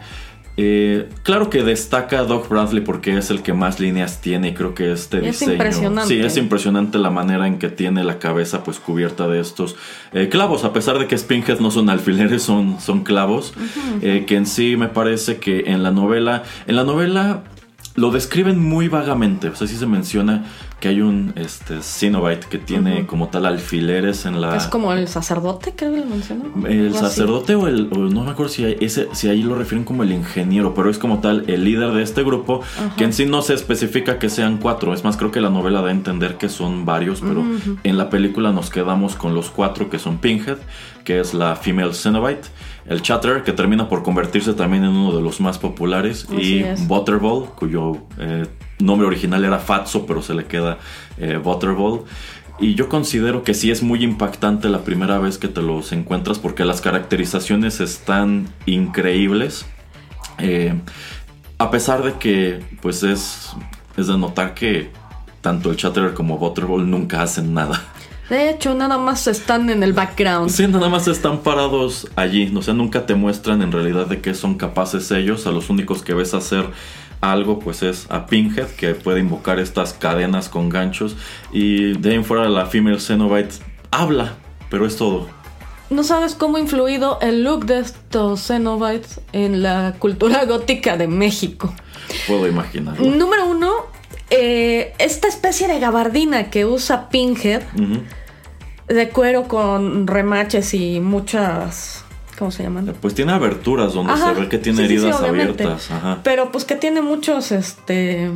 Eh, 0.60 1.08
claro 1.22 1.52
que 1.52 1.62
destaca 1.62 2.24
Doc 2.24 2.50
Bradley 2.50 2.84
porque 2.84 3.16
es 3.16 3.30
el 3.30 3.44
que 3.44 3.54
más 3.54 3.80
líneas 3.80 4.22
tiene 4.22 4.50
y 4.50 4.54
creo 4.56 4.74
que 4.74 4.92
este 4.92 5.18
es 5.20 5.40
diseño. 5.40 5.52
Impresionante. 5.54 6.14
Sí, 6.14 6.20
es 6.20 6.36
impresionante 6.36 6.98
la 6.98 7.12
manera 7.12 7.46
en 7.46 7.60
que 7.60 7.70
tiene 7.70 8.04
la 8.04 8.18
cabeza 8.18 8.64
pues 8.64 8.80
cubierta 8.80 9.28
de 9.28 9.40
estos 9.40 9.76
eh, 10.14 10.30
clavos. 10.30 10.64
A 10.64 10.74
pesar 10.74 10.98
de 10.98 11.08
que 11.08 11.16
Spinhead 11.16 11.60
no 11.60 11.70
son 11.70 11.92
alfileres, 11.92 12.42
son, 12.42 12.82
son 12.82 13.04
clavos. 13.04 13.54
Eh, 14.02 14.26
que 14.26 14.36
en 14.36 14.48
sí 14.48 14.78
me 14.78 14.88
parece 14.88 15.38
que 15.38 15.66
en 15.68 15.84
la 15.84 15.92
novela. 15.92 16.44
En 16.66 16.76
la 16.76 16.84
novela 16.84 17.44
lo 17.94 18.12
describen 18.12 18.60
muy 18.60 18.88
vagamente. 18.88 19.50
O 19.50 19.56
sea, 19.56 19.68
sí 19.68 19.76
se 19.76 19.86
menciona 19.86 20.46
que 20.80 20.90
hay 20.90 21.02
un 21.02 21.34
este, 21.36 21.82
Cenobite 21.82 22.48
que 22.48 22.60
tiene 22.60 23.08
como 23.08 23.30
tal 23.30 23.46
alfileres 23.46 24.26
en 24.26 24.40
la... 24.42 24.56
Es 24.56 24.68
como 24.68 24.94
el 24.94 25.08
sacerdote, 25.08 25.74
creo 25.76 25.92
que 25.92 26.00
lo 26.02 26.06
mencionó. 26.06 26.46
El 26.68 26.94
sacerdote 26.94 27.56
o 27.56 27.68
el... 27.68 27.90
no 27.90 28.24
me 28.24 28.32
acuerdo 28.32 28.52
si, 28.52 28.64
ese, 28.80 29.08
si 29.14 29.28
ahí 29.28 29.42
lo 29.42 29.56
refieren 29.56 29.84
como 29.84 30.04
el 30.04 30.12
ingeniero, 30.12 30.76
pero 30.76 30.90
es 30.90 31.00
como 31.00 31.20
tal 31.20 31.46
el 31.48 31.64
líder 31.64 31.94
de 31.94 32.04
este 32.04 32.24
grupo, 32.24 32.62
que 32.96 33.06
en 33.06 33.14
sí 33.14 33.26
no 33.26 33.42
se 33.42 33.56
especifica 33.56 34.20
que 34.20 34.30
sean 34.30 34.58
cuatro. 34.58 34.94
Es 34.94 35.04
más, 35.04 35.18
creo 35.18 35.32
que 35.32 35.42
la 35.42 35.50
novela 35.50 35.82
da 35.82 35.88
a 35.88 35.92
entender 35.92 36.38
que 36.38 36.50
son 36.50 36.86
varios, 36.86 37.22
pero 37.22 37.44
en 37.84 37.98
la 37.98 38.10
película 38.10 38.52
nos 38.52 38.70
quedamos 38.70 39.16
con 39.16 39.34
los 39.34 39.50
cuatro 39.50 39.90
que 39.90 39.98
son 39.98 40.20
Pinhead, 40.20 40.58
que 41.04 41.20
es 41.20 41.34
la 41.34 41.56
female 41.56 41.94
Cenobite 41.94 42.50
el 42.88 43.02
Chatter, 43.02 43.44
que 43.44 43.52
termina 43.52 43.90
por 43.90 44.02
convertirse 44.02 44.54
también 44.54 44.84
en 44.84 44.92
uno 44.92 45.16
de 45.16 45.22
los 45.22 45.42
más 45.42 45.58
populares, 45.58 46.26
y 46.32 46.64
Butterball, 46.86 47.50
cuyo 47.56 47.98
eh, 48.18 48.46
nombre 48.80 49.08
original 49.08 49.44
era 49.44 49.60
Fatso, 49.60 50.06
pero 50.06 50.22
se 50.22 50.34
le 50.34 50.46
queda 50.46 50.78
eh, 51.18 51.38
Butterball. 51.38 52.04
Y 52.60 52.74
yo 52.74 52.90
considero 52.90 53.44
que 53.44 53.54
sí 53.54 53.70
es 53.70 53.84
muy 53.84 54.04
impactante 54.04 54.68
la 54.70 54.80
primera 54.80 55.20
vez 55.20 55.38
que 55.38 55.48
te 55.48 55.62
los 55.62 55.92
encuentras 55.92 56.40
porque 56.40 56.66
las 56.66 56.82
caracterizaciones 56.82 57.80
están 57.80 58.48
increíbles. 58.66 59.66
Eh, 60.40 60.74
a 61.60 61.72
pesar 61.72 62.04
de 62.04 62.14
que 62.14 62.64
pues 62.82 63.04
es, 63.04 63.52
es 63.96 64.08
de 64.08 64.18
notar 64.18 64.54
que 64.54 64.90
tanto 65.42 65.70
el 65.70 65.78
Chatterer 65.78 66.14
como 66.14 66.38
Butterball 66.38 66.90
nunca 66.90 67.22
hacen 67.22 67.54
nada. 67.54 67.84
De 68.30 68.50
hecho, 68.50 68.76
nada 68.76 68.98
más 68.98 69.28
están 69.28 69.70
en 69.70 69.84
el 69.84 69.94
background. 69.94 70.50
Sí, 70.50 70.68
nada 70.68 70.90
más 70.90 71.08
están 71.08 71.40
parados 71.40 72.10
allí. 72.16 72.52
O 72.54 72.62
sea, 72.62 72.74
nunca 72.74 73.06
te 73.06 73.16
muestran 73.16 73.62
en 73.62 73.72
realidad 73.72 74.08
de 74.08 74.20
qué 74.20 74.34
son 74.34 74.56
capaces 74.56 75.10
ellos. 75.12 75.48
A 75.48 75.52
los 75.52 75.70
únicos 75.70 76.04
que 76.04 76.14
ves 76.14 76.34
hacer 76.34 76.66
algo, 77.22 77.60
pues 77.60 77.84
es 77.84 78.08
a 78.10 78.26
Pinhead, 78.28 78.68
que 78.68 78.96
puede 78.96 79.20
invocar 79.20 79.60
estas 79.60 79.94
cadenas 79.94 80.50
con 80.50 80.70
ganchos. 80.70 81.16
Y 81.52 81.98
de 81.98 82.10
ahí 82.10 82.16
en 82.16 82.26
fuera 82.26 82.48
la 82.50 82.66
Female 82.66 83.00
Cenobite 83.00 83.56
habla, 83.92 84.36
pero 84.70 84.86
es 84.86 84.96
todo. 84.96 85.28
No 85.90 86.04
sabes 86.04 86.36
cómo 86.36 86.58
ha 86.58 86.60
influido 86.60 87.18
el 87.22 87.44
look 87.44 87.66
de 87.66 87.80
estos 87.80 88.46
Cenobites 88.48 89.22
en 89.32 89.64
la 89.64 89.96
cultura 90.00 90.44
gótica 90.46 90.98
de 90.98 91.08
México. 91.08 91.74
Puedo 92.28 92.48
imaginar. 92.48 93.00
Número 93.00 93.46
uno 93.46 93.72
eh, 94.30 94.94
esta 95.00 95.28
especie 95.30 95.68
de 95.68 95.80
gabardina 95.80 96.50
que 96.50 96.66
usa 96.66 97.08
Pinhead 97.10 97.64
de 98.88 99.10
cuero 99.10 99.48
con 99.48 100.08
remaches 100.08 100.74
y 100.74 101.00
muchas. 101.00 102.04
¿Cómo 102.38 102.52
se 102.52 102.64
llaman? 102.64 102.96
Pues 103.02 103.16
tiene 103.16 103.32
aberturas 103.32 103.94
donde 103.94 104.14
Ajá. 104.14 104.34
se 104.36 104.42
ve 104.42 104.50
que 104.50 104.58
tiene 104.60 104.80
Sí, 104.80 104.84
sí, 104.84 104.90
sí, 104.90 105.06
heridas 105.08 105.22
abiertas. 105.22 105.90
Ajá. 105.92 106.20
Pero 106.24 106.52
pues 106.52 106.66
que 106.66 106.76
tiene 106.76 107.02
muchos, 107.02 107.52
este, 107.52 108.30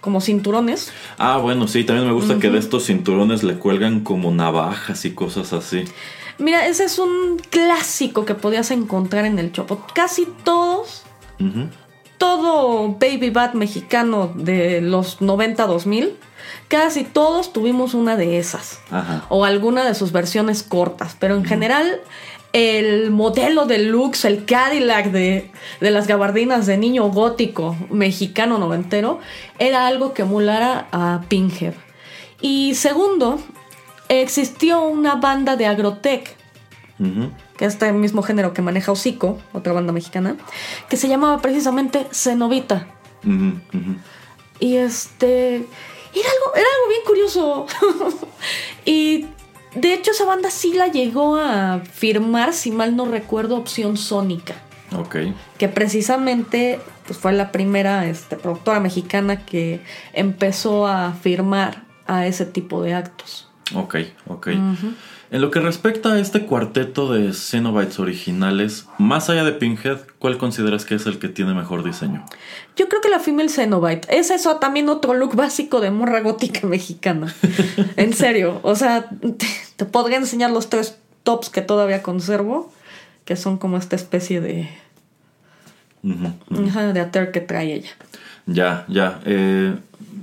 como 0.00 0.20
cinturones. 0.20 0.92
Ah, 1.16 1.38
bueno, 1.38 1.66
sí, 1.66 1.84
también 1.84 2.06
me 2.06 2.12
gusta 2.12 2.38
que 2.38 2.50
de 2.50 2.58
estos 2.58 2.84
cinturones 2.86 3.42
le 3.42 3.54
cuelgan 3.58 4.00
como 4.00 4.30
navajas 4.32 5.04
y 5.06 5.12
cosas 5.12 5.52
así. 5.52 5.84
Mira, 6.38 6.66
ese 6.66 6.84
es 6.84 6.98
un 6.98 7.38
clásico 7.50 8.24
que 8.24 8.34
podías 8.34 8.70
encontrar 8.70 9.24
en 9.24 9.38
el 9.38 9.50
Chopo. 9.50 9.84
Casi 9.94 10.28
todos, 10.44 11.02
Ujú. 11.40 11.68
todo 12.18 12.92
Baby 13.00 13.30
Bat 13.30 13.54
mexicano 13.54 14.30
de 14.36 14.80
los 14.80 15.20
90-2000, 15.20 16.10
casi 16.68 17.04
todos 17.04 17.52
tuvimos 17.52 17.94
una 17.94 18.16
de 18.16 18.38
esas. 18.38 18.78
Ajá. 18.90 19.24
o 19.30 19.44
alguna 19.44 19.84
de 19.84 19.94
sus 19.94 20.12
versiones 20.12 20.62
cortas, 20.62 21.16
pero 21.18 21.34
en 21.34 21.44
general 21.44 22.00
el 22.52 23.10
modelo 23.10 23.66
deluxe, 23.66 24.24
el 24.24 24.44
Cadillac 24.44 25.10
de, 25.10 25.50
de 25.80 25.90
las 25.90 26.06
gabardinas 26.06 26.66
de 26.66 26.78
niño 26.78 27.10
gótico 27.10 27.76
mexicano 27.90 28.58
noventero, 28.58 29.20
era 29.58 29.86
algo 29.86 30.14
que 30.14 30.22
emulara 30.22 30.88
a 30.92 31.22
Pinhead. 31.28 31.74
Y 32.40 32.74
segundo, 32.74 33.38
existió 34.08 34.82
una 34.82 35.16
banda 35.16 35.56
de 35.56 35.66
agrotech, 35.66 36.36
que 37.56 37.64
es 37.64 37.74
este 37.74 37.92
mismo 37.92 38.22
género 38.22 38.52
que 38.52 38.62
maneja 38.62 38.92
Hocico, 38.92 39.38
otra 39.52 39.72
banda 39.72 39.92
mexicana, 39.92 40.36
que 40.88 40.96
se 40.96 41.08
llamaba 41.08 41.40
precisamente 41.40 42.06
Cenovita. 42.12 42.88
Y 44.60 44.76
este. 44.76 45.56
Era 46.14 46.30
algo, 46.30 46.54
era 46.56 46.66
algo 46.74 46.88
bien 46.88 47.02
curioso. 47.06 47.66
y 48.84 49.26
de 49.74 49.94
hecho, 49.94 50.10
esa 50.10 50.24
banda 50.24 50.50
sí 50.50 50.72
la 50.72 50.88
llegó 50.88 51.36
a 51.36 51.80
firmar, 51.80 52.52
si 52.52 52.70
mal 52.70 52.96
no 52.96 53.06
recuerdo, 53.06 53.56
opción 53.56 53.96
sónica. 53.96 54.54
Ok. 54.96 55.16
Que 55.58 55.68
precisamente 55.68 56.80
pues, 57.06 57.18
fue 57.18 57.32
la 57.32 57.52
primera 57.52 58.06
este, 58.06 58.36
productora 58.36 58.80
mexicana 58.80 59.44
que 59.44 59.80
empezó 60.12 60.86
a 60.86 61.12
firmar 61.12 61.84
a 62.06 62.26
ese 62.26 62.46
tipo 62.46 62.82
de 62.82 62.94
actos. 62.94 63.47
Ok, 63.74 63.96
ok. 64.26 64.48
En 65.30 65.42
lo 65.42 65.50
que 65.50 65.60
respecta 65.60 66.12
a 66.12 66.18
este 66.18 66.46
cuarteto 66.46 67.12
de 67.12 67.34
Cenobites 67.34 67.98
originales, 67.98 68.86
más 68.96 69.28
allá 69.28 69.44
de 69.44 69.52
Pinhead, 69.52 69.98
¿cuál 70.18 70.38
consideras 70.38 70.86
que 70.86 70.94
es 70.94 71.04
el 71.04 71.18
que 71.18 71.28
tiene 71.28 71.52
mejor 71.52 71.84
diseño? 71.84 72.24
Yo 72.76 72.88
creo 72.88 73.02
que 73.02 73.10
la 73.10 73.20
Female 73.20 73.50
Cenobite 73.50 74.08
es 74.16 74.30
eso 74.30 74.56
también 74.56 74.88
otro 74.88 75.12
look 75.12 75.36
básico 75.36 75.80
de 75.80 75.90
morra 75.90 76.20
gótica 76.20 76.66
mexicana. 76.66 77.34
en 77.96 78.14
serio. 78.14 78.60
O 78.62 78.74
sea, 78.74 79.10
te, 79.10 79.46
te 79.76 79.84
podría 79.84 80.16
enseñar 80.16 80.50
los 80.50 80.70
tres 80.70 80.96
tops 81.24 81.50
que 81.50 81.60
todavía 81.60 82.02
conservo, 82.02 82.72
que 83.26 83.36
son 83.36 83.58
como 83.58 83.76
esta 83.76 83.96
especie 83.96 84.40
de, 84.40 84.70
de 86.02 87.00
ater 87.00 87.32
que 87.32 87.40
trae 87.40 87.74
ella. 87.74 87.90
Ya, 88.46 88.86
ya. 88.88 89.20
Eh, 89.26 89.76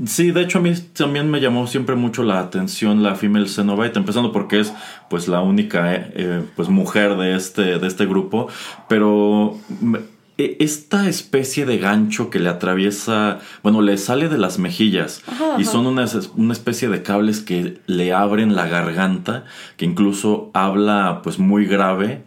sí, 0.06 0.32
de 0.32 0.42
hecho 0.42 0.60
a 0.60 0.62
mí 0.62 0.74
también 0.96 1.30
me 1.30 1.40
llamó 1.42 1.68
siempre 1.68 1.96
mucho 1.96 2.24
la 2.24 2.40
atención 2.40 3.04
la 3.04 3.16
female 3.16 3.48
Cenobite, 3.48 4.00
empezando 4.00 4.32
porque 4.32 4.60
es 4.60 4.74
pues 5.10 5.28
la 5.28 5.42
única 5.42 5.94
eh, 5.96 6.12
eh, 6.16 6.44
pues 6.56 6.70
mujer 6.70 7.16
de 7.18 7.36
este, 7.36 7.80
de 7.80 7.88
este 7.88 8.06
grupo, 8.06 8.48
pero 8.88 9.58
me- 9.82 10.00
esta 10.38 11.08
especie 11.08 11.66
de 11.66 11.78
gancho 11.78 12.30
que 12.30 12.40
le 12.40 12.50
atraviesa, 12.50 13.40
bueno, 13.64 13.82
le 13.82 13.98
sale 13.98 14.28
de 14.28 14.38
las 14.38 14.60
mejillas 14.60 15.22
Ajá, 15.28 15.56
y 15.58 15.64
son 15.64 15.88
una, 15.88 16.06
una 16.36 16.54
especie 16.54 16.90
de 16.90 17.04
cables 17.04 17.40
que 17.40 17.80
le 17.88 18.12
abren 18.14 18.56
la 18.56 18.68
garganta, 18.68 19.46
que 19.78 19.86
incluso 19.86 20.52
habla 20.54 21.22
pues 21.24 21.40
muy 21.40 21.66
grave, 21.66 22.24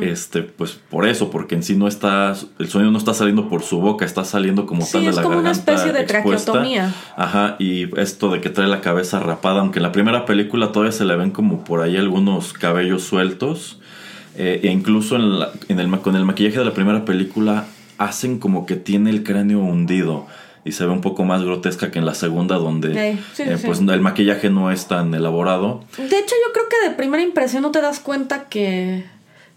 este 0.00 0.42
pues 0.42 0.78
por 0.90 1.06
eso, 1.06 1.30
porque 1.30 1.54
en 1.54 1.62
sí 1.62 1.76
no 1.76 1.88
está, 1.88 2.34
el 2.58 2.68
sonido 2.68 2.90
no 2.90 2.98
está 2.98 3.12
saliendo 3.12 3.48
por 3.48 3.62
su 3.62 3.80
boca, 3.80 4.04
está 4.04 4.24
saliendo 4.24 4.64
como 4.64 4.82
Sí, 4.86 4.92
tal 4.92 5.02
de 5.04 5.10
es 5.10 5.16
la 5.16 5.22
como 5.22 5.38
una 5.38 5.50
especie 5.50 5.92
de 5.92 6.00
expuesta. 6.00 6.52
traqueotomía. 6.52 6.94
Ajá, 7.16 7.56
y 7.58 7.88
esto 8.00 8.30
de 8.30 8.40
que 8.40 8.48
trae 8.48 8.66
la 8.68 8.80
cabeza 8.80 9.20
rapada, 9.20 9.60
aunque 9.60 9.78
en 9.78 9.82
la 9.82 9.92
primera 9.92 10.24
película 10.24 10.72
todavía 10.72 10.92
se 10.92 11.04
le 11.04 11.16
ven 11.16 11.30
como 11.30 11.64
por 11.64 11.82
ahí 11.82 11.96
algunos 11.96 12.52
cabellos 12.54 13.02
sueltos. 13.02 13.78
Eh, 14.36 14.60
e 14.62 14.68
incluso 14.70 15.16
en 15.16 15.38
la- 15.38 15.50
en 15.68 15.78
el, 15.80 15.88
ma- 15.88 15.98
con 16.02 16.16
el 16.16 16.24
maquillaje 16.24 16.58
de 16.58 16.64
la 16.64 16.74
primera 16.74 17.04
película 17.04 17.66
hacen 17.98 18.38
como 18.38 18.66
que 18.66 18.76
tiene 18.76 19.10
el 19.10 19.22
cráneo 19.22 19.60
hundido 19.60 20.26
y 20.64 20.72
se 20.72 20.84
ve 20.86 20.92
un 20.92 21.00
poco 21.00 21.24
más 21.24 21.42
grotesca 21.42 21.90
que 21.90 21.98
en 21.98 22.06
la 22.06 22.14
segunda 22.14 22.56
donde 22.56 23.10
Ey, 23.10 23.16
sí, 23.34 23.42
sí, 23.44 23.50
eh, 23.50 23.58
sí. 23.58 23.66
pues 23.66 23.80
el 23.80 24.00
maquillaje 24.00 24.48
no 24.50 24.70
es 24.70 24.86
tan 24.86 25.12
elaborado. 25.14 25.82
De 25.98 26.04
hecho, 26.04 26.34
yo 26.46 26.52
creo 26.52 26.66
que 26.68 26.88
de 26.88 26.94
primera 26.94 27.22
impresión 27.22 27.62
no 27.62 27.70
te 27.72 27.80
das 27.80 27.98
cuenta 28.00 28.44
que, 28.48 29.04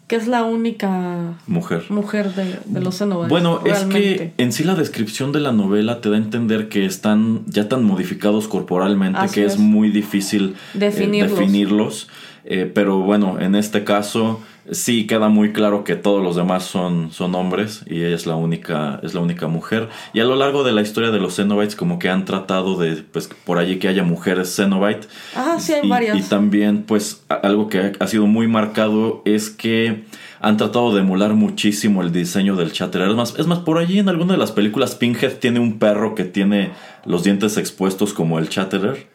que 0.07 0.15
es 0.15 0.27
la 0.27 0.43
única 0.43 1.35
Mujer. 1.47 1.83
mujer 1.89 2.33
de, 2.33 2.59
de 2.65 2.81
los 2.81 2.97
Cenobites. 2.97 3.29
Bueno, 3.29 3.61
es 3.65 3.83
que 3.85 4.33
en 4.38 4.51
sí 4.51 4.63
la 4.63 4.73
descripción 4.75 5.31
de 5.31 5.39
la 5.41 5.51
novela 5.51 6.01
te 6.01 6.09
da 6.09 6.15
a 6.15 6.19
entender 6.19 6.69
que 6.69 6.85
están 6.85 7.41
ya 7.45 7.69
tan 7.69 7.83
modificados 7.83 8.47
corporalmente 8.47 9.19
Así 9.19 9.35
que 9.35 9.45
es. 9.45 9.53
es. 9.53 9.59
muy 9.59 9.89
difícil 9.89 10.55
eh, 10.73 10.79
Definirlos. 10.79 11.38
definirlos. 11.39 12.07
Eh, 12.45 12.69
pero 12.73 12.99
bueno, 12.99 13.39
en 13.39 13.55
este 13.55 13.83
caso 13.83 14.39
sí 14.71 15.06
queda 15.08 15.30
muy 15.30 15.54
claro 15.54 15.84
que 15.84 15.95
todos 15.95 16.23
los 16.23 16.36
demás 16.36 16.63
son, 16.63 17.12
son 17.12 17.36
hombres 17.36 17.84
y 17.88 18.04
ella 18.04 18.15
es 18.15 18.25
la 18.25 18.36
única 18.36 18.99
es 19.04 19.13
la 19.13 19.21
única 19.21 19.47
mujer. 19.47 19.89
Y 20.13 20.19
a 20.19 20.23
lo 20.23 20.36
largo 20.36 20.63
de 20.63 20.71
la 20.71 20.82
historia 20.82 21.12
de 21.12 21.19
los 21.19 21.36
Cenobites 21.36 21.75
como 21.75 21.99
que 21.99 22.10
han 22.10 22.25
tratado 22.25 22.78
de 22.80 22.95
pues 22.97 23.30
por 23.45 23.58
allí 23.58 23.78
que 23.78 23.88
haya 23.88 24.04
mujeres 24.04 24.56
Cenobite. 24.56 25.08
Ajá, 25.36 25.60
sí 25.60 25.73
hay 25.73 25.86
Y- 25.86 25.89
varias. 25.89 26.17
Y 26.17 26.21
también, 26.23 26.84
pues, 26.84 27.23
algo 27.30 27.69
que 27.69 27.93
ha 27.99 28.08
sido 28.08 28.25
muy 28.28 28.47
marcado 28.47 29.21
es 29.25 29.49
que 29.49 30.04
han 30.41 30.58
tratado 30.58 30.93
de 30.93 31.01
emular 31.01 31.34
muchísimo 31.34 32.01
el 32.01 32.12
diseño 32.12 32.56
del 32.56 32.71
Chatterer. 32.71 33.10
Es 33.10 33.15
más, 33.15 33.36
es 33.39 33.47
más, 33.47 33.60
por 33.60 33.78
allí 33.80 33.99
en 33.99 34.10
alguna 34.10 34.34
de 34.34 34.38
las 34.39 34.51
películas, 34.51 34.93
Pinhead 34.95 35.38
tiene 35.39 35.60
un 35.60 35.80
perro 35.80 36.13
que 36.13 36.23
tiene 36.23 36.71
los 37.06 37.23
dientes 37.23 37.58
expuestos 37.58 38.13
como 38.13 38.38
el 38.39 38.49
Chatterer. 38.49 39.08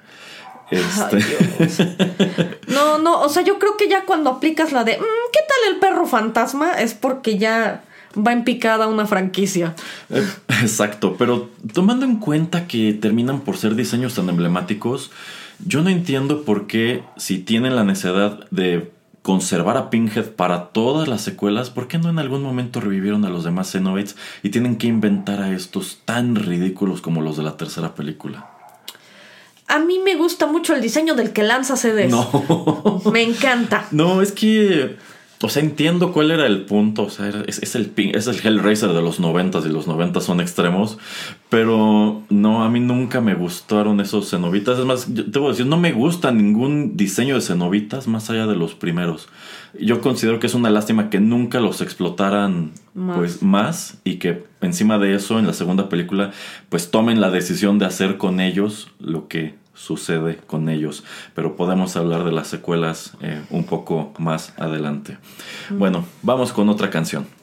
Este, 0.71 1.19
No, 2.69 2.99
no, 2.99 3.21
o 3.23 3.29
sea, 3.29 3.43
yo 3.43 3.59
creo 3.59 3.77
que 3.77 3.89
ya 3.89 4.05
cuando 4.05 4.31
aplicas 4.31 4.73
la 4.73 4.85
de, 4.85 4.99
"Mm, 4.99 5.31
¿qué 5.33 5.41
tal 5.49 5.75
el 5.75 5.81
perro 5.81 6.07
fantasma? 6.07 6.73
Es 6.73 6.95
porque 6.95 7.39
ya 7.39 7.83
va 8.17 8.33
en 8.33 8.45
picada 8.45 8.87
una 8.89 9.07
franquicia. 9.07 9.75
Eh, 10.11 10.27
Exacto, 10.63 11.17
pero 11.19 11.51
tomando 11.73 12.05
en 12.05 12.17
cuenta 12.17 12.67
que 12.67 12.93
terminan 12.93 13.41
por 13.41 13.57
ser 13.57 13.75
diseños 13.75 14.15
tan 14.15 14.29
emblemáticos, 14.29 15.11
yo 15.65 15.83
no 15.83 15.91
entiendo 15.91 16.43
por 16.43 16.67
qué 16.67 17.03
si 17.17 17.39
tienen 17.39 17.77
la 17.77 17.85
necesidad 17.85 18.49
de 18.51 18.91
conservar 19.23 19.77
a 19.77 19.91
Pinhead 19.91 20.31
para 20.31 20.69
todas 20.69 21.07
las 21.07 21.21
secuelas, 21.21 21.69
¿por 21.71 21.89
qué 21.89 21.99
no 21.99 22.09
en 22.09 22.19
algún 22.19 22.43
momento 22.43 22.81
revivieron 22.81 23.25
a 23.27 23.29
los 23.29 23.45
demás 23.45 23.71
Cenobites 23.71 24.17
y 24.43 24.49
tienen 24.49 24.77
que 24.77 24.87
inventar 24.87 25.43
a 25.43 25.53
estos 25.53 25.99
tan 26.07 26.37
ridículos 26.37 27.03
como 27.03 27.21
los 27.21 27.37
de 27.37 27.43
la 27.43 27.57
tercera 27.59 27.95
película? 27.95 28.50
A 29.71 29.79
mí 29.79 29.99
me 30.05 30.17
gusta 30.17 30.47
mucho 30.47 30.75
el 30.75 30.81
diseño 30.83 31.15
del 31.15 31.33
que 31.33 31.43
lanza 31.43 31.77
CDs. 31.77 32.11
No. 32.11 33.01
Me 33.13 33.23
encanta. 33.23 33.87
No, 33.91 34.21
es 34.23 34.33
que. 34.33 34.97
O 35.43 35.49
sea, 35.49 35.63
entiendo 35.63 36.13
cuál 36.13 36.33
era 36.33 36.45
el 36.45 36.67
punto. 36.67 37.05
O 37.05 37.09
sea, 37.09 37.31
es, 37.47 37.61
es 37.63 37.75
el, 37.75 37.95
pin- 37.95 38.15
es 38.15 38.27
el 38.27 38.37
Hellraiser 38.47 38.91
de 38.93 39.01
los 39.01 39.21
noventas 39.21 39.65
y 39.65 39.71
los 39.71 39.87
noventas 39.87 40.25
son 40.25 40.39
extremos. 40.39 40.99
Pero 41.49 42.23
no, 42.29 42.63
a 42.63 42.69
mí 42.69 42.79
nunca 42.81 43.23
me 43.23 43.35
gustaron 43.35 44.01
esos 44.01 44.29
cenobitas. 44.29 44.79
Es 44.79 44.85
más, 44.85 45.13
yo 45.15 45.31
te 45.31 45.39
voy 45.39 45.49
a 45.49 45.51
decir, 45.53 45.65
no 45.67 45.79
me 45.79 45.93
gusta 45.93 46.31
ningún 46.31 46.97
diseño 46.97 47.37
de 47.37 47.41
cenobitas 47.41 48.07
más 48.07 48.29
allá 48.29 48.47
de 48.47 48.55
los 48.55 48.75
primeros. 48.75 49.29
Yo 49.81 50.03
considero 50.03 50.41
que 50.41 50.47
es 50.47 50.55
una 50.55 50.69
lástima 50.69 51.09
que 51.09 51.21
nunca 51.21 51.59
los 51.61 51.81
explotaran 51.81 52.73
Más. 52.93 53.17
pues 53.17 53.43
más 53.43 53.99
y 54.05 54.17
que 54.17 54.45
encima 54.61 54.99
de 54.99 55.15
eso 55.15 55.39
en 55.39 55.47
la 55.47 55.53
segunda 55.55 55.89
película 55.89 56.33
pues 56.69 56.91
tomen 56.91 57.21
la 57.21 57.31
decisión 57.31 57.79
de 57.79 57.87
hacer 57.87 58.19
con 58.19 58.41
ellos 58.41 58.89
lo 58.99 59.29
que 59.29 59.55
sucede 59.75 60.39
con 60.47 60.69
ellos 60.69 61.05
pero 61.35 61.57
podemos 61.57 61.97
hablar 61.97 62.25
de 62.25 62.33
las 62.33 62.49
secuelas 62.49 63.13
eh, 63.21 63.43
un 63.51 63.65
poco 63.65 64.13
más 64.19 64.53
adelante. 64.59 65.19
Bueno 65.71 66.05
vamos 66.23 66.53
con 66.53 66.69
otra 66.69 66.91
canción 66.91 67.40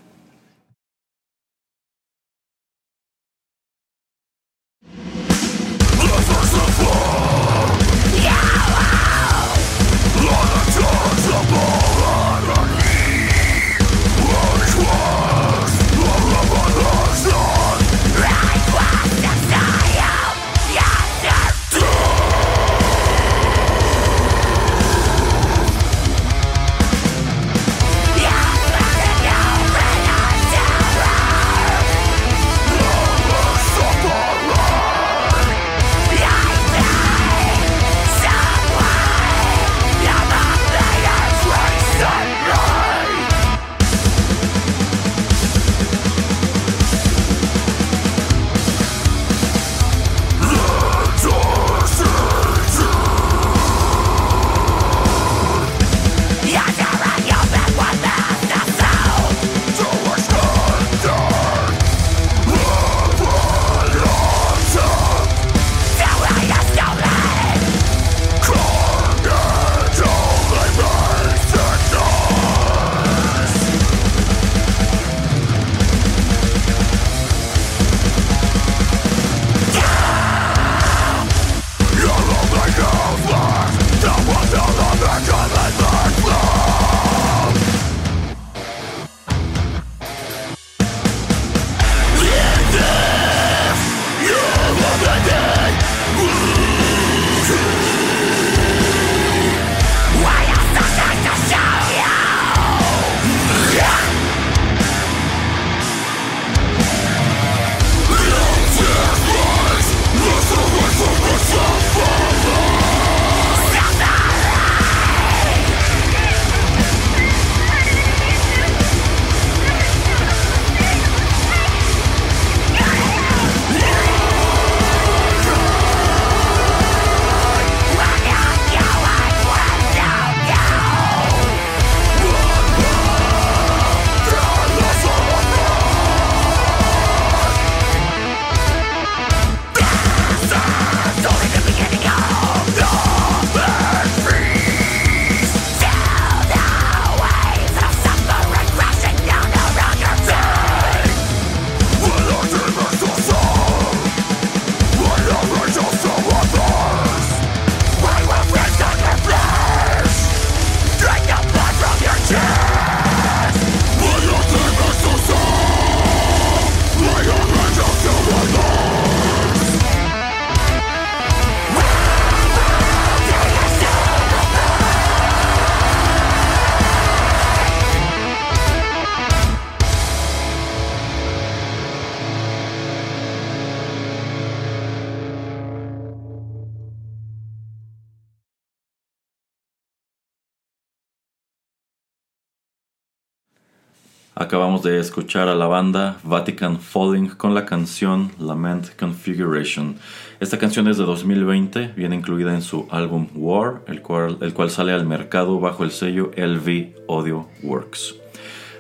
Acabamos 194.48 194.82
de 194.82 194.98
escuchar 194.98 195.50
a 195.50 195.56
la 195.56 195.66
banda 195.66 196.20
Vatican 196.24 196.80
Falling 196.80 197.32
con 197.36 197.54
la 197.54 197.66
canción 197.66 198.32
Lament 198.40 198.96
Configuration. 198.98 199.98
Esta 200.40 200.58
canción 200.58 200.88
es 200.88 200.98
de 200.98 201.04
2020, 201.04 201.92
viene 201.98 202.16
incluida 202.16 202.54
en 202.54 202.62
su 202.62 202.88
álbum 202.90 203.28
War, 203.36 203.82
el 203.88 204.02
cual, 204.02 204.38
el 204.40 204.54
cual 204.54 204.70
sale 204.70 204.94
al 204.94 205.06
mercado 205.06 205.60
bajo 205.60 205.84
el 205.84 205.92
sello 205.92 206.32
LV 206.38 207.10
Audio 207.10 207.50
Works. 207.62 208.16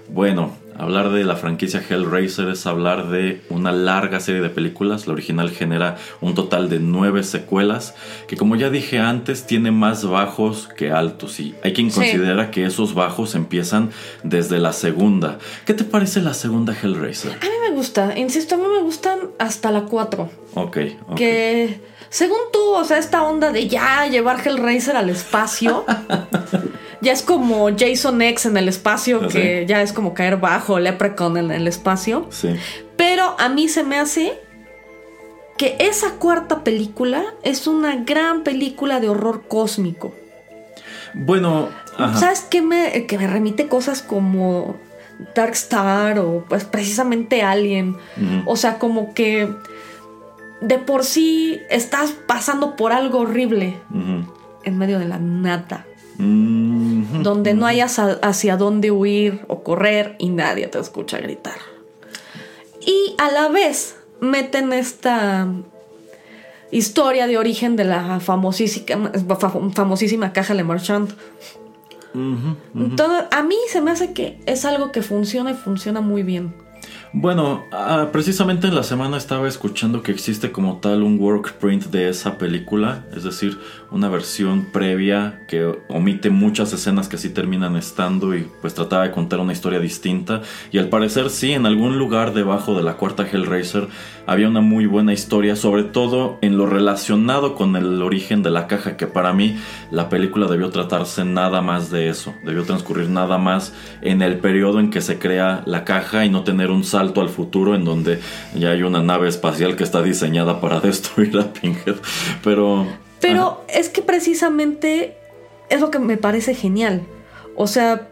Bueno, 0.07 0.53
Hablar 0.77 1.09
de 1.09 1.23
la 1.23 1.35
franquicia 1.35 1.83
Hellraiser 1.87 2.49
es 2.49 2.67
hablar 2.67 3.09
de 3.09 3.41
una 3.49 3.71
larga 3.71 4.19
serie 4.19 4.41
de 4.41 4.49
películas. 4.49 5.07
La 5.07 5.13
original 5.13 5.49
genera 5.49 5.97
un 6.21 6.35
total 6.35 6.69
de 6.69 6.79
nueve 6.79 7.23
secuelas, 7.23 7.95
que 8.27 8.37
como 8.37 8.55
ya 8.55 8.69
dije 8.69 8.99
antes, 8.99 9.47
tiene 9.47 9.71
más 9.71 10.05
bajos 10.05 10.69
que 10.77 10.91
altos. 10.91 11.39
Y 11.39 11.55
hay 11.63 11.73
quien 11.73 11.89
considera 11.89 12.51
que 12.51 12.65
esos 12.65 12.93
bajos 12.93 13.33
empiezan 13.35 13.89
desde 14.23 14.59
la 14.59 14.71
segunda. 14.71 15.39
¿Qué 15.65 15.73
te 15.73 15.83
parece 15.83 16.21
la 16.21 16.33
segunda 16.33 16.75
Hellraiser? 16.79 17.31
A 17.31 17.45
mí 17.45 17.69
me 17.69 17.75
gusta, 17.75 18.17
insisto, 18.17 18.55
a 18.55 18.57
mí 18.59 18.65
me 18.71 18.81
gustan 18.81 19.19
hasta 19.39 19.71
la 19.71 19.81
4. 19.85 20.29
Ok, 20.53 20.77
ok. 21.07 21.15
Que 21.15 21.79
según 22.09 22.39
tú, 22.53 22.59
o 22.73 22.83
sea, 22.83 22.97
esta 22.97 23.23
onda 23.23 23.51
de 23.51 23.67
ya 23.67 24.05
llevar 24.07 24.45
Hellraiser 24.45 24.95
al 24.95 25.09
espacio. 25.09 25.85
ya 27.01 27.11
es 27.11 27.21
como 27.21 27.69
Jason 27.77 28.21
X 28.21 28.45
en 28.45 28.57
el 28.57 28.67
espacio, 28.67 29.21
¿Ah, 29.23 29.27
que 29.27 29.65
ya 29.67 29.81
es 29.81 29.93
como 29.93 30.13
caer 30.13 30.37
bajo 30.37 30.79
Leprechaun 30.79 31.37
en 31.37 31.51
el 31.51 31.67
espacio. 31.67 32.27
Sí. 32.29 32.55
Pero 32.95 33.35
a 33.39 33.49
mí 33.49 33.69
se 33.69 33.83
me 33.83 33.97
hace 33.97 34.39
que 35.57 35.75
esa 35.79 36.11
cuarta 36.13 36.63
película 36.63 37.23
es 37.43 37.67
una 37.67 37.95
gran 37.97 38.43
película 38.43 38.99
de 38.99 39.09
horror 39.09 39.43
cósmico. 39.47 40.13
Bueno, 41.13 41.69
ajá. 41.97 42.17
¿Sabes 42.17 42.41
qué 42.49 42.61
me, 42.61 43.05
que 43.07 43.17
me 43.17 43.27
remite 43.27 43.67
cosas 43.67 44.01
como 44.01 44.77
Dark 45.35 45.53
Star 45.53 46.19
o 46.19 46.45
pues 46.47 46.63
precisamente 46.63 47.41
Alien? 47.41 47.97
O 48.45 48.55
sea, 48.55 48.77
como 48.77 49.13
que 49.13 49.49
de 50.61 50.77
por 50.79 51.03
sí 51.03 51.61
estás 51.69 52.11
pasando 52.27 52.75
por 52.75 52.91
algo 52.91 53.19
horrible 53.19 53.77
en 54.63 54.77
medio 54.77 54.99
de 54.99 55.05
la 55.05 55.17
nada. 55.19 55.85
Mm, 56.19 57.21
donde 57.21 57.53
no 57.53 57.65
hayas 57.67 57.99
hacia 57.99 58.57
dónde 58.57 58.89
huir 58.91 59.41
o 59.47 59.61
correr 59.63 60.15
y 60.17 60.29
nadie 60.29 60.67
te 60.67 60.79
escucha 60.79 61.19
gritar. 61.19 61.57
Y 62.81 63.15
a 63.19 63.29
la 63.31 63.49
vez 63.49 63.97
meten 64.19 64.73
esta 64.73 65.47
historia 66.71 67.27
de 67.27 67.37
origen 67.37 67.75
de 67.75 67.83
la 67.85 68.19
famosísima, 68.19 69.11
fa- 69.39 69.51
famosísima 69.75 70.33
caja 70.33 70.53
Le 70.55 70.63
Marchand. 70.63 71.11
Entonces, 72.75 73.25
a 73.31 73.43
mí 73.43 73.55
se 73.69 73.81
me 73.81 73.91
hace 73.91 74.13
que 74.13 74.39
es 74.47 74.65
algo 74.65 74.91
que 74.91 75.03
funciona 75.03 75.51
y 75.51 75.53
funciona 75.53 76.01
muy 76.01 76.23
bien. 76.23 76.53
Bueno, 77.13 77.65
ah, 77.71 78.09
precisamente 78.11 78.67
en 78.67 78.75
la 78.75 78.83
semana 78.83 79.17
estaba 79.17 79.47
escuchando 79.47 80.03
que 80.03 80.11
existe 80.11 80.51
como 80.51 80.77
tal 80.77 81.03
un 81.03 81.19
workprint 81.19 81.85
de 81.85 82.09
esa 82.09 82.37
película, 82.37 83.05
es 83.15 83.23
decir, 83.23 83.57
una 83.91 84.09
versión 84.09 84.65
previa 84.65 85.41
que 85.47 85.65
omite 85.87 86.29
muchas 86.29 86.73
escenas 86.73 87.07
que 87.07 87.17
sí 87.17 87.29
terminan 87.29 87.75
estando 87.77 88.35
y 88.35 88.47
pues 88.61 88.73
trataba 88.73 89.03
de 89.03 89.11
contar 89.11 89.39
una 89.39 89.53
historia 89.53 89.79
distinta. 89.79 90.41
Y 90.71 90.77
al 90.77 90.89
parecer 90.89 91.29
sí, 91.29 91.53
en 91.53 91.65
algún 91.65 91.97
lugar 91.97 92.33
debajo 92.33 92.75
de 92.75 92.83
la 92.83 92.97
cuarta 92.97 93.25
Hellraiser 93.25 93.87
había 94.25 94.49
una 94.49 94.61
muy 94.61 94.85
buena 94.85 95.13
historia, 95.13 95.55
sobre 95.55 95.83
todo 95.83 96.37
en 96.41 96.57
lo 96.57 96.65
relacionado 96.65 97.55
con 97.55 97.75
el 97.75 98.01
origen 98.01 98.43
de 98.43 98.51
la 98.51 98.67
caja, 98.67 98.97
que 98.97 99.07
para 99.07 99.31
mí 99.31 99.57
la 99.89 100.09
película 100.09 100.47
debió 100.47 100.69
tratarse 100.69 101.23
nada 101.23 101.61
más 101.61 101.89
de 101.89 102.09
eso, 102.09 102.33
debió 102.43 102.63
transcurrir 102.63 103.09
nada 103.09 103.37
más 103.37 103.73
en 104.01 104.21
el 104.21 104.37
periodo 104.39 104.79
en 104.79 104.89
que 104.89 105.01
se 105.01 105.17
crea 105.17 105.63
la 105.65 105.85
caja 105.85 106.25
y 106.25 106.29
no 106.29 106.43
tener 106.43 106.71
un 106.71 106.83
salto 106.83 107.21
al 107.21 107.29
futuro 107.29 107.73
en 107.73 107.85
donde 107.85 108.19
ya 108.53 108.71
hay 108.71 108.83
una 108.83 109.01
nave 109.01 109.29
espacial 109.29 109.75
que 109.77 109.83
está 109.83 110.01
diseñada 110.01 110.59
para 110.59 110.79
destruir 110.81 111.37
a 111.39 111.53
Pinhead. 111.53 111.95
Pero... 112.43 113.06
Pero 113.19 113.63
es 113.67 113.89
que 113.89 114.01
precisamente 114.01 115.17
es 115.69 115.81
lo 115.81 115.91
que 115.91 115.99
me 115.99 116.17
parece 116.17 116.53
genial. 116.53 117.01
O 117.55 117.67
sea, 117.67 118.07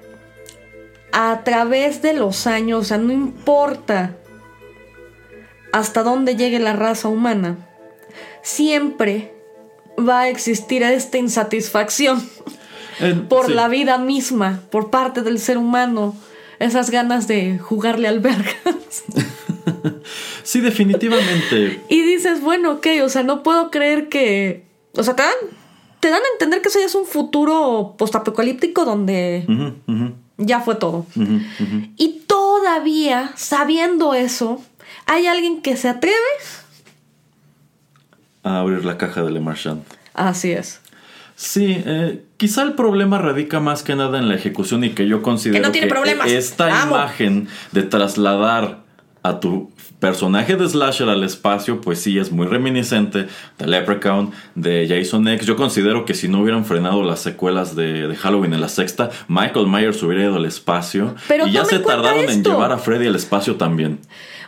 a 1.12 1.44
través 1.44 2.02
de 2.02 2.14
los 2.14 2.48
años, 2.48 2.82
o 2.82 2.84
sea, 2.84 2.98
no 2.98 3.14
importa 3.14 4.18
hasta 5.72 6.04
dónde 6.04 6.36
llegue 6.36 6.60
la 6.60 6.74
raza 6.74 7.08
humana, 7.08 7.58
siempre 8.42 9.34
va 9.98 10.22
a 10.22 10.30
existir 10.30 10.84
esta 10.84 11.18
insatisfacción 11.18 12.28
Eh, 13.00 13.14
por 13.28 13.48
sí. 13.48 13.54
la 13.54 13.68
vida 13.68 13.98
misma, 13.98 14.62
por 14.72 14.90
parte 14.90 15.22
del 15.22 15.40
ser 15.40 15.58
humano, 15.58 16.16
esas 16.60 16.90
ganas 16.90 17.28
de 17.28 17.60
jugarle 17.60 18.08
albergas. 18.08 18.56
Sí, 20.44 20.62
definitivamente. 20.62 21.82
Y 21.90 22.04
dices, 22.04 22.40
bueno, 22.42 22.74
ok, 22.74 22.88
o 23.04 23.10
sea, 23.10 23.24
no 23.24 23.42
puedo 23.42 23.72
creer 23.72 24.10
que. 24.10 24.65
O 24.98 25.04
sea, 25.04 25.16
te 25.16 25.24
dan, 25.24 25.34
te 26.00 26.10
dan 26.10 26.22
a 26.22 26.26
entender 26.34 26.62
que 26.62 26.70
eso 26.70 26.80
ya 26.80 26.86
es 26.86 26.96
un 26.96 27.06
futuro 27.06 27.96
postapocalíptico 27.98 28.86
donde 28.86 29.46
ya 30.38 30.62
fue 30.62 30.76
todo. 30.76 31.06
Y 31.98 32.24
todavía, 32.28 33.32
sabiendo 33.36 34.14
eso, 34.14 34.62
hay 35.06 35.28
alguien 35.28 35.62
que 35.62 35.78
se 35.78 35.90
atreve. 35.90 36.16
A 38.44 38.60
abrir 38.60 38.86
la 38.86 38.98
caja 38.98 39.24
de 39.24 39.32
Le 39.32 39.40
Marchand. 39.40 39.84
Así 40.14 40.52
es. 40.52 40.82
Sí, 41.36 41.82
eh, 41.86 42.24
quizá 42.38 42.64
el 42.64 42.74
problema 42.76 43.18
radica 43.18 43.60
más 43.60 43.84
que 43.84 43.96
nada 43.96 44.20
en 44.20 44.30
la 44.30 44.36
ejecución 44.36 44.84
y 44.86 44.92
que 44.92 45.06
yo 45.08 45.22
considero 45.22 45.62
Que 45.62 45.68
no 45.68 45.72
tiene 45.74 45.88
problemas. 45.88 46.32
esta 46.32 46.84
Amo. 46.84 46.96
imagen 46.96 47.50
de 47.74 47.84
trasladar 47.84 48.85
a 49.26 49.40
tu 49.40 49.72
personaje 50.00 50.56
de 50.56 50.70
slasher 50.70 51.10
al 51.10 51.24
espacio, 51.24 51.82
pues 51.82 52.00
sí 52.00 52.20
es 52.20 52.32
muy 52.32 52.46
reminiscente 52.46 53.28
de 53.58 53.68
Leprechaun, 53.68 54.32
de 54.54 54.88
Jason 54.88 55.28
X. 55.28 55.48
Yo 55.48 55.56
considero 55.56 56.06
que 56.06 56.14
si 56.14 56.28
no 56.28 56.42
hubieran 56.42 56.64
frenado 56.64 57.02
las 57.04 57.22
secuelas 57.22 57.76
de, 57.76 58.08
de 58.08 58.16
Halloween 58.16 58.54
en 58.54 58.62
la 58.62 58.70
sexta, 58.70 59.10
Michael 59.28 59.68
Myers 59.68 60.04
hubiera 60.04 60.26
ido 60.26 60.36
al 60.36 60.46
espacio 60.46 61.16
Pero 61.28 61.48
y 61.48 61.54
ya 61.54 61.66
se 61.66 61.80
tardaron 61.80 62.30
en 62.30 62.44
llevar 62.44 62.72
a 62.72 62.78
Freddy 62.78 63.08
al 63.08 63.16
espacio 63.16 63.56
también. 63.56 64.00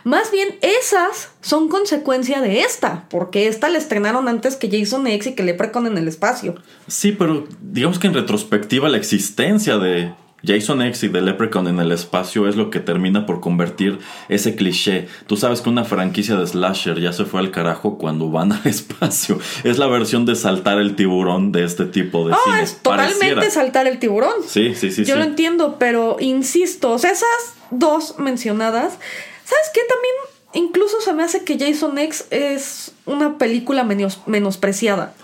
Más 0.04 0.30
bien, 0.30 0.48
esas 0.62 1.32
son 1.40 1.68
consecuencia 1.68 2.40
de 2.40 2.60
esta, 2.60 3.08
porque 3.10 3.48
esta 3.48 3.68
la 3.68 3.78
estrenaron 3.78 4.28
antes 4.28 4.54
que 4.54 4.70
Jason 4.70 5.06
X 5.08 5.32
y 5.32 5.34
que 5.34 5.42
Leprechaun 5.42 5.88
en 5.88 5.98
el 5.98 6.06
espacio. 6.06 6.54
Sí, 6.86 7.12
pero 7.12 7.48
digamos 7.60 7.98
que 7.98 8.06
en 8.06 8.14
retrospectiva 8.14 8.88
la 8.88 8.96
existencia 8.96 9.76
de 9.78 10.12
Jason 10.44 10.82
X 10.82 11.02
y 11.04 11.08
de 11.08 11.20
Leprechaun 11.20 11.66
en 11.66 11.80
el 11.80 11.90
espacio 11.90 12.48
es 12.48 12.56
lo 12.56 12.70
que 12.70 12.80
termina 12.80 13.26
por 13.26 13.40
convertir 13.40 13.98
ese 14.28 14.54
cliché. 14.54 15.08
Tú 15.26 15.36
sabes 15.36 15.60
que 15.60 15.68
una 15.68 15.84
franquicia 15.84 16.36
de 16.36 16.46
slasher 16.46 17.00
ya 17.00 17.12
se 17.12 17.24
fue 17.24 17.40
al 17.40 17.50
carajo 17.50 17.98
cuando 17.98 18.30
van 18.30 18.52
al 18.52 18.66
espacio. 18.66 19.38
Es 19.64 19.78
la 19.78 19.86
versión 19.86 20.26
de 20.26 20.36
saltar 20.36 20.78
el 20.78 20.94
tiburón 20.96 21.50
de 21.52 21.64
este 21.64 21.86
tipo 21.86 22.28
de 22.28 22.34
cine. 22.34 22.56
Oh, 22.58 22.62
es 22.62 22.76
totalmente 22.76 23.18
Pareciera. 23.18 23.50
saltar 23.50 23.86
el 23.86 23.98
tiburón. 23.98 24.34
Sí, 24.46 24.74
sí, 24.74 24.90
sí. 24.90 25.04
Yo 25.04 25.14
sí. 25.14 25.18
lo 25.20 25.24
entiendo, 25.24 25.76
pero 25.78 26.16
insisto, 26.20 26.92
o 26.92 26.98
sea, 26.98 27.10
esas 27.10 27.28
dos 27.70 28.18
mencionadas, 28.18 28.98
¿sabes 29.44 29.70
qué? 29.74 29.80
También 29.88 30.14
incluso 30.54 31.00
se 31.00 31.12
me 31.12 31.22
hace 31.22 31.44
que 31.44 31.58
Jason 31.58 31.98
X 31.98 32.26
es 32.30 32.92
una 33.06 33.38
película 33.38 33.84
menos, 33.84 34.20
menospreciada. 34.26 35.14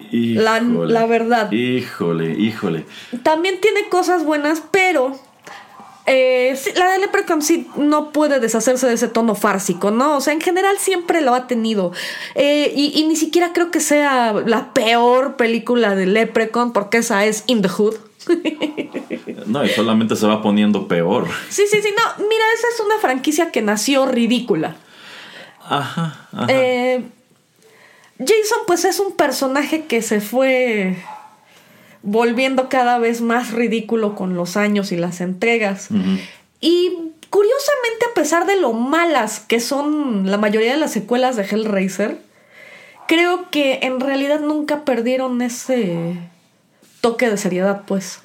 La- 0.00 0.58
Híjole. 0.58 0.92
la 0.92 1.06
verdad. 1.06 1.50
Híjole, 1.52 2.32
híjole. 2.38 2.86
También 3.22 3.60
tiene 3.60 3.88
cosas 3.88 4.24
buenas, 4.24 4.62
pero 4.70 5.18
eh, 6.06 6.58
la 6.76 6.90
de 6.92 6.98
Leprechaun 7.00 7.42
sí 7.42 7.68
no 7.76 8.12
puede 8.12 8.40
deshacerse 8.40 8.86
de 8.86 8.94
ese 8.94 9.08
tono 9.08 9.34
fársico, 9.34 9.90
¿no? 9.90 10.16
O 10.16 10.20
sea, 10.20 10.32
en 10.32 10.40
general 10.40 10.76
siempre 10.78 11.20
lo 11.20 11.34
ha 11.34 11.46
tenido. 11.46 11.92
Eh, 12.34 12.72
y, 12.74 12.98
y 12.98 13.06
ni 13.06 13.16
siquiera 13.16 13.52
creo 13.52 13.70
que 13.70 13.80
sea 13.80 14.32
la 14.32 14.72
peor 14.72 15.36
película 15.36 15.94
de 15.94 16.06
Leprechaun, 16.06 16.72
porque 16.72 16.98
esa 16.98 17.26
es 17.26 17.44
In 17.46 17.60
the 17.62 17.68
Hood. 17.68 17.94
No, 19.46 19.64
y 19.64 19.68
solamente 19.70 20.14
se 20.16 20.26
va 20.26 20.42
poniendo 20.42 20.86
peor. 20.88 21.26
Sí, 21.48 21.62
sí, 21.70 21.80
sí, 21.80 21.88
no, 21.96 22.24
mira, 22.24 22.44
esa 22.54 22.66
es 22.74 22.80
una 22.84 22.98
franquicia 22.98 23.50
que 23.50 23.62
nació 23.62 24.04
ridícula. 24.04 24.76
Ajá, 25.64 26.28
ajá. 26.32 26.46
Eh, 26.48 27.02
Jason, 28.18 28.58
pues 28.66 28.84
es 28.84 28.98
un 29.00 29.12
personaje 29.12 29.84
que 29.84 30.02
se 30.02 30.20
fue 30.20 30.96
volviendo 32.02 32.68
cada 32.68 32.98
vez 32.98 33.20
más 33.20 33.52
ridículo 33.52 34.14
con 34.14 34.34
los 34.34 34.56
años 34.56 34.92
y 34.92 34.96
las 34.96 35.20
entregas. 35.20 35.88
Y 36.60 37.12
curiosamente, 37.30 38.06
a 38.10 38.14
pesar 38.14 38.46
de 38.46 38.56
lo 38.56 38.72
malas 38.72 39.40
que 39.40 39.60
son 39.60 40.30
la 40.30 40.38
mayoría 40.38 40.72
de 40.72 40.78
las 40.78 40.92
secuelas 40.92 41.36
de 41.36 41.44
Hellraiser, 41.44 42.18
creo 43.06 43.50
que 43.50 43.80
en 43.82 44.00
realidad 44.00 44.40
nunca 44.40 44.84
perdieron 44.84 45.40
ese 45.42 46.16
toque 47.00 47.30
de 47.30 47.36
seriedad, 47.36 47.82
pues. 47.86 48.20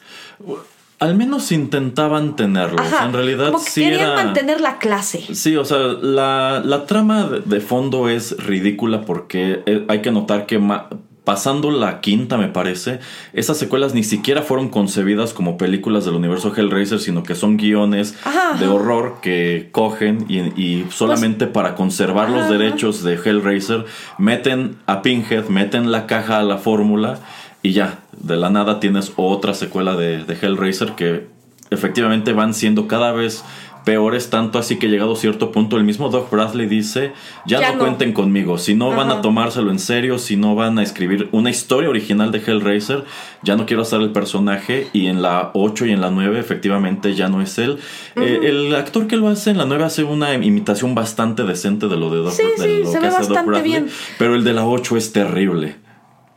Al 1.03 1.15
menos 1.15 1.51
intentaban 1.51 2.35
tenerlo. 2.35 2.79
Ajá, 2.79 3.05
en 3.05 3.13
realidad 3.13 3.51
como 3.51 3.63
que 3.63 3.69
sí 3.69 3.81
querían 3.81 4.11
era. 4.11 4.15
mantener 4.23 4.61
la 4.61 4.77
clase. 4.77 5.23
Sí, 5.33 5.55
o 5.57 5.65
sea, 5.65 5.77
la, 5.79 6.61
la 6.63 6.85
trama 6.85 7.25
de, 7.25 7.39
de 7.41 7.59
fondo 7.59 8.07
es 8.09 8.37
ridícula 8.45 9.01
porque 9.01 9.61
eh, 9.65 9.85
hay 9.89 10.01
que 10.01 10.11
notar 10.11 10.45
que 10.45 10.59
ma- 10.59 10.87
pasando 11.25 11.71
la 11.71 12.01
quinta, 12.01 12.37
me 12.37 12.49
parece, 12.49 12.99
esas 13.31 13.57
secuelas 13.57 13.93
ni 13.93 14.03
siquiera 14.03 14.41
fueron 14.41 14.67
concebidas 14.67 15.31
como 15.33 15.57
películas 15.57 16.03
del 16.03 16.15
universo 16.15 16.53
Hellraiser, 16.53 16.99
sino 16.99 17.23
que 17.23 17.33
son 17.33 17.55
guiones 17.55 18.15
Ajá, 18.25 18.57
de 18.59 18.65
ajá. 18.65 18.73
horror 18.73 19.15
que 19.21 19.69
cogen 19.71 20.25
y, 20.27 20.39
y 20.61 20.85
solamente 20.91 21.47
para 21.47 21.75
conservar 21.75 22.29
los 22.29 22.49
derechos 22.49 23.03
de 23.03 23.13
Hellraiser 23.15 23.85
meten 24.17 24.75
a 24.85 25.01
Pinhead, 25.01 25.45
meten 25.47 25.91
la 25.93 26.07
caja 26.07 26.39
a 26.39 26.43
la 26.43 26.57
fórmula 26.57 27.19
y 27.61 27.71
ya, 27.71 27.99
de 28.19 28.35
la 28.37 28.49
nada 28.49 28.79
tienes 28.79 29.13
otra 29.15 29.53
secuela 29.53 29.95
de, 29.95 30.23
de 30.23 30.33
Hellraiser 30.41 30.93
que 30.93 31.27
efectivamente 31.69 32.33
van 32.33 32.53
siendo 32.53 32.87
cada 32.87 33.11
vez 33.11 33.43
peores, 33.83 34.29
tanto 34.29 34.59
así 34.59 34.77
que 34.79 34.87
llegado 34.87 35.11
a 35.11 35.15
cierto 35.17 35.51
punto 35.51 35.75
el 35.75 35.83
mismo 35.83 36.07
Doug 36.07 36.29
Bradley 36.31 36.67
dice, 36.67 37.11
ya, 37.45 37.59
Ya 37.59 37.67
no, 37.71 37.73
no. 37.73 37.79
cuenten 37.81 38.13
conmigo, 38.13 38.57
si 38.57 38.75
no 38.75 38.91
van 38.91 39.11
a 39.11 39.19
tomárselo 39.19 39.71
en 39.71 39.79
serio, 39.79 40.19
si 40.19 40.37
no 40.37 40.55
van 40.55 40.79
a 40.79 40.83
escribir 40.83 41.27
una 41.33 41.49
historia 41.49 41.89
original 41.89 42.31
de 42.31 42.37
Hellraiser, 42.37 43.03
ya 43.41 43.57
no 43.57 43.65
quiero 43.65 43.81
hacer 43.81 43.99
el 43.99 44.11
personaje 44.11 44.87
y 44.93 45.07
en 45.07 45.21
la 45.21 45.51
8 45.53 45.87
y 45.87 45.91
en 45.91 45.99
la 45.99 46.11
9 46.11 46.39
efectivamente 46.39 47.13
ya 47.13 47.27
no 47.27 47.41
es 47.41 47.57
él. 47.57 47.77
Eh, 48.15 48.39
el 48.43 48.73
actor 48.73 49.05
que 49.07 49.17
lo 49.17 49.27
hace 49.27 49.49
en 49.51 49.57
la 49.57 49.65
9 49.65 49.83
hace 49.83 50.05
una 50.05 50.33
imitación 50.33 50.95
bastante 50.95 51.43
decente 51.43 51.89
de 51.89 51.97
lo 51.97 52.09
de 52.09 52.17
Doug 52.19 52.31
Sí, 52.31 52.43
de 52.57 52.63
sí, 52.63 52.83
lo 52.83 52.89
se 52.89 52.99
que 52.99 53.07
ve 53.07 53.15
hace 53.17 53.33
Bradley, 53.33 53.63
bien. 53.63 53.89
pero 54.17 54.35
el 54.35 54.45
de 54.45 54.53
la 54.53 54.65
8 54.65 54.95
es 54.95 55.11
terrible. 55.11 55.75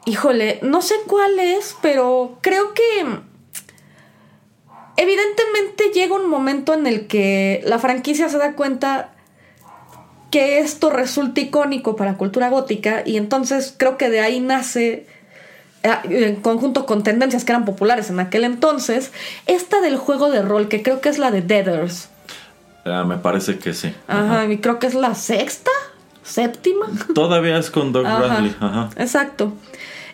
Híjole, 0.07 0.61
no 0.63 0.83
sé 0.83 0.95
cuál 1.07 1.39
es, 1.39 1.77
pero 1.83 2.39
creo 2.41 2.73
que 2.75 2.83
evidentemente 4.97 5.91
llega 5.93 6.15
un 6.15 6.31
momento 6.31 6.75
en 6.75 6.87
el 6.87 7.07
que 7.07 7.61
la 7.67 7.79
franquicia 7.79 8.29
se 8.29 8.39
da 8.39 8.53
cuenta 8.55 9.11
que 10.31 10.59
esto 10.61 10.91
resulta 10.91 11.41
icónico 11.41 11.97
para 11.97 12.17
cultura 12.17 12.51
gótica 12.51 13.03
y 13.05 13.17
entonces 13.17 13.75
creo 13.77 13.97
que 13.99 14.09
de 14.09 14.21
ahí 14.21 14.41
nace 14.41 15.07
eh, 15.83 15.97
en 16.05 16.37
conjunto 16.37 16.87
con 16.87 17.03
tendencias 17.03 17.45
que 17.45 17.53
eran 17.53 17.65
populares 17.65 18.11
en 18.11 18.21
aquel 18.21 18.45
entonces, 18.45 19.13
esta 19.47 19.81
del 19.81 19.97
juego 19.97 20.31
de 20.31 20.43
rol 20.43 20.69
que 20.69 20.83
creo 20.83 21.01
que 21.01 21.09
es 21.09 21.19
la 21.19 21.31
de 21.31 21.43
Deaders. 21.43 22.09
Ah, 22.85 23.05
me 23.05 23.17
parece 23.17 23.59
que 23.59 23.75
sí. 23.75 23.93
Ajá, 24.07 24.45
y 24.47 24.59
creo 24.59 24.79
que 24.79 24.87
es 24.87 24.95
la 24.95 25.15
sexta, 25.15 25.73
séptima. 26.23 26.87
Todavía 27.15 27.59
es 27.59 27.71
con 27.71 27.93
Doug 27.93 28.07
Ajá, 28.07 28.19
Bradley. 28.19 28.57
Ajá. 28.61 28.91
Exacto. 28.97 29.53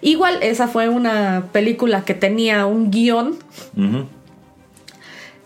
Igual 0.02 0.42
esa 0.42 0.66
fue 0.66 0.88
una 0.88 1.48
película 1.52 2.04
que 2.04 2.14
tenía 2.14 2.66
un 2.66 2.90
guion 2.90 3.38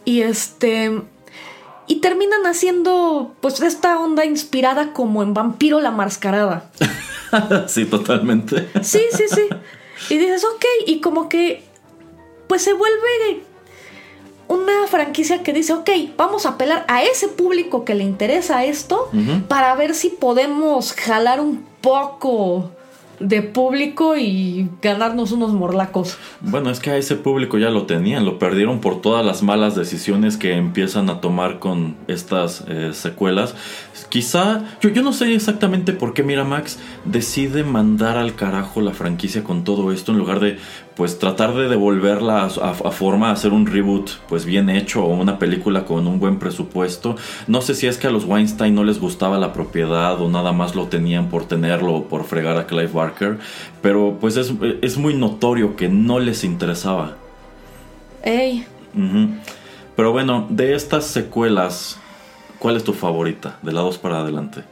y 0.07 0.23
este 0.23 1.03
y 1.87 1.97
terminan 1.97 2.47
haciendo 2.47 3.35
pues 3.41 3.61
esta 3.61 4.01
onda 4.01 4.25
inspirada 4.25 4.95
como 4.95 5.23
en 5.23 5.35
Vampiro 5.35 5.81
la 5.81 5.91
Mascarada. 5.91 6.71
sí, 7.69 7.85
totalmente. 7.85 8.69
Sí, 8.83 9.03
sí, 9.13 9.25
sí. 9.29 9.49
Y 10.09 10.19
dices, 10.19 10.45
ok, 10.45 10.65
y 10.87 11.01
como 11.01 11.29
que 11.29 11.63
pues 12.49 12.63
se 12.63 12.73
vuelve 12.73 13.43
una 14.49 14.87
franquicia 14.89 15.43
que 15.43 15.53
dice, 15.53 15.75
ok, 15.75 15.91
vamos 16.17 16.47
a 16.47 16.51
apelar 16.51 16.85
a 16.89 17.03
ese 17.03 17.29
público 17.29 17.85
que 17.85 17.95
le 17.95 18.05
interesa 18.05 18.65
esto 18.65 19.11
para 19.49 19.75
ver 19.75 19.95
si 19.95 20.09
podemos 20.09 20.93
jalar 20.93 21.41
un 21.41 21.67
poco 21.81 22.71
de 23.21 23.43
público 23.43 24.17
y 24.17 24.69
ganarnos 24.83 25.33
unos 25.33 25.53
morlacos. 25.53 26.19
Bueno, 26.41 26.71
es 26.71 26.81
que 26.81 26.91
a 26.91 26.97
ese 26.97 27.17
público 27.17 27.59
ya 27.59 27.71
lo 27.71 27.87
tenían, 27.87 28.25
lo 28.25 28.39
perdieron 28.39 28.81
por 28.81 29.01
todas 29.01 29.25
las 29.25 29.43
malas 29.43 29.75
decisiones 29.75 30.37
que 30.37 30.55
empiezan 30.55 31.11
a 31.11 31.21
tomar 31.21 31.59
con 31.59 31.97
estas 32.09 32.65
eh, 32.69 32.91
secuelas. 32.93 33.55
Quizá, 34.09 34.65
yo, 34.81 34.91
yo 34.91 35.03
no 35.03 35.13
sé 35.13 35.35
exactamente 35.35 35.93
por 35.93 36.15
qué 36.15 36.23
Miramax 36.23 36.79
decide 37.05 37.65
mandar 37.65 38.17
al 38.17 38.35
carajo 38.35 38.81
la 38.81 38.93
franquicia 38.93 39.45
con 39.45 39.65
todo 39.65 39.93
esto 39.93 40.13
en 40.13 40.19
lugar 40.19 40.41
de 40.41 40.59
pues 40.97 41.19
tratar 41.19 41.55
de 41.55 41.69
devolverla 41.69 42.41
a, 42.43 42.47
a- 42.47 42.71
a 42.71 42.91
forma, 42.91 43.31
hacer 43.31 43.53
un 43.53 43.67
reboot 43.67 44.11
pues 44.29 44.47
bien 44.47 44.71
hecho 44.71 45.05
o 45.05 45.09
una 45.15 45.39
película 45.39 45.85
con 45.85 46.07
un 46.07 46.19
buen 46.19 46.39
presupuesto. 46.39 47.17
No 47.47 47.61
sé 47.61 47.75
si 47.75 47.87
es 47.87 47.99
que 47.99 48.07
a 48.07 48.11
los 48.11 48.25
Weinstein 48.25 48.75
no 48.75 48.83
les 48.83 48.99
gustaba 48.99 49.39
la 49.39 49.53
propiedad 49.53 50.19
o 50.21 50.31
nada 50.31 50.53
más 50.53 50.75
lo 50.75 50.87
tenían 50.87 51.29
por 51.29 51.45
tenerlo 51.47 51.95
o 51.95 52.05
por 52.09 52.25
fregar 52.25 52.57
a 52.57 52.67
Clive 52.67 52.87
Barker, 52.89 53.39
pero 53.83 54.17
pues 54.21 54.37
es, 54.39 54.53
es 54.81 54.97
muy 54.97 55.13
notorio 55.15 55.77
que 55.77 55.89
no 55.91 56.19
les 56.19 56.45
interesaba. 56.45 57.17
Ey. 58.23 58.65
Pero 59.95 60.13
bueno, 60.13 60.47
de 60.51 60.75
estas 60.75 61.07
secuelas, 61.07 61.99
¿cuál 62.59 62.77
es 62.77 62.85
tu 62.85 62.93
favorita? 62.93 63.59
De 63.63 63.73
la 63.73 63.81
2 63.83 63.99
para 63.99 64.21
adelante. 64.21 64.63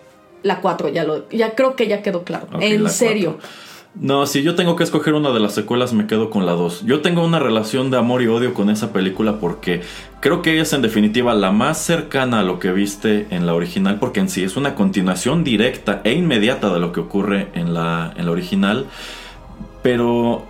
la 0.42 0.60
4 0.60 0.88
ya 0.88 1.04
lo 1.04 1.28
ya 1.30 1.54
creo 1.54 1.76
que 1.76 1.86
ya 1.86 2.02
quedó 2.02 2.24
claro. 2.24 2.46
En 2.60 2.88
serio. 2.88 3.32
cuatro. 3.34 3.48
No, 3.96 4.26
si 4.26 4.42
yo 4.42 4.56
tengo 4.56 4.74
que 4.74 4.82
escoger 4.82 5.14
una 5.14 5.30
de 5.30 5.38
las 5.38 5.54
secuelas, 5.54 5.92
me 5.92 6.08
quedo 6.08 6.28
con 6.28 6.46
la 6.46 6.52
2. 6.52 6.84
Yo 6.84 7.00
tengo 7.00 7.24
una 7.24 7.38
relación 7.38 7.92
de 7.92 7.96
amor 7.96 8.22
y 8.22 8.26
odio 8.26 8.52
con 8.52 8.68
esa 8.68 8.92
película 8.92 9.38
porque 9.38 9.82
creo 10.18 10.42
que 10.42 10.58
es 10.60 10.72
en 10.72 10.82
definitiva 10.82 11.32
la 11.34 11.52
más 11.52 11.78
cercana 11.78 12.40
a 12.40 12.42
lo 12.42 12.58
que 12.58 12.72
viste 12.72 13.28
en 13.30 13.46
la 13.46 13.54
original, 13.54 14.00
porque 14.00 14.18
en 14.18 14.28
sí 14.28 14.42
es 14.42 14.56
una 14.56 14.74
continuación 14.74 15.44
directa 15.44 16.00
e 16.02 16.12
inmediata 16.12 16.74
de 16.74 16.80
lo 16.80 16.90
que 16.90 17.00
ocurre 17.00 17.50
en 17.54 17.72
la, 17.72 18.12
en 18.16 18.26
la 18.26 18.32
original. 18.32 18.86
Pero 19.82 20.44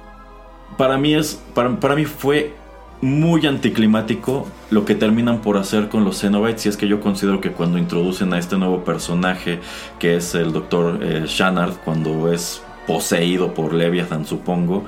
para 0.78 0.96
mí 0.96 1.14
es. 1.14 1.42
Para, 1.54 1.78
para 1.80 1.96
mí 1.96 2.06
fue 2.06 2.54
muy 3.02 3.46
anticlimático 3.46 4.48
lo 4.70 4.86
que 4.86 4.94
terminan 4.94 5.42
por 5.42 5.58
hacer 5.58 5.90
con 5.90 6.04
los 6.04 6.18
Cenobites. 6.18 6.64
Y 6.64 6.68
es 6.70 6.78
que 6.78 6.88
yo 6.88 7.00
considero 7.00 7.42
que 7.42 7.52
cuando 7.52 7.76
introducen 7.76 8.32
a 8.32 8.38
este 8.38 8.56
nuevo 8.56 8.84
personaje, 8.84 9.60
que 9.98 10.16
es 10.16 10.34
el 10.34 10.54
doctor 10.54 11.00
eh, 11.02 11.24
Shannard, 11.26 11.74
cuando 11.84 12.32
es 12.32 12.62
poseído 12.86 13.54
por 13.54 13.74
Leviathan, 13.74 14.26
supongo. 14.26 14.84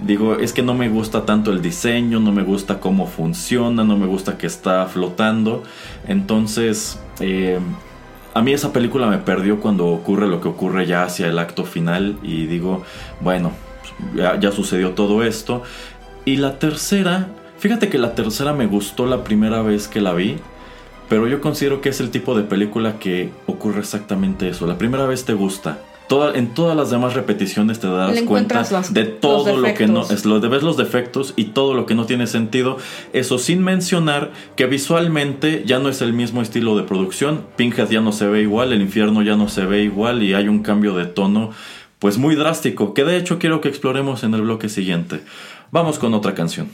Digo, 0.00 0.36
es 0.36 0.52
que 0.52 0.62
no 0.62 0.74
me 0.74 0.88
gusta 0.88 1.24
tanto 1.24 1.50
el 1.50 1.62
diseño, 1.62 2.20
no 2.20 2.32
me 2.32 2.42
gusta 2.42 2.80
cómo 2.80 3.06
funciona, 3.06 3.84
no 3.84 3.96
me 3.96 4.06
gusta 4.06 4.38
que 4.38 4.46
está 4.46 4.86
flotando. 4.86 5.62
Entonces, 6.06 7.00
eh, 7.20 7.58
a 8.34 8.42
mí 8.42 8.52
esa 8.52 8.72
película 8.72 9.06
me 9.06 9.18
perdió 9.18 9.60
cuando 9.60 9.86
ocurre 9.88 10.28
lo 10.28 10.40
que 10.40 10.48
ocurre 10.48 10.86
ya 10.86 11.02
hacia 11.02 11.26
el 11.26 11.38
acto 11.38 11.64
final 11.64 12.18
y 12.22 12.46
digo, 12.46 12.84
bueno, 13.20 13.52
ya, 14.14 14.38
ya 14.38 14.52
sucedió 14.52 14.90
todo 14.92 15.24
esto. 15.24 15.62
Y 16.24 16.36
la 16.36 16.58
tercera, 16.58 17.28
fíjate 17.58 17.88
que 17.88 17.98
la 17.98 18.14
tercera 18.14 18.52
me 18.52 18.66
gustó 18.66 19.06
la 19.06 19.24
primera 19.24 19.62
vez 19.62 19.88
que 19.88 20.00
la 20.00 20.12
vi, 20.12 20.36
pero 21.08 21.26
yo 21.26 21.40
considero 21.40 21.80
que 21.80 21.88
es 21.88 22.00
el 22.00 22.10
tipo 22.10 22.36
de 22.36 22.42
película 22.44 22.98
que 22.98 23.30
ocurre 23.46 23.80
exactamente 23.80 24.48
eso. 24.48 24.66
La 24.66 24.78
primera 24.78 25.06
vez 25.06 25.24
te 25.24 25.32
gusta. 25.32 25.78
Toda- 26.08 26.34
en 26.38 26.54
todas 26.54 26.76
las 26.76 26.90
demás 26.90 27.14
repeticiones 27.14 27.80
te 27.80 27.86
das 27.86 28.10
cuenta 28.26 28.54
de 28.94 29.04
todo 29.04 29.44
lo 29.56 29.62
que 29.74 29.86
no 29.86 30.00
es 30.14 30.24
lo 30.24 30.40
de 30.40 30.48
ves 30.48 30.62
los 30.62 30.76
defectos 30.76 31.34
y 31.36 31.44
todo 31.46 31.74
lo 31.74 31.84
que 31.86 31.94
no 31.94 32.06
tiene 32.06 32.26
sentido. 32.26 32.78
Eso 33.12 33.38
sin 33.38 33.62
mencionar 33.62 34.30
que 34.56 34.66
visualmente 34.66 35.62
ya 35.66 35.78
no 35.78 35.88
es 35.90 36.00
el 36.00 36.12
mismo 36.14 36.40
estilo 36.42 36.76
de 36.76 36.82
producción. 36.84 37.44
Pinhead 37.56 37.90
ya 37.90 38.00
no 38.00 38.12
se 38.12 38.26
ve 38.26 38.40
igual, 38.42 38.72
el 38.72 38.80
infierno 38.80 39.22
ya 39.22 39.36
no 39.36 39.48
se 39.48 39.66
ve 39.66 39.82
igual 39.82 40.22
y 40.22 40.34
hay 40.34 40.48
un 40.48 40.62
cambio 40.62 40.94
de 40.94 41.04
tono 41.04 41.50
pues 41.98 42.16
muy 42.16 42.36
drástico 42.36 42.94
que 42.94 43.04
de 43.04 43.16
hecho 43.16 43.38
quiero 43.38 43.60
que 43.60 43.68
exploremos 43.68 44.22
en 44.24 44.32
el 44.34 44.42
bloque 44.42 44.68
siguiente. 44.68 45.20
Vamos 45.72 45.98
con 45.98 46.14
otra 46.14 46.34
canción. 46.34 46.68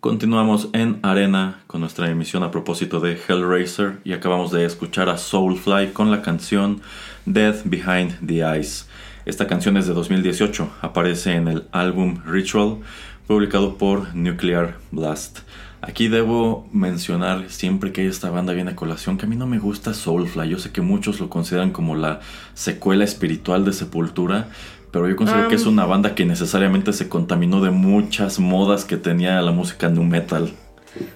Continuamos 0.00 0.70
en 0.72 0.98
Arena 1.02 1.60
con 1.66 1.82
nuestra 1.82 2.08
emisión 2.10 2.42
a 2.42 2.50
propósito 2.50 3.00
de 3.00 3.18
Hellraiser 3.28 4.00
y 4.02 4.14
acabamos 4.14 4.50
de 4.50 4.64
escuchar 4.64 5.10
a 5.10 5.18
Soulfly 5.18 5.88
con 5.92 6.10
la 6.10 6.22
canción 6.22 6.80
Death 7.26 7.64
Behind 7.66 8.26
the 8.26 8.36
Eyes. 8.36 8.88
Esta 9.26 9.46
canción 9.46 9.76
es 9.76 9.86
de 9.86 9.92
2018, 9.92 10.70
aparece 10.80 11.34
en 11.34 11.48
el 11.48 11.64
álbum 11.70 12.22
Ritual 12.24 12.78
publicado 13.26 13.76
por 13.76 14.14
Nuclear 14.14 14.78
Blast. 14.90 15.40
Aquí 15.82 16.08
debo 16.08 16.66
mencionar 16.72 17.50
siempre 17.50 17.92
que 17.92 18.06
esta 18.06 18.30
banda 18.30 18.54
viene 18.54 18.70
a 18.70 18.76
colación 18.76 19.18
que 19.18 19.26
a 19.26 19.28
mí 19.28 19.36
no 19.36 19.46
me 19.46 19.58
gusta 19.58 19.92
Soulfly. 19.92 20.48
Yo 20.48 20.58
sé 20.58 20.72
que 20.72 20.80
muchos 20.80 21.20
lo 21.20 21.28
consideran 21.28 21.72
como 21.72 21.94
la 21.94 22.20
secuela 22.54 23.04
espiritual 23.04 23.66
de 23.66 23.74
Sepultura, 23.74 24.48
pero 24.90 25.08
yo 25.08 25.16
considero 25.16 25.48
que 25.48 25.54
es 25.54 25.66
una 25.66 25.84
banda 25.84 26.14
que 26.14 26.24
necesariamente 26.24 26.92
se 26.92 27.08
contaminó 27.08 27.60
de 27.60 27.70
muchas 27.70 28.38
modas 28.38 28.84
que 28.84 28.96
tenía 28.96 29.40
la 29.40 29.52
música 29.52 29.88
nu 29.88 30.04
metal. 30.04 30.50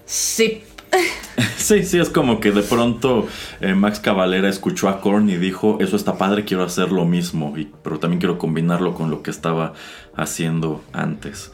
Sí. 0.06 0.62
Sí, 1.56 1.82
sí, 1.82 1.98
es 1.98 2.10
como 2.10 2.40
que 2.40 2.52
de 2.52 2.62
pronto 2.62 3.26
eh, 3.60 3.74
Max 3.74 3.98
Cavalera 3.98 4.50
escuchó 4.50 4.88
a 4.90 5.00
Korn 5.00 5.30
y 5.30 5.36
dijo, 5.36 5.78
eso 5.80 5.96
está 5.96 6.18
padre, 6.18 6.44
quiero 6.44 6.62
hacer 6.62 6.92
lo 6.92 7.06
mismo, 7.06 7.54
y, 7.56 7.70
pero 7.82 7.98
también 7.98 8.20
quiero 8.20 8.36
combinarlo 8.36 8.94
con 8.94 9.10
lo 9.10 9.22
que 9.22 9.30
estaba 9.30 9.72
haciendo 10.14 10.84
antes. 10.92 11.52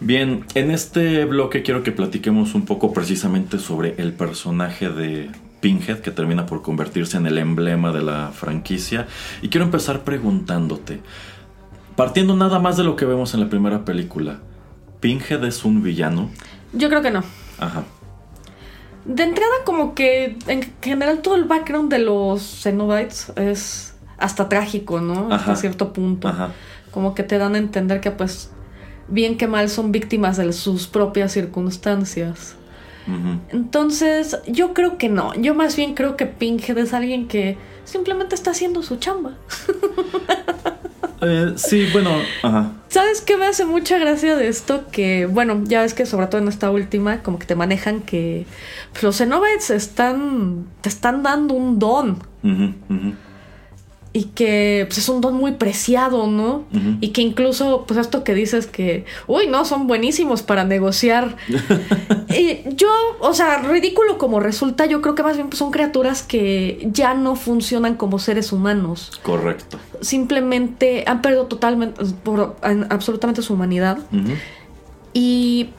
Bien, 0.00 0.44
en 0.54 0.70
este 0.70 1.24
bloque 1.24 1.64
quiero 1.64 1.82
que 1.82 1.90
platiquemos 1.90 2.54
un 2.54 2.66
poco 2.66 2.92
precisamente 2.92 3.58
sobre 3.58 3.96
el 3.98 4.12
personaje 4.12 4.90
de 4.90 5.28
Pinhead, 5.60 5.98
que 5.98 6.12
termina 6.12 6.46
por 6.46 6.62
convertirse 6.62 7.16
en 7.16 7.26
el 7.26 7.36
emblema 7.36 7.90
de 7.90 8.02
la 8.02 8.30
franquicia, 8.32 9.08
y 9.42 9.48
quiero 9.48 9.64
empezar 9.64 10.04
preguntándote, 10.04 11.00
partiendo 11.98 12.36
nada 12.36 12.60
más 12.60 12.76
de 12.76 12.84
lo 12.84 12.94
que 12.94 13.04
vemos 13.04 13.34
en 13.34 13.40
la 13.40 13.48
primera 13.48 13.84
película, 13.84 14.38
¿Pinhead 15.00 15.42
es 15.42 15.64
un 15.64 15.82
villano? 15.82 16.30
Yo 16.72 16.88
creo 16.88 17.02
que 17.02 17.10
no. 17.10 17.24
Ajá. 17.58 17.82
De 19.04 19.24
entrada, 19.24 19.50
como 19.64 19.96
que 19.96 20.38
en 20.46 20.72
general 20.80 21.22
todo 21.22 21.34
el 21.34 21.42
background 21.42 21.90
de 21.90 21.98
los 21.98 22.62
Cenobites 22.62 23.32
es 23.34 23.96
hasta 24.16 24.48
trágico, 24.48 25.00
¿no? 25.00 25.26
Ajá. 25.26 25.34
Hasta 25.34 25.56
cierto 25.56 25.92
punto. 25.92 26.28
Ajá. 26.28 26.52
Como 26.92 27.16
que 27.16 27.24
te 27.24 27.36
dan 27.36 27.56
a 27.56 27.58
entender 27.58 28.00
que, 28.00 28.12
pues, 28.12 28.52
bien 29.08 29.36
que 29.36 29.48
mal 29.48 29.68
son 29.68 29.90
víctimas 29.90 30.36
de 30.36 30.52
sus 30.52 30.86
propias 30.86 31.32
circunstancias. 31.32 32.54
Entonces, 33.50 34.38
yo 34.46 34.74
creo 34.74 34.98
que 34.98 35.08
no. 35.08 35.34
Yo 35.34 35.54
más 35.54 35.76
bien 35.76 35.94
creo 35.94 36.16
que 36.16 36.26
Pinhead 36.26 36.76
es 36.78 36.92
alguien 36.92 37.28
que 37.28 37.56
simplemente 37.84 38.34
está 38.34 38.50
haciendo 38.50 38.82
su 38.82 38.96
chamba. 38.96 39.34
Eh, 41.20 41.54
sí, 41.56 41.88
bueno, 41.92 42.10
ajá. 42.44 42.72
¿Sabes 42.88 43.20
qué 43.22 43.36
me 43.36 43.46
hace 43.46 43.64
mucha 43.64 43.98
gracia 43.98 44.36
de 44.36 44.46
esto? 44.46 44.84
Que, 44.92 45.26
bueno, 45.26 45.62
ya 45.64 45.82
ves 45.82 45.92
que 45.92 46.06
sobre 46.06 46.28
todo 46.28 46.40
en 46.40 46.46
esta 46.46 46.70
última, 46.70 47.24
como 47.24 47.40
que 47.40 47.46
te 47.46 47.56
manejan 47.56 48.02
que 48.02 48.46
los 49.02 49.18
Cenobites 49.18 49.70
están, 49.70 50.66
te 50.80 50.88
están 50.88 51.24
dando 51.24 51.54
un 51.54 51.80
don. 51.80 52.22
Ujú, 52.44 52.72
ujú. 52.88 53.14
Y 54.14 54.24
que 54.24 54.84
pues, 54.88 54.98
es 54.98 55.08
un 55.10 55.20
don 55.20 55.34
muy 55.34 55.52
preciado, 55.52 56.26
¿no? 56.26 56.64
Y 57.00 57.08
que 57.08 57.20
incluso, 57.20 57.84
pues 57.86 58.00
esto 58.00 58.24
que 58.24 58.34
dices 58.34 58.66
que, 58.66 59.04
uy, 59.26 59.46
no, 59.48 59.64
son 59.66 59.86
buenísimos 59.86 60.42
para 60.42 60.64
negociar. 60.64 61.36
y 62.30 62.60
yo, 62.74 62.88
o 63.20 63.34
sea, 63.34 63.58
ridículo 63.58 64.16
como 64.16 64.40
resulta, 64.40 64.86
yo 64.86 65.02
creo 65.02 65.14
que 65.14 65.22
más 65.22 65.36
bien 65.36 65.48
pues, 65.48 65.58
son 65.58 65.70
criaturas 65.70 66.22
que 66.22 66.88
ya 66.90 67.12
no 67.14 67.36
funcionan 67.36 67.96
como 67.96 68.18
seres 68.18 68.50
humanos. 68.50 69.10
Correcto. 69.22 69.78
Simplemente 70.00 71.04
han 71.06 71.20
perdido 71.20 71.44
totalmente, 71.46 72.02
por- 72.24 72.56
en- 72.62 72.86
absolutamente 72.90 73.42
su 73.42 73.52
humanidad. 73.54 73.98
Y 75.12 75.70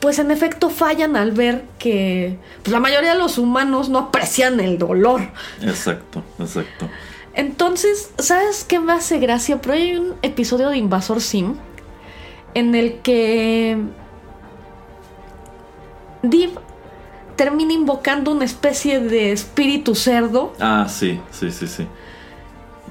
pues 0.00 0.18
en 0.18 0.30
efecto 0.30 0.68
fallan 0.70 1.16
al 1.16 1.32
ver 1.32 1.64
que 1.78 2.38
pues, 2.62 2.72
la 2.72 2.78
mayoría 2.80 3.14
de 3.14 3.18
los 3.18 3.38
humanos 3.38 3.88
no 3.88 3.98
aprecian 3.98 4.60
el 4.60 4.78
dolor. 4.78 5.22
Exacto, 5.62 6.22
exacto. 6.38 6.88
Entonces, 7.34 8.10
¿sabes 8.18 8.64
qué 8.64 8.78
me 8.78 8.92
hace 8.92 9.18
gracia? 9.18 9.60
Pero 9.60 9.74
hay 9.74 9.96
un 9.96 10.14
episodio 10.22 10.68
de 10.68 10.78
Invasor 10.78 11.20
Sim 11.20 11.54
en 12.54 12.74
el 12.74 13.00
que 13.00 13.76
Div 16.22 16.50
termina 17.36 17.72
invocando 17.72 18.30
una 18.30 18.44
especie 18.44 19.00
de 19.00 19.32
espíritu 19.32 19.94
cerdo 19.96 20.52
Ah, 20.60 20.86
sí, 20.88 21.20
sí, 21.32 21.50
sí, 21.50 21.66
sí. 21.66 21.86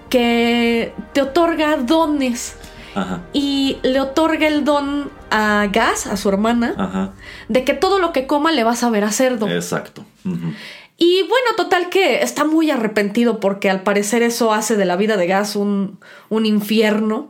que 0.09 0.93
te 1.13 1.21
otorga 1.21 1.77
dones 1.77 2.57
Ajá, 2.95 3.21
y 3.31 3.77
le 3.81 4.01
otorga 4.01 4.45
el 4.47 4.65
don 4.65 5.09
a 5.31 5.67
Gas, 5.71 6.05
a 6.05 6.15
su 6.17 6.29
hermana, 6.29 6.75
ajá. 6.77 7.13
de 7.49 7.63
que 7.63 7.73
todo 7.73 7.97
lo 7.97 8.11
que 8.11 8.27
coma 8.27 8.51
le 8.51 8.63
va 8.63 8.73
a 8.73 8.75
saber 8.75 9.03
a 9.03 9.11
cerdo. 9.11 9.47
Exacto. 9.47 10.05
Ujú. 10.25 10.53
Y 10.97 11.21
bueno, 11.21 11.55
total 11.57 11.89
que 11.89 12.21
está 12.21 12.45
muy 12.45 12.69
arrepentido 12.69 13.39
porque 13.39 13.69
al 13.69 13.81
parecer 13.81 14.21
eso 14.21 14.53
hace 14.53 14.75
de 14.75 14.85
la 14.85 14.95
vida 14.95 15.17
de 15.17 15.27
Gas 15.27 15.55
un, 15.55 15.99
un 16.29 16.45
infierno. 16.45 17.27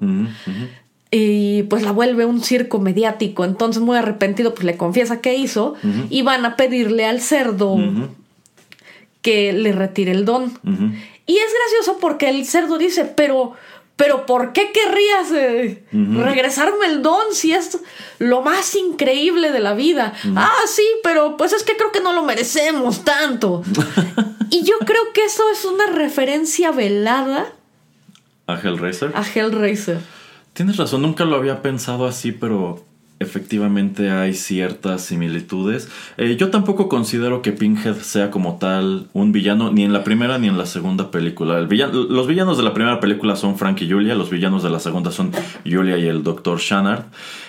Y 1.11 1.64
pues 1.64 1.84
la 1.84 1.91
vuelve 1.91 2.26
un 2.26 2.41
circo 2.41 2.80
mediático. 2.80 3.45
Entonces 3.45 3.82
muy 3.82 3.97
arrepentido 3.97 4.53
pues 4.53 4.66
le 4.66 4.78
confiesa 4.78 5.22
que 5.22 5.36
hizo 5.36 5.76
y 6.09 6.22
van 6.24 6.45
a 6.45 6.55
pedirle 6.55 7.05
al 7.05 7.22
cerdo 7.22 7.78
que 9.22 9.53
le 9.53 9.72
retire 9.72 10.11
el 10.11 10.26
don. 10.26 10.51
Y 11.26 11.38
es 11.38 11.53
gracioso 11.53 11.99
porque 12.01 12.30
el 12.30 12.45
cerdo 12.45 12.78
dice, 12.78 13.05
pero, 13.05 13.53
pero 13.95 14.25
¿por 14.25 14.53
qué 14.53 14.71
querrías 14.71 15.31
eh, 15.33 15.83
Ujú. 15.93 16.21
regresarme 16.23 16.87
el 16.87 17.01
don 17.03 17.33
si 17.33 17.53
es 17.53 17.77
lo 18.19 18.41
más 18.41 18.75
increíble 18.75 19.51
de 19.51 19.59
la 19.59 19.73
vida? 19.73 20.13
Ah, 20.35 20.51
sí, 20.67 20.83
pero 21.03 21.37
pues 21.37 21.53
es 21.53 21.63
que 21.63 21.77
creo 21.77 21.91
que 21.91 22.01
no 22.01 22.13
lo 22.13 22.23
merecemos 22.23 23.03
tanto. 23.05 23.63
y 24.49 24.63
yo 24.63 24.79
creo 24.79 25.13
que 25.13 25.25
eso 25.25 25.43
es 25.51 25.63
una 25.65 25.87
referencia 25.87 26.71
velada 26.71 27.53
¿A 28.47 28.55
Hellraiser? 28.59 29.11
a 29.15 29.23
Hellraiser. 29.23 29.99
Tienes 30.53 30.77
razón, 30.77 31.01
nunca 31.01 31.23
lo 31.25 31.35
había 31.37 31.61
pensado 31.61 32.05
así, 32.05 32.31
pero 32.31 32.83
efectivamente 33.24 34.11
hay 34.11 34.34
ciertas 34.34 35.03
similitudes. 35.03 35.89
Eh, 36.17 36.36
yo 36.38 36.49
tampoco 36.49 36.89
considero 36.89 37.41
que 37.41 37.51
Pinhead 37.51 37.95
sea 37.97 38.30
como 38.30 38.57
tal 38.57 39.07
un 39.13 39.32
villano, 39.32 39.71
ni 39.71 39.84
en 39.84 39.93
la 39.93 40.03
primera 40.03 40.38
ni 40.38 40.47
en 40.47 40.57
la 40.57 40.65
segunda 40.65 41.09
película. 41.09 41.61
Los 41.61 42.28
villanos 42.28 42.57
de 42.57 42.63
la 42.63 42.74
primera 42.74 42.99
película 42.99 43.36
son 43.36 43.57
Frank 43.57 43.82
y 43.82 43.89
Julia, 43.89 44.15
los 44.15 44.30
villanos 44.30 44.63
de 44.63 44.69
la 44.69 44.80
segunda 44.80 45.11
son 45.11 45.32
Julia 45.65 45.97
y 45.97 46.07
el 46.07 46.24
Dr. 46.24 46.59
Shannard. 46.59 47.05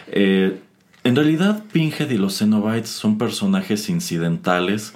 Eh, 0.09 0.59
en 1.05 1.17
realidad, 1.17 1.63
Pinhead 1.71 2.11
y 2.11 2.17
los 2.17 2.39
Cenobites 2.39 2.89
son 2.89 3.19
personajes 3.19 3.91
incidentales 3.91 4.95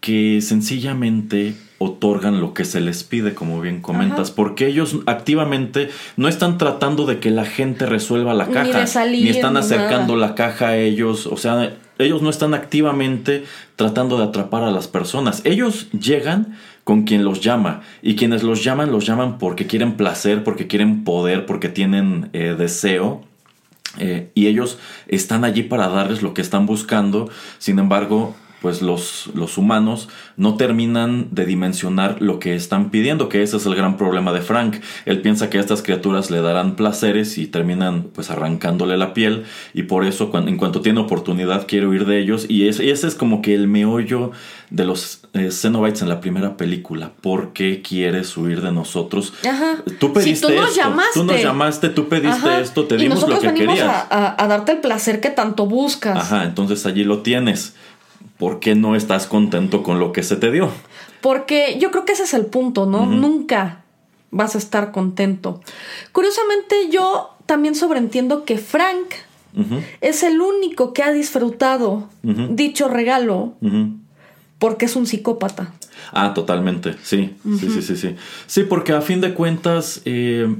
que 0.00 0.40
sencillamente 0.40 1.54
otorgan 1.84 2.40
lo 2.40 2.54
que 2.54 2.64
se 2.64 2.80
les 2.80 3.04
pide, 3.04 3.34
como 3.34 3.60
bien 3.60 3.80
comentas, 3.80 4.28
Ajá. 4.28 4.36
porque 4.36 4.66
ellos 4.66 4.96
activamente 5.06 5.90
no 6.16 6.28
están 6.28 6.58
tratando 6.58 7.06
de 7.06 7.20
que 7.20 7.30
la 7.30 7.44
gente 7.44 7.86
resuelva 7.86 8.34
la 8.34 8.48
caja, 8.48 8.86
salir, 8.86 9.24
ni 9.24 9.30
están 9.30 9.56
acercando 9.56 10.14
nada. 10.14 10.28
la 10.28 10.34
caja 10.34 10.68
a 10.68 10.76
ellos, 10.76 11.26
o 11.26 11.36
sea, 11.36 11.74
ellos 11.98 12.22
no 12.22 12.30
están 12.30 12.54
activamente 12.54 13.44
tratando 13.76 14.18
de 14.18 14.24
atrapar 14.24 14.64
a 14.64 14.70
las 14.70 14.88
personas. 14.88 15.42
Ellos 15.44 15.90
llegan 15.92 16.56
con 16.82 17.04
quien 17.04 17.24
los 17.24 17.40
llama 17.40 17.82
y 18.02 18.16
quienes 18.16 18.42
los 18.42 18.62
llaman 18.62 18.92
los 18.92 19.06
llaman 19.06 19.38
porque 19.38 19.66
quieren 19.66 19.96
placer, 19.96 20.44
porque 20.44 20.66
quieren 20.66 21.04
poder, 21.04 21.46
porque 21.46 21.68
tienen 21.68 22.30
eh, 22.32 22.54
deseo. 22.58 23.22
Eh, 23.98 24.30
y 24.34 24.48
ellos 24.48 24.78
están 25.06 25.44
allí 25.44 25.62
para 25.62 25.88
darles 25.88 26.22
lo 26.22 26.34
que 26.34 26.42
están 26.42 26.66
buscando. 26.66 27.30
Sin 27.58 27.78
embargo, 27.78 28.34
pues 28.64 28.80
los, 28.80 29.28
los 29.34 29.58
humanos 29.58 30.08
no 30.38 30.56
terminan 30.56 31.28
de 31.32 31.44
dimensionar 31.44 32.16
lo 32.22 32.38
que 32.38 32.54
están 32.54 32.88
pidiendo, 32.88 33.28
que 33.28 33.42
ese 33.42 33.58
es 33.58 33.66
el 33.66 33.74
gran 33.74 33.98
problema 33.98 34.32
de 34.32 34.40
Frank. 34.40 34.76
Él 35.04 35.20
piensa 35.20 35.50
que 35.50 35.58
estas 35.58 35.82
criaturas 35.82 36.30
le 36.30 36.40
darán 36.40 36.74
placeres 36.74 37.36
y 37.36 37.46
terminan 37.46 38.04
pues 38.04 38.30
arrancándole 38.30 38.96
la 38.96 39.12
piel 39.12 39.44
y 39.74 39.82
por 39.82 40.06
eso 40.06 40.30
en 40.34 40.56
cuanto 40.56 40.80
tiene 40.80 41.00
oportunidad 41.00 41.66
quiere 41.66 41.86
huir 41.86 42.06
de 42.06 42.18
ellos 42.20 42.46
y, 42.48 42.66
es- 42.66 42.80
y 42.80 42.88
ese 42.88 43.06
es 43.06 43.14
como 43.16 43.42
que 43.42 43.54
el 43.54 43.68
meollo 43.68 44.30
de 44.70 44.86
los 44.86 45.20
eh, 45.34 45.50
Cenobites 45.52 46.00
en 46.00 46.08
la 46.08 46.22
primera 46.22 46.56
película. 46.56 47.10
¿Por 47.20 47.52
qué 47.52 47.82
quieres 47.82 48.34
huir 48.38 48.62
de 48.62 48.72
nosotros? 48.72 49.34
Ajá. 49.46 49.82
Tú 49.98 50.06
Si 50.08 50.12
pediste 50.14 50.46
tú 50.46 50.54
nos 50.54 50.70
esto, 50.70 50.80
llamaste. 50.80 51.10
tú 51.20 51.24
nos 51.24 51.42
llamaste, 51.42 51.88
tú 51.90 52.08
pediste 52.08 52.48
Ajá. 52.48 52.60
esto, 52.60 52.84
te 52.86 52.94
y 52.94 52.98
dimos 52.98 53.20
lo 53.28 53.38
que 53.38 53.48
venimos 53.48 53.74
querías. 53.76 54.06
a, 54.10 54.28
a- 54.34 54.42
a 54.42 54.48
darte 54.48 54.72
el 54.72 54.78
placer 54.78 55.20
que 55.20 55.28
tanto 55.28 55.66
buscas. 55.66 56.16
Ajá, 56.16 56.44
entonces 56.44 56.86
allí 56.86 57.04
lo 57.04 57.18
tienes. 57.20 57.74
¿Por 58.38 58.60
qué 58.60 58.74
no 58.74 58.96
estás 58.96 59.26
contento 59.26 59.82
con 59.82 59.98
lo 60.00 60.12
que 60.12 60.22
se 60.22 60.36
te 60.36 60.50
dio? 60.50 60.70
Porque 61.20 61.78
yo 61.80 61.90
creo 61.90 62.04
que 62.04 62.12
ese 62.12 62.24
es 62.24 62.34
el 62.34 62.46
punto, 62.46 62.86
¿no? 62.86 63.06
Nunca 63.06 63.84
vas 64.30 64.54
a 64.56 64.58
estar 64.58 64.90
contento. 64.90 65.60
Curiosamente, 66.12 66.88
yo 66.90 67.30
también 67.46 67.74
sobreentiendo 67.74 68.44
que 68.44 68.58
Frank 68.58 69.14
es 70.00 70.24
el 70.24 70.40
único 70.40 70.92
que 70.92 71.04
ha 71.04 71.12
disfrutado 71.12 72.08
dicho 72.22 72.88
regalo 72.88 73.54
porque 74.58 74.86
es 74.86 74.96
un 74.96 75.06
psicópata. 75.06 75.72
Ah, 76.12 76.34
totalmente, 76.34 76.96
sí, 77.02 77.34
sí, 77.58 77.68
sí, 77.70 77.82
sí, 77.82 77.96
sí. 77.96 78.16
Sí, 78.46 78.64
porque 78.64 78.92
a 78.92 79.00
fin 79.00 79.20
de 79.20 79.34
cuentas, 79.34 80.02
eh, 80.04 80.54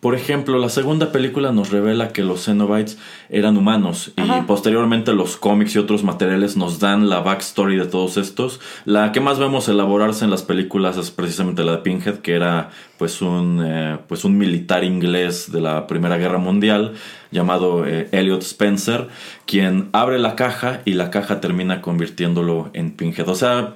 Por 0.00 0.14
ejemplo, 0.14 0.58
la 0.58 0.70
segunda 0.70 1.12
película 1.12 1.52
nos 1.52 1.68
revela 1.70 2.08
que 2.08 2.22
los 2.22 2.46
Cenobites 2.46 2.96
eran 3.28 3.58
humanos 3.58 4.12
y 4.16 4.40
posteriormente 4.46 5.12
los 5.12 5.36
cómics 5.36 5.74
y 5.74 5.78
otros 5.78 6.04
materiales 6.04 6.56
nos 6.56 6.80
dan 6.80 7.10
la 7.10 7.20
backstory 7.20 7.76
de 7.76 7.84
todos 7.84 8.16
estos. 8.16 8.60
La 8.86 9.12
que 9.12 9.20
más 9.20 9.38
vemos 9.38 9.68
elaborarse 9.68 10.24
en 10.24 10.30
las 10.30 10.42
películas 10.42 10.96
es 10.96 11.10
precisamente 11.10 11.64
la 11.64 11.72
de 11.72 11.78
Pinhead, 11.78 12.20
que 12.20 12.32
era 12.32 12.70
pues 12.96 13.20
un, 13.20 13.62
eh, 13.62 13.98
pues 14.08 14.24
un 14.24 14.38
militar 14.38 14.84
inglés 14.84 15.52
de 15.52 15.60
la 15.60 15.86
Primera 15.86 16.16
Guerra 16.16 16.38
Mundial 16.38 16.94
llamado 17.30 17.86
eh, 17.86 18.08
Elliot 18.12 18.40
Spencer, 18.40 19.08
quien 19.44 19.90
abre 19.92 20.18
la 20.18 20.34
caja 20.34 20.80
y 20.86 20.94
la 20.94 21.10
caja 21.10 21.42
termina 21.42 21.82
convirtiéndolo 21.82 22.70
en 22.72 22.92
Pinhead. 22.92 23.28
O 23.28 23.34
sea, 23.34 23.74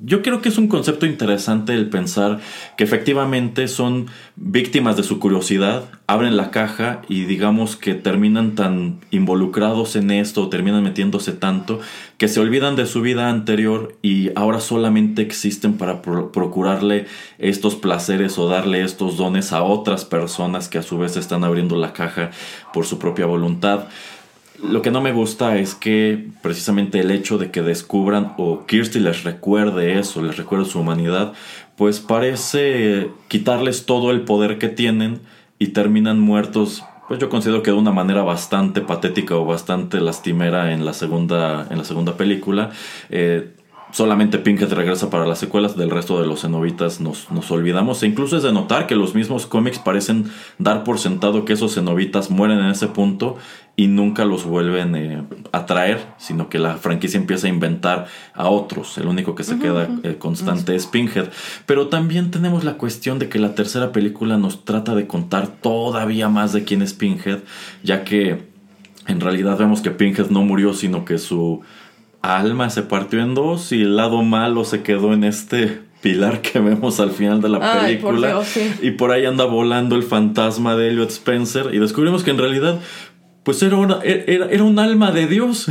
yo 0.00 0.22
creo 0.22 0.42
que 0.42 0.50
es 0.50 0.58
un 0.58 0.68
concepto 0.68 1.06
interesante 1.06 1.72
el 1.72 1.88
pensar 1.88 2.40
que 2.76 2.84
efectivamente 2.84 3.66
son 3.66 4.06
víctimas 4.36 4.96
de 4.96 5.02
su 5.02 5.18
curiosidad, 5.18 5.84
abren 6.06 6.36
la 6.36 6.50
caja 6.50 7.02
y 7.08 7.24
digamos 7.24 7.76
que 7.76 7.94
terminan 7.94 8.54
tan 8.54 9.00
involucrados 9.10 9.96
en 9.96 10.10
esto, 10.10 10.48
terminan 10.48 10.82
metiéndose 10.82 11.32
tanto, 11.32 11.80
que 12.18 12.28
se 12.28 12.40
olvidan 12.40 12.76
de 12.76 12.86
su 12.86 13.00
vida 13.00 13.30
anterior 13.30 13.96
y 14.02 14.30
ahora 14.36 14.60
solamente 14.60 15.22
existen 15.22 15.78
para 15.78 16.02
pro- 16.02 16.30
procurarle 16.30 17.06
estos 17.38 17.74
placeres 17.74 18.38
o 18.38 18.48
darle 18.48 18.82
estos 18.82 19.16
dones 19.16 19.52
a 19.52 19.62
otras 19.62 20.04
personas 20.04 20.68
que 20.68 20.78
a 20.78 20.82
su 20.82 20.98
vez 20.98 21.16
están 21.16 21.42
abriendo 21.42 21.76
la 21.76 21.92
caja 21.92 22.30
por 22.72 22.84
su 22.84 22.98
propia 22.98 23.26
voluntad. 23.26 23.86
Lo 24.62 24.80
que 24.82 24.90
no 24.90 25.00
me 25.00 25.12
gusta 25.12 25.58
es 25.58 25.74
que 25.74 26.28
precisamente 26.42 27.00
el 27.00 27.10
hecho 27.10 27.36
de 27.36 27.50
que 27.50 27.62
descubran 27.62 28.34
o 28.38 28.64
Kirsty 28.66 29.00
les 29.00 29.24
recuerde 29.24 29.98
eso, 29.98 30.22
les 30.22 30.36
recuerde 30.36 30.64
su 30.64 30.80
humanidad, 30.80 31.34
pues 31.76 32.00
parece 32.00 33.10
quitarles 33.28 33.84
todo 33.84 34.10
el 34.10 34.22
poder 34.22 34.58
que 34.58 34.68
tienen 34.68 35.20
y 35.58 35.68
terminan 35.68 36.20
muertos. 36.20 36.84
Pues 37.08 37.20
yo 37.20 37.28
considero 37.28 37.62
que 37.62 37.70
de 37.70 37.76
una 37.76 37.92
manera 37.92 38.22
bastante 38.22 38.80
patética 38.80 39.36
o 39.36 39.44
bastante 39.44 40.00
lastimera 40.00 40.72
en 40.72 40.84
la 40.84 40.92
segunda, 40.92 41.66
en 41.70 41.78
la 41.78 41.84
segunda 41.84 42.16
película. 42.16 42.70
Eh, 43.10 43.55
solamente 43.92 44.38
Pinhead 44.38 44.72
regresa 44.72 45.10
para 45.10 45.26
las 45.26 45.38
secuelas, 45.38 45.76
del 45.76 45.90
resto 45.90 46.20
de 46.20 46.26
los 46.26 46.42
cenobitas 46.42 47.00
nos, 47.00 47.30
nos 47.30 47.50
olvidamos. 47.50 48.02
E 48.02 48.06
incluso 48.06 48.36
es 48.36 48.42
de 48.42 48.52
notar 48.52 48.86
que 48.86 48.94
los 48.94 49.14
mismos 49.14 49.46
cómics 49.46 49.78
parecen 49.78 50.30
dar 50.58 50.84
por 50.84 50.98
sentado 50.98 51.44
que 51.44 51.52
esos 51.52 51.74
cenobitas 51.74 52.30
mueren 52.30 52.58
en 52.58 52.66
ese 52.66 52.88
punto 52.88 53.36
y 53.76 53.88
nunca 53.88 54.24
los 54.24 54.44
vuelven 54.44 54.96
eh, 54.96 55.22
a 55.52 55.66
traer, 55.66 56.06
sino 56.16 56.48
que 56.48 56.58
la 56.58 56.76
franquicia 56.76 57.18
empieza 57.18 57.46
a 57.46 57.50
inventar 57.50 58.06
a 58.34 58.48
otros. 58.48 58.96
El 58.96 59.06
único 59.06 59.34
que 59.34 59.44
se 59.44 59.58
queda 59.58 59.88
eh, 60.02 60.16
constante 60.18 60.74
es 60.74 60.86
Pinhead. 60.86 61.28
Pero 61.66 61.88
también 61.88 62.30
tenemos 62.30 62.64
la 62.64 62.78
cuestión 62.78 63.18
de 63.18 63.28
que 63.28 63.38
la 63.38 63.54
tercera 63.54 63.92
película 63.92 64.38
nos 64.38 64.64
trata 64.64 64.94
de 64.94 65.06
contar 65.06 65.48
todavía 65.48 66.28
más 66.30 66.54
de 66.54 66.64
quién 66.64 66.80
es 66.80 66.94
Pinhead, 66.94 67.40
ya 67.82 68.02
que 68.02 68.46
en 69.06 69.20
realidad 69.20 69.58
vemos 69.58 69.82
que 69.82 69.90
Pinhead 69.90 70.30
no 70.30 70.42
murió, 70.42 70.72
sino 70.72 71.04
que 71.04 71.18
su 71.18 71.60
alma 72.34 72.70
se 72.70 72.82
partió 72.82 73.20
en 73.20 73.34
dos 73.34 73.72
y 73.72 73.82
el 73.82 73.96
lado 73.96 74.22
malo 74.22 74.64
se 74.64 74.82
quedó 74.82 75.12
en 75.12 75.24
este 75.24 75.80
pilar 76.02 76.40
que 76.40 76.60
vemos 76.60 77.00
al 77.00 77.10
final 77.10 77.40
de 77.40 77.48
la 77.48 77.58
Ay, 77.58 77.96
por 77.96 78.14
película. 78.14 78.28
Dios, 78.28 78.46
sí. 78.46 78.72
Y 78.82 78.92
por 78.92 79.10
ahí 79.10 79.24
anda 79.24 79.44
volando 79.44 79.96
el 79.96 80.02
fantasma 80.02 80.76
de 80.76 80.88
Elliot 80.90 81.10
Spencer 81.10 81.74
y 81.74 81.78
descubrimos 81.78 82.22
que 82.22 82.30
en 82.30 82.38
realidad 82.38 82.78
pues 83.46 83.62
era, 83.62 83.76
una, 83.76 84.00
era, 84.02 84.46
era 84.50 84.64
un 84.64 84.76
alma 84.80 85.12
de 85.12 85.28
Dios. 85.28 85.68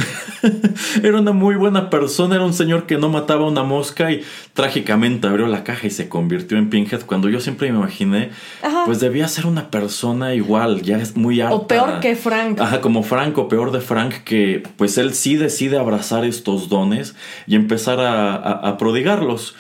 era 1.04 1.20
una 1.20 1.34
muy 1.34 1.56
buena 1.56 1.90
persona, 1.90 2.36
era 2.36 2.46
un 2.46 2.54
señor 2.54 2.86
que 2.86 2.98
no 2.98 3.10
mataba 3.10 3.46
una 3.46 3.64
mosca 3.64 4.14
y 4.14 4.22
trágicamente 4.54 5.28
abrió 5.28 5.46
la 5.48 5.66
caja 5.66 5.86
y 5.86 5.90
se 5.90 6.08
convirtió 6.08 6.58
en 6.58 6.70
Pinhead 6.70 7.02
cuando 7.06 7.28
yo 7.28 7.42
siempre 7.42 7.70
me 7.74 7.78
imaginé, 7.80 8.30
Ajá. 8.64 8.84
pues 8.86 9.02
debía 9.02 9.28
ser 9.28 9.46
una 9.46 9.70
persona 9.72 10.34
igual, 10.36 10.84
ya 10.84 11.00
es 11.00 11.18
muy 11.18 11.42
harta. 11.42 11.54
O 11.56 11.68
peor 11.68 12.00
que 12.00 12.16
Frank. 12.16 12.62
Ajá, 12.62 12.80
como 12.80 13.04
Frank 13.04 13.38
o 13.38 13.50
peor 13.50 13.74
de 13.74 13.82
Frank, 13.82 14.14
que 14.24 14.64
pues 14.78 14.98
él 14.98 15.14
sí 15.14 15.36
decide 15.36 15.78
abrazar 15.78 16.24
estos 16.24 16.70
dones 16.70 17.14
y 17.46 17.56
empezar 17.56 18.00
a, 18.00 18.36
a- 18.36 18.70
a 18.70 18.78
prodigarlos. 18.78 19.54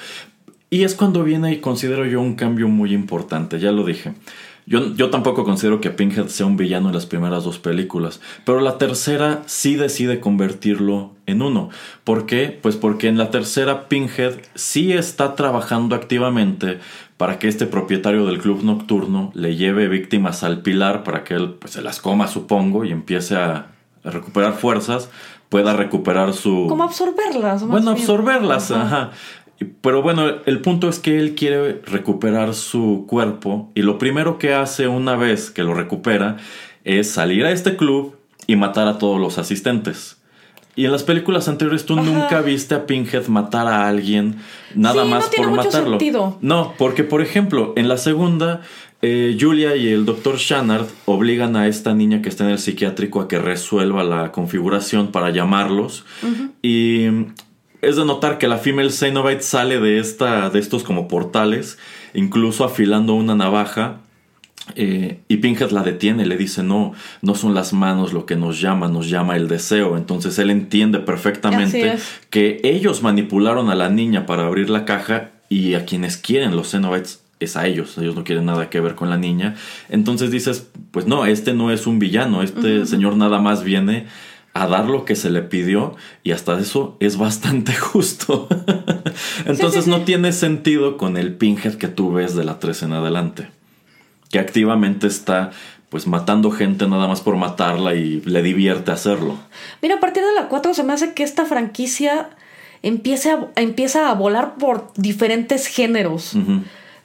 Y 0.69 0.83
es 0.83 0.95
cuando 0.95 1.23
viene 1.25 1.51
y 1.51 1.57
considero 1.59 2.05
yo 2.05 2.21
un 2.21 2.35
cambio 2.35 2.69
muy 2.69 2.93
importante, 2.93 3.59
ya 3.59 3.71
lo 3.73 3.83
dije. 3.85 4.13
Yo, 4.67 4.95
yo 4.95 5.11
tampoco 5.11 5.43
considero 5.43 5.79
que 5.79 5.91
Pinhead 5.91 6.27
sea 6.27 6.47
un 6.47 6.57
villano 6.57 6.87
en 6.89 6.95
las 6.95 7.05
primeras 7.05 7.43
dos 7.43 7.59
películas, 7.59 8.19
pero 8.45 8.61
la 8.61 8.79
tercera 8.79 9.43
sí 9.45 9.75
decide 9.75 10.19
convertirlo 10.19 11.11
en 11.27 11.43
uno. 11.43 11.69
¿Por 12.03 12.25
qué? 12.25 12.57
Pues 12.61 12.75
porque 12.75 13.07
en 13.07 13.17
la 13.19 13.29
tercera 13.29 13.87
Pinhead 13.87 14.33
sí 14.55 14.93
está 14.93 15.35
trabajando 15.35 15.95
activamente 15.95 16.79
para 17.17 17.37
que 17.37 17.47
este 17.47 17.67
propietario 17.67 18.25
del 18.25 18.39
club 18.39 18.63
nocturno 18.63 19.31
le 19.35 19.55
lleve 19.55 19.87
víctimas 19.87 20.43
al 20.43 20.61
pilar 20.61 21.03
para 21.03 21.23
que 21.23 21.35
él 21.35 21.55
pues, 21.59 21.73
se 21.73 21.81
las 21.81 22.01
coma, 22.01 22.27
supongo, 22.27 22.85
y 22.85 22.91
empiece 22.91 23.35
a, 23.35 23.67
a 24.03 24.09
recuperar 24.09 24.53
fuerzas, 24.53 25.09
pueda 25.49 25.73
recuperar 25.73 26.33
su... 26.33 26.65
Como 26.67 26.83
absorberlas. 26.83 27.65
Bueno, 27.67 27.91
absorberlas, 27.91 28.71
Ajá. 28.71 28.83
ajá. 28.83 29.11
Pero 29.81 30.01
bueno, 30.01 30.27
el 30.45 30.59
punto 30.61 30.89
es 30.89 30.99
que 30.99 31.17
él 31.19 31.35
quiere 31.35 31.81
recuperar 31.85 32.53
su 32.53 33.05
cuerpo 33.07 33.71
y 33.75 33.81
lo 33.83 33.97
primero 33.97 34.37
que 34.37 34.53
hace 34.53 34.87
una 34.87 35.15
vez 35.15 35.49
que 35.51 35.63
lo 35.63 35.73
recupera 35.73 36.37
es 36.83 37.09
salir 37.11 37.45
a 37.45 37.51
este 37.51 37.77
club 37.77 38.15
y 38.47 38.55
matar 38.57 38.87
a 38.87 38.97
todos 38.97 39.19
los 39.19 39.37
asistentes. 39.37 40.17
Y 40.75 40.83
en 40.85 40.91
las 40.91 41.03
películas 41.03 41.47
anteriores 41.47 41.85
tú 41.85 41.93
Ajá. 41.97 42.03
nunca 42.03 42.41
viste 42.41 42.75
a 42.75 42.85
Pinhead 42.85 43.27
matar 43.27 43.65
a 43.67 43.87
alguien 43.87 44.35
nada 44.75 45.03
Sí, 45.03 45.09
no 45.09 45.15
más 45.15 45.29
tiene 45.29 45.45
por 45.45 45.55
mucho 45.55 45.67
matarlo. 45.69 45.89
sentido. 45.91 46.37
No, 46.41 46.73
porque 46.77 47.05
por 47.05 47.21
ejemplo, 47.21 47.71
en 47.77 47.87
la 47.87 47.97
segunda, 47.97 48.61
eh, 49.01 49.37
Julia 49.39 49.77
y 49.77 49.87
el 49.87 50.03
doctor 50.05 50.35
Shannard 50.35 50.85
obligan 51.05 51.55
a 51.55 51.67
esta 51.67 51.93
niña 51.93 52.21
que 52.21 52.27
está 52.27 52.43
en 52.43 52.49
el 52.49 52.59
psiquiátrico 52.59 53.21
a 53.21 53.29
que 53.29 53.39
resuelva 53.39 54.03
la 54.03 54.33
configuración 54.33 55.13
para 55.13 55.29
llamarlos. 55.29 56.03
Y 56.61 57.07
es 57.85 57.95
de 57.95 58.05
notar 58.05 58.37
que 58.37 58.47
la 58.47 58.57
female 58.57 58.91
Cenobite 58.91 59.41
sale 59.41 59.79
de, 59.79 59.99
esta, 59.99 60.49
de 60.49 60.59
estos 60.59 60.83
como 60.83 61.07
portales, 61.07 61.77
incluso 62.13 62.63
afilando 62.63 63.13
una 63.13 63.35
navaja. 63.35 64.01
eh, 64.75 65.19
y 65.27 65.37
Pinhead 65.37 65.69
la 65.69 65.83
detiene, 65.83 66.25
le 66.25 66.37
dice, 66.37 66.63
no, 66.63 66.93
no 67.21 67.35
son 67.35 67.53
las 67.53 67.71
manos 67.71 68.13
lo 68.13 68.25
que 68.25 68.35
nos 68.35 68.59
llama, 68.59 68.87
nos 68.87 69.09
llama 69.09 69.35
el 69.35 69.47
deseo. 69.47 69.97
Entonces 69.97 70.39
él 70.39 70.49
entiende 70.49 70.99
perfectamente 70.99 71.93
es. 71.93 72.19
que 72.29 72.59
ellos 72.63 73.03
manipularon 73.03 73.69
a 73.69 73.75
la 73.75 73.89
niña 73.89 74.25
para 74.25 74.47
abrir 74.47 74.69
la 74.69 74.85
caja 74.85 75.31
y 75.49 75.75
a 75.75 75.85
quienes 75.85 76.17
quieren 76.17 76.55
los 76.55 76.71
Cenobites 76.71 77.21
es 77.39 77.57
a 77.57 77.67
ellos, 77.67 77.97
ellos 77.97 78.15
no 78.15 78.23
quieren 78.23 78.45
nada 78.45 78.69
que 78.69 78.79
ver 78.79 78.95
con 78.95 79.09
la 79.09 79.17
niña. 79.17 79.55
Entonces 79.89 80.31
dices, 80.31 80.67
pues 80.91 81.05
no, 81.05 81.25
este 81.25 81.53
no 81.53 81.69
es 81.69 81.85
un 81.85 81.99
villano, 81.99 82.41
este 82.41 82.85
señor 82.85 83.17
nada 83.17 83.39
más 83.39 83.63
viene 83.63 84.07
a 84.55 84.67
dar 84.67 84.85
lo 84.85 85.03
que 85.03 85.17
se 85.17 85.29
le 85.29 85.41
pidió 85.41 85.95
y 86.23 86.31
hasta 86.31 86.57
eso 86.57 86.95
es 87.01 87.17
bastante 87.17 87.75
justo. 87.75 88.47
Entonces 89.45 89.83
sí, 89.83 89.89
no 89.89 89.97
sí. 89.97 90.03
tiene 90.05 90.31
sentido 90.31 90.97
con 90.97 91.17
el 91.17 91.35
Pinhead 91.35 91.75
que 91.75 91.89
tú 91.89 92.13
ves 92.13 92.35
de 92.35 92.45
la 92.45 92.57
3 92.57 92.83
en 92.83 92.93
adelante, 92.93 93.49
que 94.31 94.39
activamente 94.39 95.07
está 95.07 95.51
pues 95.89 96.07
matando 96.07 96.51
gente 96.51 96.87
nada 96.87 97.07
más 97.07 97.19
por 97.19 97.35
matarla 97.35 97.95
y 97.95 98.21
le 98.21 98.41
divierte 98.41 98.91
hacerlo. 98.91 99.37
Mira, 99.81 99.95
a 99.95 99.99
partir 99.99 100.23
de 100.23 100.33
la 100.33 100.47
4 100.47 100.73
se 100.73 100.83
me 100.83 100.93
hace 100.93 101.13
que 101.13 101.23
esta 101.23 101.45
franquicia 101.45 102.29
empiece 102.81 103.31
a, 103.31 103.51
empieza 103.57 104.09
a 104.09 104.13
volar 104.13 104.55
por 104.55 104.93
diferentes 104.95 105.67
géneros. 105.67 106.33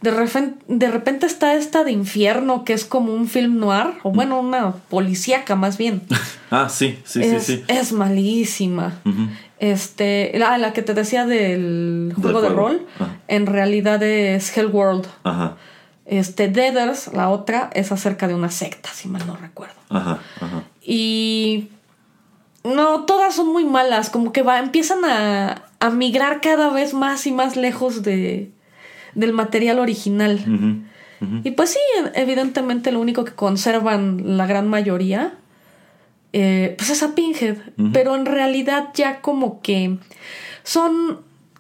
De, 0.03 0.11
refen- 0.13 0.57
de 0.67 0.91
repente 0.91 1.27
está 1.27 1.55
esta 1.55 1.85
de 1.85 1.93
infierno, 1.93 2.65
que 2.65 2.73
es 2.73 2.85
como 2.87 3.13
un 3.13 3.29
film 3.29 3.59
noir, 3.59 3.89
o 4.03 4.11
bueno, 4.13 4.41
una 4.41 4.73
policíaca 4.73 5.57
más 5.57 5.77
bien. 5.79 6.03
Ah, 6.53 6.69
sí, 6.69 6.99
sí, 7.05 7.23
es, 7.23 7.45
sí, 7.45 7.57
sí. 7.59 7.65
es 7.69 7.93
malísima. 7.93 8.95
Este, 9.61 10.33
la, 10.37 10.59
la 10.59 10.73
que 10.73 10.83
te 10.83 10.95
decía 10.95 11.25
del 11.27 12.13
juego 12.21 12.41
de 12.43 12.49
rol, 12.49 12.87
Ajá. 12.97 13.19
en 13.29 13.47
realidad 13.47 14.03
es 14.03 14.57
Hellworld. 14.57 15.07
Ajá, 15.23 15.57
Este, 16.07 16.49
Deaders, 16.49 17.13
la 17.13 17.29
otra, 17.29 17.71
es 17.73 17.93
acerca 17.93 18.27
de 18.27 18.35
una 18.35 18.51
secta, 18.51 18.89
si 18.93 19.07
mal 19.07 19.25
no 19.29 19.37
recuerdo. 19.37 19.75
ajá, 19.91 20.19
ajá. 20.41 20.65
Y 20.83 21.69
no, 22.65 23.05
todas 23.05 23.35
son 23.37 23.53
muy 23.53 23.65
malas, 23.65 24.11
como 24.11 24.33
que 24.33 24.43
va, 24.43 24.59
empiezan 24.59 25.05
a, 25.05 25.63
a 25.79 25.91
migrar 25.91 26.41
cada 26.41 26.71
vez 26.71 26.95
más 26.95 27.27
y 27.29 27.33
más 27.33 27.55
lejos 27.57 28.03
de, 28.03 28.51
del 29.15 29.33
material 29.33 29.79
original. 29.79 30.39
Y 31.45 31.51
pues 31.51 31.71
sí, 31.71 31.79
evidentemente 32.15 32.93
lo 32.93 33.01
único 33.01 33.25
que 33.27 33.33
conservan 33.33 34.39
la 34.39 34.47
gran 34.47 34.69
mayoría, 34.69 35.35
eh, 36.33 36.75
pues 36.79 36.91
es 36.91 37.03
a 37.03 37.15
Pinhead. 37.15 37.57
Pero 37.93 38.15
en 38.17 38.25
realidad 38.27 38.89
ya 38.95 39.21
como 39.21 39.61
que 39.61 39.99
son 40.63 41.19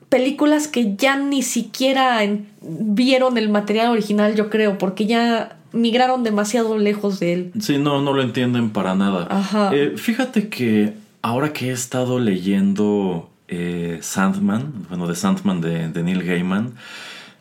películas 0.08 0.66
que 0.66 0.96
ya 0.96 1.16
ni 1.16 1.42
siquiera 1.42 2.22
en- 2.24 2.48
vieron 2.62 3.36
el 3.38 3.48
material 3.48 3.88
original, 3.90 4.34
yo 4.34 4.50
creo, 4.50 4.78
porque 4.78 5.06
ya 5.06 5.56
migraron 5.72 6.24
demasiado 6.24 6.78
lejos 6.78 7.20
de 7.20 7.32
él. 7.32 7.52
Sí, 7.60 7.78
no, 7.78 8.00
no 8.02 8.12
lo 8.12 8.22
entienden 8.22 8.70
para 8.70 8.94
nada. 8.94 9.26
Ajá. 9.30 9.70
Eh, 9.74 9.92
fíjate 9.96 10.48
que 10.48 10.94
ahora 11.22 11.52
que 11.52 11.68
he 11.68 11.72
estado 11.72 12.18
leyendo 12.18 13.30
eh, 13.48 13.98
Sandman, 14.00 14.86
bueno, 14.88 15.06
de 15.06 15.14
Sandman 15.14 15.60
de, 15.60 15.88
de 15.88 16.02
Neil 16.02 16.22
Gaiman, 16.24 16.74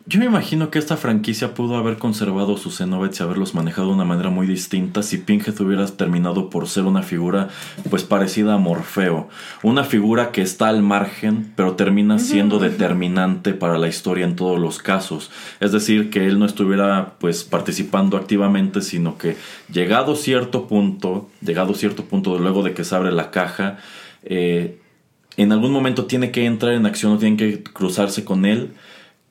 Yo 0.06 0.18
me 0.18 0.24
imagino 0.24 0.70
que 0.70 0.78
esta 0.78 0.96
franquicia 0.96 1.52
pudo 1.52 1.76
haber 1.76 1.98
conservado 1.98 2.56
sus 2.56 2.78
Xenobites 2.78 3.20
y 3.20 3.22
haberlos 3.22 3.54
manejado 3.54 3.88
de 3.88 3.94
una 3.94 4.06
manera 4.06 4.30
muy 4.30 4.46
distinta 4.46 5.02
si 5.02 5.18
Pinhead 5.18 5.60
hubiera 5.60 5.86
terminado 5.86 6.48
por 6.48 6.68
ser 6.68 6.84
una 6.84 7.02
figura 7.02 7.48
pues 7.90 8.02
parecida 8.02 8.54
a 8.54 8.58
Morfeo. 8.58 9.28
Una 9.62 9.84
figura 9.84 10.32
que 10.32 10.40
está 10.40 10.68
al 10.68 10.82
margen 10.82 11.52
pero 11.54 11.74
termina 11.74 12.18
siendo 12.18 12.58
determinante 12.58 13.52
para 13.52 13.76
la 13.76 13.88
historia 13.88 14.24
en 14.24 14.36
todos 14.36 14.58
los 14.58 14.78
casos. 14.78 15.30
Es 15.60 15.70
decir, 15.70 16.08
que 16.08 16.26
él 16.26 16.38
no 16.38 16.46
estuviera 16.46 17.16
pues 17.18 17.44
participando 17.44 18.16
activamente 18.16 18.80
sino 18.80 19.18
que 19.18 19.36
llegado 19.70 20.16
cierto 20.16 20.66
punto, 20.66 21.28
llegado 21.42 21.74
cierto 21.74 22.06
punto 22.06 22.38
luego 22.38 22.62
de 22.62 22.72
que 22.72 22.84
se 22.84 22.96
abre 22.96 23.12
la 23.12 23.30
caja, 23.30 23.76
eh, 24.22 24.80
en 25.36 25.52
algún 25.52 25.72
momento 25.72 26.06
tiene 26.06 26.30
que 26.30 26.46
entrar 26.46 26.72
en 26.72 26.86
acción 26.86 27.12
o 27.12 27.18
tienen 27.18 27.36
que 27.36 27.62
cruzarse 27.62 28.24
con 28.24 28.46
él 28.46 28.72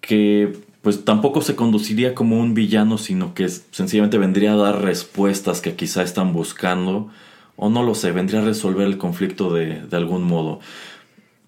que 0.02 0.54
pues 0.82 1.04
tampoco 1.04 1.42
se 1.42 1.56
conduciría 1.56 2.16
como 2.16 2.40
un 2.40 2.54
villano, 2.54 2.98
sino 2.98 3.34
que 3.34 3.50
sencillamente 3.50 4.18
vendría 4.18 4.54
a 4.54 4.58
dar 4.58 4.82
respuestas 4.82 5.62
que 5.62 5.76
quizá 5.76 6.04
están 6.04 6.32
buscando, 6.32 7.10
o 7.58 7.70
no 7.70 7.84
lo 7.84 7.96
sé, 7.96 8.12
vendría 8.12 8.42
a 8.42 8.46
resolver 8.46 8.88
el 8.88 8.98
conflicto 8.98 9.54
de, 9.54 9.82
de 9.82 9.98
algún 9.98 10.24
modo. 10.24 10.62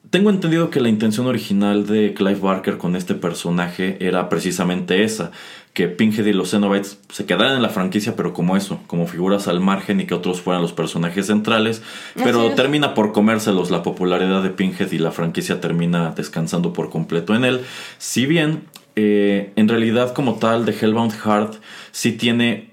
Tengo 0.10 0.30
entendido 0.30 0.70
que 0.70 0.82
la 0.82 0.90
intención 0.90 1.28
original 1.28 1.88
de 1.88 2.14
Clive 2.14 2.42
Barker 2.42 2.78
con 2.78 2.98
este 2.98 3.16
personaje 3.16 3.98
era 4.06 4.28
precisamente 4.28 5.04
esa, 5.04 5.32
que 5.74 5.88
Pinhead 5.88 6.26
y 6.26 6.34
los 6.34 6.52
Cenobites 6.52 7.00
se 7.10 7.26
quedaran 7.26 7.56
en 7.56 7.62
la 7.62 7.70
franquicia, 7.70 8.16
pero 8.16 8.34
como 8.34 8.58
eso, 8.58 8.82
como 8.88 9.08
figuras 9.08 9.48
al 9.48 9.62
margen 9.62 10.02
y 10.02 10.06
que 10.06 10.14
otros 10.14 10.42
fueran 10.42 10.62
los 10.62 10.74
personajes 10.74 11.28
centrales, 11.28 11.82
pero 12.16 12.52
termina 12.52 12.94
por 12.94 13.14
comérselos 13.14 13.72
la 13.72 13.82
popularidad 13.82 14.44
de 14.44 14.50
Pinhead 14.50 14.92
y 14.92 14.98
la 14.98 15.12
franquicia 15.12 15.62
termina 15.62 16.12
descansando 16.12 16.74
por 16.74 16.90
completo 16.90 17.36
en 17.36 17.46
él. 17.46 17.62
Si 18.00 18.26
bien, 18.26 18.64
eh, 18.98 19.54
en 19.56 19.70
realidad 19.70 20.14
como 20.14 20.36
tal, 20.36 20.66
de 20.66 20.74
Hellbound 20.74 21.14
Heart 21.14 21.56
sí 21.92 22.12
tiene 22.12 22.72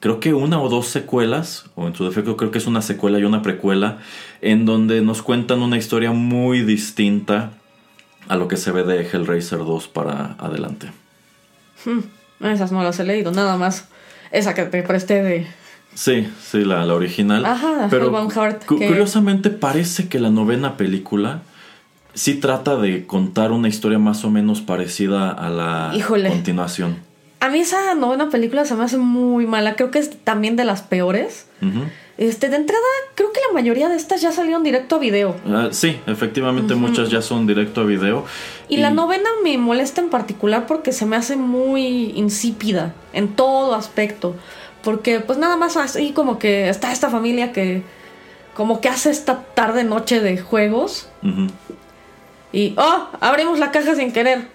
creo 0.00 0.18
que 0.18 0.32
una 0.32 0.60
o 0.60 0.68
dos 0.68 0.88
secuelas, 0.88 1.66
o 1.74 1.86
en 1.86 1.94
su 1.94 2.04
defecto 2.04 2.36
creo 2.36 2.50
que 2.50 2.58
es 2.58 2.66
una 2.66 2.80
secuela 2.82 3.18
y 3.18 3.24
una 3.24 3.42
precuela, 3.42 3.98
en 4.40 4.64
donde 4.64 5.02
nos 5.02 5.22
cuentan 5.22 5.62
una 5.62 5.76
historia 5.76 6.10
muy 6.12 6.62
distinta 6.62 7.52
a 8.26 8.36
lo 8.36 8.48
que 8.48 8.56
se 8.56 8.72
ve 8.72 8.82
de 8.82 9.02
Hellraiser 9.06 9.58
2 9.58 9.88
para 9.88 10.36
adelante. 10.38 10.90
Hmm, 11.84 12.00
esas 12.40 12.72
no 12.72 12.82
las 12.82 12.98
he 13.00 13.04
leído, 13.04 13.32
nada 13.32 13.56
más. 13.56 13.86
Esa 14.30 14.54
que 14.54 14.62
te 14.64 14.82
presté 14.82 15.22
de... 15.22 15.46
Sí, 15.94 16.28
sí, 16.40 16.64
la, 16.64 16.84
la 16.86 16.94
original. 16.94 17.44
Ajá, 17.44 17.88
Pero 17.90 18.12
Heart, 18.30 18.64
cu- 18.64 18.78
que- 18.78 18.86
curiosamente 18.86 19.50
parece 19.50 20.08
que 20.08 20.20
la 20.20 20.30
novena 20.30 20.76
película 20.76 21.42
sí 22.14 22.34
trata 22.34 22.76
de 22.76 23.06
contar 23.06 23.50
una 23.50 23.68
historia 23.68 23.98
más 23.98 24.24
o 24.24 24.30
menos 24.30 24.60
parecida 24.60 25.30
a 25.30 25.48
la 25.50 25.92
Híjole. 25.94 26.28
continuación. 26.28 26.98
A 27.40 27.48
mí 27.48 27.58
esa 27.60 27.94
novena 27.94 28.28
película 28.30 28.64
se 28.64 28.74
me 28.76 28.84
hace 28.84 28.98
muy 28.98 29.46
mala. 29.46 29.74
Creo 29.74 29.90
que 29.90 29.98
es 29.98 30.22
también 30.24 30.56
de 30.56 30.64
las 30.64 30.82
peores. 30.82 31.48
Ujú. 31.62 31.84
Este, 32.20 32.50
de 32.50 32.56
entrada, 32.56 32.84
creo 33.14 33.32
que 33.32 33.40
la 33.48 33.54
mayoría 33.54 33.88
de 33.88 33.96
estas 33.96 34.20
ya 34.20 34.30
salieron 34.30 34.62
directo 34.62 34.96
a 34.96 34.98
video. 34.98 35.36
Ah, 35.46 35.68
sí, 35.70 35.98
efectivamente 36.06 36.74
muchas 36.74 37.08
ya 37.08 37.22
son 37.22 37.46
directo 37.46 37.80
a 37.80 37.84
video. 37.84 38.26
Y, 38.68 38.76
la 38.76 38.90
novena 38.90 39.30
me 39.42 39.56
molesta 39.56 40.02
en 40.02 40.10
particular 40.10 40.66
porque 40.66 40.92
se 40.92 41.06
me 41.06 41.16
hace 41.16 41.36
muy 41.36 42.12
insípida 42.16 42.94
en 43.14 43.28
todo 43.28 43.74
aspecto. 43.74 44.36
Porque 44.84 45.20
pues 45.20 45.38
nada 45.38 45.56
más 45.56 45.78
así 45.78 46.12
como 46.12 46.38
que 46.38 46.68
está 46.68 46.92
esta 46.92 47.08
familia 47.08 47.52
que 47.52 47.84
como 48.54 48.82
que 48.82 48.90
hace 48.90 49.08
esta 49.08 49.42
tarde 49.54 49.84
noche 49.84 50.20
de 50.20 50.36
juegos 50.36 51.08
y 52.52 52.74
oh, 52.76 53.08
abrimos 53.20 53.58
la 53.58 53.70
caja 53.70 53.94
sin 53.94 54.12
querer. 54.12 54.46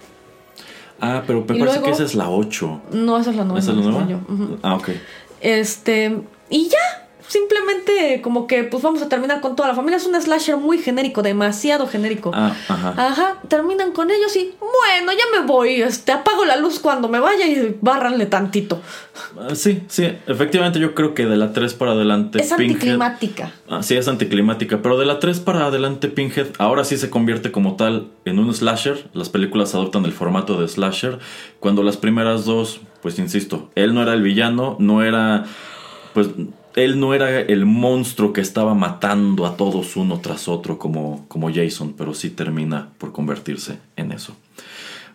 Ah, 1.02 1.24
pero 1.26 1.40
me 1.40 1.46
parece 1.48 1.66
luego- 1.66 1.86
que 1.86 1.92
esa 1.94 2.04
es 2.04 2.14
la 2.14 2.30
8. 2.30 2.82
No, 2.92 3.18
esa 3.18 3.32
es 3.32 3.36
la 3.36 3.44
novena. 3.44 3.60
¿Esa 3.60 3.72
es 3.72 3.78
la 3.78 3.84
nueva? 3.84 4.06
según 4.06 4.24
yo. 4.28 4.34
Ujú. 4.34 4.60
Ah, 4.62 4.76
ok. 4.76 4.90
Este, 5.42 6.16
y 6.50 6.70
ya, 6.70 7.05
simplemente 7.36 8.22
como 8.22 8.48
que 8.48 8.64
pues 8.64 8.82
vamos 8.82 9.02
a 9.02 9.10
terminar 9.10 9.42
con 9.42 9.56
toda 9.56 9.68
la 9.68 9.76
familia. 9.76 9.98
Es 9.98 10.06
un 10.06 10.20
slasher 10.20 10.56
muy 10.58 10.78
genérico, 10.78 11.22
demasiado 11.22 11.86
genérico. 11.88 12.32
Ah, 12.34 12.56
ajá. 12.70 12.94
Ajá, 12.98 13.42
terminan 13.50 13.92
con 13.92 14.10
ellos 14.10 14.34
y 14.38 14.54
bueno, 14.60 15.12
ya 15.12 15.40
me 15.40 15.46
voy, 15.46 15.82
este, 15.82 16.14
apago 16.14 16.46
la 16.46 16.56
luz 16.56 16.80
cuando 16.80 17.10
me 17.10 17.20
vaya 17.20 17.46
y 17.46 17.76
bárranle 17.82 18.26
tantito. 18.26 18.82
Ah, 19.38 19.54
Sí, 19.54 19.84
sí, 19.88 20.06
efectivamente 20.28 20.80
yo 20.80 20.96
creo 20.96 21.14
que 21.14 21.26
de 21.26 21.36
la 21.36 21.52
3 21.52 21.74
para 21.74 21.92
adelante 21.92 22.42
es 22.42 22.52
anticlimática. 22.52 23.52
Ah, 23.70 23.84
sí, 23.84 23.96
es 23.96 24.08
anticlimática, 24.08 24.82
pero 24.82 24.98
de 24.98 25.06
la 25.06 25.20
3 25.20 25.40
para 25.42 25.66
adelante 25.66 26.08
Pinhead 26.08 26.48
ahora 26.58 26.84
sí 26.84 26.98
se 26.98 27.10
convierte 27.10 27.52
como 27.52 27.76
tal 27.76 28.08
en 28.26 28.40
un 28.40 28.54
slasher. 28.54 29.10
Las 29.14 29.30
películas 29.30 29.76
adoptan 29.76 30.06
el 30.06 30.14
formato 30.14 30.60
de 30.60 30.68
slasher, 30.68 31.20
cuando 31.60 31.84
las 31.84 31.98
primeras 31.98 32.46
dos, 32.46 32.80
pues 33.02 33.20
insisto, 33.20 33.70
él 33.76 33.94
no 33.94 34.02
era 34.02 34.14
el 34.14 34.22
villano, 34.22 34.78
no 34.80 35.04
era, 35.04 35.46
pues 36.14 36.30
él 36.76 37.00
no 37.00 37.14
era 37.14 37.40
el 37.40 37.66
monstruo 37.66 38.34
que 38.34 38.42
estaba 38.42 38.74
matando 38.74 39.46
a 39.46 39.58
todos 39.58 39.96
uno 39.96 40.20
tras 40.20 40.48
otro 40.48 40.78
como, 40.78 41.26
como 41.28 41.54
Jason, 41.54 41.94
pero 41.98 42.14
sí 42.14 42.30
termina 42.30 42.90
por 42.98 43.12
convertirse 43.12 43.80
en 43.96 44.12
eso. 44.12 44.36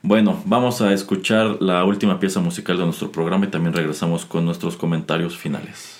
Bueno, 0.02 0.42
vamos 0.46 0.80
a 0.80 0.94
escuchar 0.94 1.58
la 1.60 1.84
última 1.84 2.18
pieza 2.18 2.40
musical 2.40 2.78
de 2.78 2.84
nuestro 2.84 3.12
programa 3.12 3.44
y 3.44 3.48
también 3.48 3.74
regresamos 3.74 4.24
con 4.24 4.46
nuestros 4.46 4.76
comentarios 4.76 5.36
finales. 5.36 5.99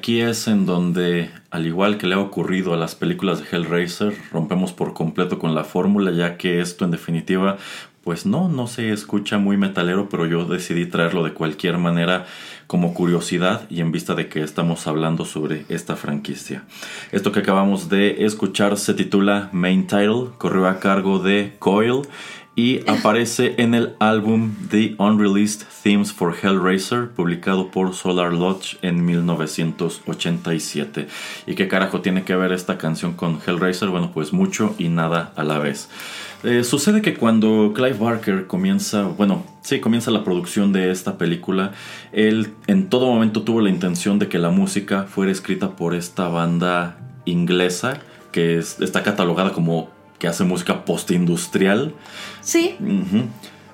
Aquí 0.00 0.22
es 0.22 0.48
en 0.48 0.64
donde, 0.64 1.30
al 1.50 1.66
igual 1.66 1.98
que 1.98 2.06
le 2.06 2.14
ha 2.14 2.20
ocurrido 2.20 2.72
a 2.72 2.78
las 2.78 2.94
películas 2.94 3.38
de 3.38 3.54
Hellraiser, 3.54 4.14
rompemos 4.32 4.72
por 4.72 4.94
completo 4.94 5.38
con 5.38 5.54
la 5.54 5.62
fórmula, 5.62 6.10
ya 6.10 6.38
que 6.38 6.62
esto 6.62 6.86
en 6.86 6.90
definitiva, 6.90 7.58
pues 8.02 8.24
no, 8.24 8.48
no 8.48 8.66
se 8.66 8.92
escucha 8.92 9.36
muy 9.36 9.58
metalero, 9.58 10.08
pero 10.08 10.24
yo 10.24 10.46
decidí 10.46 10.86
traerlo 10.86 11.22
de 11.22 11.34
cualquier 11.34 11.76
manera 11.76 12.24
como 12.70 12.94
curiosidad 12.94 13.68
y 13.68 13.80
en 13.80 13.90
vista 13.90 14.14
de 14.14 14.28
que 14.28 14.44
estamos 14.44 14.86
hablando 14.86 15.24
sobre 15.24 15.64
esta 15.68 15.96
franquicia. 15.96 16.62
Esto 17.10 17.32
que 17.32 17.40
acabamos 17.40 17.88
de 17.88 18.24
escuchar 18.24 18.76
se 18.76 18.94
titula 18.94 19.48
Main 19.50 19.88
Title, 19.88 20.28
corrió 20.38 20.68
a 20.68 20.78
cargo 20.78 21.18
de 21.18 21.56
Coil 21.58 22.02
y 22.54 22.78
aparece 22.88 23.56
en 23.58 23.74
el 23.74 23.96
álbum 23.98 24.54
The 24.70 24.94
Unreleased 24.98 25.66
Themes 25.82 26.12
for 26.12 26.32
Hellraiser, 26.40 27.10
publicado 27.10 27.72
por 27.72 27.92
Solar 27.92 28.32
Lodge 28.32 28.76
en 28.82 29.04
1987. 29.04 31.08
¿Y 31.48 31.56
qué 31.56 31.66
carajo 31.66 32.02
tiene 32.02 32.22
que 32.22 32.36
ver 32.36 32.52
esta 32.52 32.78
canción 32.78 33.14
con 33.14 33.40
Hellraiser? 33.44 33.88
Bueno, 33.88 34.12
pues 34.14 34.32
mucho 34.32 34.76
y 34.78 34.90
nada 34.90 35.32
a 35.34 35.42
la 35.42 35.58
vez. 35.58 35.88
Eh, 36.42 36.64
sucede 36.64 37.02
que 37.02 37.14
cuando 37.14 37.72
Clive 37.74 37.98
Barker 37.98 38.46
comienza, 38.46 39.02
bueno, 39.02 39.44
sí, 39.60 39.80
comienza 39.80 40.10
la 40.10 40.24
producción 40.24 40.72
de 40.72 40.90
esta 40.90 41.18
película, 41.18 41.72
él 42.12 42.54
en 42.66 42.88
todo 42.88 43.06
momento 43.06 43.42
tuvo 43.42 43.60
la 43.60 43.68
intención 43.68 44.18
de 44.18 44.28
que 44.28 44.38
la 44.38 44.50
música 44.50 45.04
fuera 45.04 45.30
escrita 45.30 45.76
por 45.76 45.94
esta 45.94 46.28
banda 46.28 46.98
inglesa 47.26 47.98
que 48.32 48.58
está 48.58 49.02
catalogada 49.02 49.52
como 49.52 49.90
que 50.18 50.28
hace 50.28 50.44
música 50.44 50.84
postindustrial. 50.84 51.94
Sí. 52.40 52.76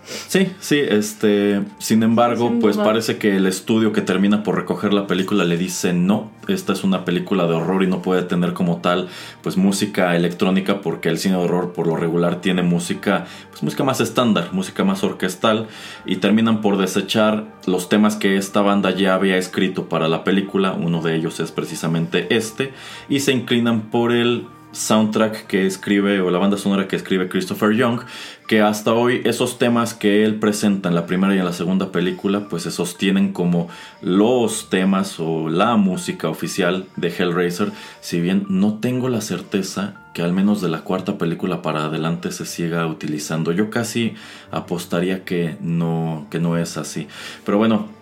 Sí, 0.07 0.53
sí, 0.61 0.81
este, 0.81 1.63
sin 1.79 2.03
embargo, 2.05 2.53
pues 2.61 2.77
parece 2.77 3.19
que 3.19 3.37
el 3.37 3.47
estudio 3.47 3.93
que 3.93 4.03
termina 4.03 4.45
por 4.45 4.55
recoger 4.55 4.93
la 4.93 5.09
película 5.09 5.45
le 5.45 5.57
dice 5.57 5.93
no, 5.93 6.31
esta 6.47 6.73
es 6.73 6.85
una 6.85 7.05
película 7.05 7.47
de 7.47 7.55
horror 7.55 7.83
y 7.83 7.89
no 7.89 8.03
puede 8.03 8.23
tener 8.23 8.53
como 8.53 8.77
tal, 8.81 9.09
pues 9.43 9.57
música 9.57 10.15
electrónica 10.15 10.81
porque 10.81 11.09
el 11.09 11.19
cine 11.19 11.37
de 11.37 11.43
horror 11.43 11.73
por 11.73 11.89
lo 11.89 11.97
regular 11.97 12.41
tiene 12.41 12.63
música, 12.63 13.27
pues 13.51 13.65
música 13.65 13.83
más 13.83 14.01
estándar, 14.01 14.51
música 14.53 14.85
más 14.85 15.03
orquestal 15.03 15.67
y 16.05 16.17
terminan 16.17 16.61
por 16.61 16.79
desechar 16.79 17.45
los 17.67 17.89
temas 17.89 18.15
que 18.15 18.37
esta 18.37 18.61
banda 18.61 18.93
ya 18.93 19.15
había 19.15 19.37
escrito 19.37 19.89
para 19.89 20.07
la 20.07 20.23
película, 20.23 20.73
uno 20.73 21.03
de 21.03 21.17
ellos 21.17 21.41
es 21.41 21.51
precisamente 21.51 22.29
este 22.35 22.73
y 23.09 23.21
se 23.21 23.33
inclinan 23.33 23.91
por 23.91 24.13
el 24.13 24.47
soundtrack 24.77 25.47
que 25.47 25.67
escribe 25.67 26.21
o 26.21 26.31
la 26.31 26.39
banda 26.39 26.57
sonora 26.57 26.87
que 26.87 26.97
escribe 26.97 27.29
Christopher 27.29 27.73
Young, 27.73 28.01
que 28.47 28.61
hasta 28.61 28.93
hoy 28.93 29.23
esos 29.25 29.59
temas 29.59 29.95
que 29.95 30.25
él 30.25 30.37
presenta 30.37 30.89
en 30.89 30.95
la 30.95 31.07
primera 31.07 31.35
y 31.35 31.39
en 31.39 31.45
la 31.45 31.53
segunda 31.53 31.91
película 31.91 32.49
pues 32.49 32.65
se 32.65 32.71
sostienen 32.71 33.33
como 33.33 33.69
los 34.03 34.71
temas 34.71 35.19
o 35.19 35.49
la 35.49 35.77
música 35.77 36.29
oficial 36.29 36.87
de 36.97 37.09
Hellraiser, 37.09 37.73
si 38.01 38.21
bien 38.21 38.47
no 38.49 38.75
tengo 38.75 39.09
la 39.09 39.21
certeza 39.21 39.95
que 40.13 40.23
al 40.23 40.33
menos 40.33 40.63
de 40.63 40.69
la 40.69 40.81
cuarta 40.81 41.19
película 41.19 41.61
para 41.61 41.85
adelante 41.85 42.31
se 42.31 42.47
siga 42.47 42.87
utilizando. 42.87 43.53
Yo 43.53 43.69
casi 43.69 44.15
apostaría 44.51 45.25
que 45.25 45.57
no 45.61 46.27
que 46.31 46.39
no 46.39 46.57
es 46.57 46.79
así. 46.79 47.07
Pero 47.45 47.59
bueno, 47.59 47.96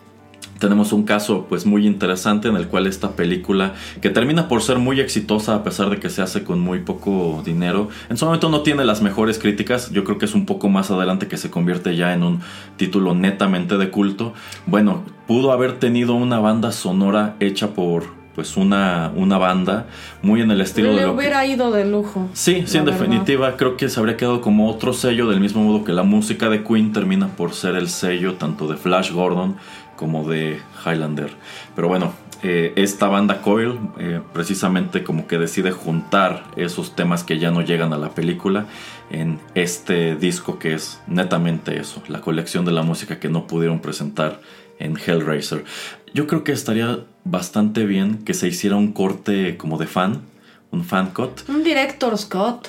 tenemos 0.59 0.93
un 0.93 1.05
caso 1.05 1.47
pues 1.49 1.67
muy 1.67 1.87
interesante 1.87 2.49
en 2.49 2.57
el 2.57 2.69
cual 2.69 2.87
esta 2.87 3.13
película 3.13 3.75
que 4.01 4.11
termina 4.11 4.49
por 4.49 4.63
ser 4.63 4.79
muy 4.79 5.01
exitosa 5.01 5.55
a 5.55 5.65
pesar 5.65 5.91
de 5.91 5.99
que 5.99 6.11
se 6.11 6.23
hace 6.23 6.45
con 6.45 6.61
muy 6.61 6.81
poco 6.81 7.43
dinero 7.45 7.89
en 8.09 8.17
su 8.17 8.25
momento 8.25 8.49
no 8.49 8.63
tiene 8.63 8.85
las 8.85 9.03
mejores 9.03 9.39
críticas 9.39 9.91
yo 9.91 10.05
creo 10.05 10.19
que 10.19 10.25
es 10.25 10.35
un 10.35 10.47
poco 10.47 10.69
más 10.69 10.91
adelante 10.91 11.29
que 11.29 11.37
se 11.37 11.51
convierte 11.51 11.97
ya 11.97 12.13
en 12.15 12.23
un 12.23 12.41
título 12.77 13.15
netamente 13.15 13.77
de 13.77 13.91
culto 13.91 14.35
bueno 14.67 15.03
pudo 15.27 15.53
haber 15.53 15.79
tenido 15.79 16.15
una 16.15 16.39
banda 16.39 16.73
sonora 16.73 17.37
hecha 17.41 17.75
por 17.75 18.25
pues 18.35 18.57
una, 18.57 19.13
una 19.15 19.39
banda 19.39 19.87
muy 20.23 20.41
en 20.41 20.51
el 20.51 20.61
estilo 20.61 20.93
Le 20.93 21.01
de 21.01 21.07
lo 21.07 21.13
hubiera 21.13 21.47
ido 21.47 21.71
de 21.71 21.85
lujo. 21.85 22.29
Sí, 22.33 22.65
sí, 22.67 22.79
en 22.79 22.85
definitiva 22.85 23.57
creo 23.57 23.77
que 23.77 23.89
se 23.89 24.01
habría 24.01 24.17
quedado 24.17 24.41
como 24.41 24.69
otro 24.69 24.93
sello 24.93 25.29
del 25.29 25.41
mismo 25.41 25.63
modo 25.63 25.85
que 25.85 25.93
la 25.93 26.03
música 26.03 26.49
de 26.49 26.65
Queen 26.65 26.93
termina 26.93 27.29
por 27.29 27.53
ser 27.53 27.77
el 27.77 27.89
sello 27.89 28.35
tanto 28.35 28.67
de 28.67 28.77
Flash 28.77 29.13
Gordon 29.13 29.57
como 29.97 30.29
de 30.29 30.61
Highlander. 30.85 31.31
Pero 31.75 31.89
bueno, 31.89 32.13
eh, 32.43 32.73
esta 32.77 33.09
banda 33.09 33.41
Coil 33.41 33.79
eh, 33.99 34.21
precisamente 34.33 35.03
como 35.03 35.27
que 35.27 35.39
decide 35.39 35.71
juntar 35.71 36.45
esos 36.57 36.95
temas 36.95 37.25
que 37.25 37.39
ya 37.39 37.51
no 37.51 37.63
llegan 37.63 37.93
a 37.95 37.97
la 37.97 38.11
película 38.11 38.67
en 39.11 39.41
este 39.55 40.15
disco 40.17 40.59
que 40.59 40.75
es 40.75 41.01
netamente 41.07 41.79
eso, 41.79 42.03
la 42.09 42.21
colección 42.21 42.65
de 42.65 42.73
la 42.73 42.83
música 42.83 43.19
que 43.19 43.29
no 43.29 43.47
pudieron 43.47 43.81
presentar 43.81 44.41
en 44.79 44.99
Hellraiser. 44.99 45.65
Yo 46.13 46.27
creo 46.27 46.45
que 46.45 46.53
estaría 46.53 47.01
bastante 47.25 47.87
bien 47.87 48.25
que 48.25 48.35
se 48.35 48.49
hiciera 48.49 48.77
un 48.77 48.93
corte 48.93 49.57
como 49.57 49.79
de 49.79 49.87
fan, 49.87 50.23
un 50.71 50.85
fan 50.85 51.13
cut. 51.13 51.49
Un 51.49 51.65
director 51.65 52.17
Scott. 52.19 52.69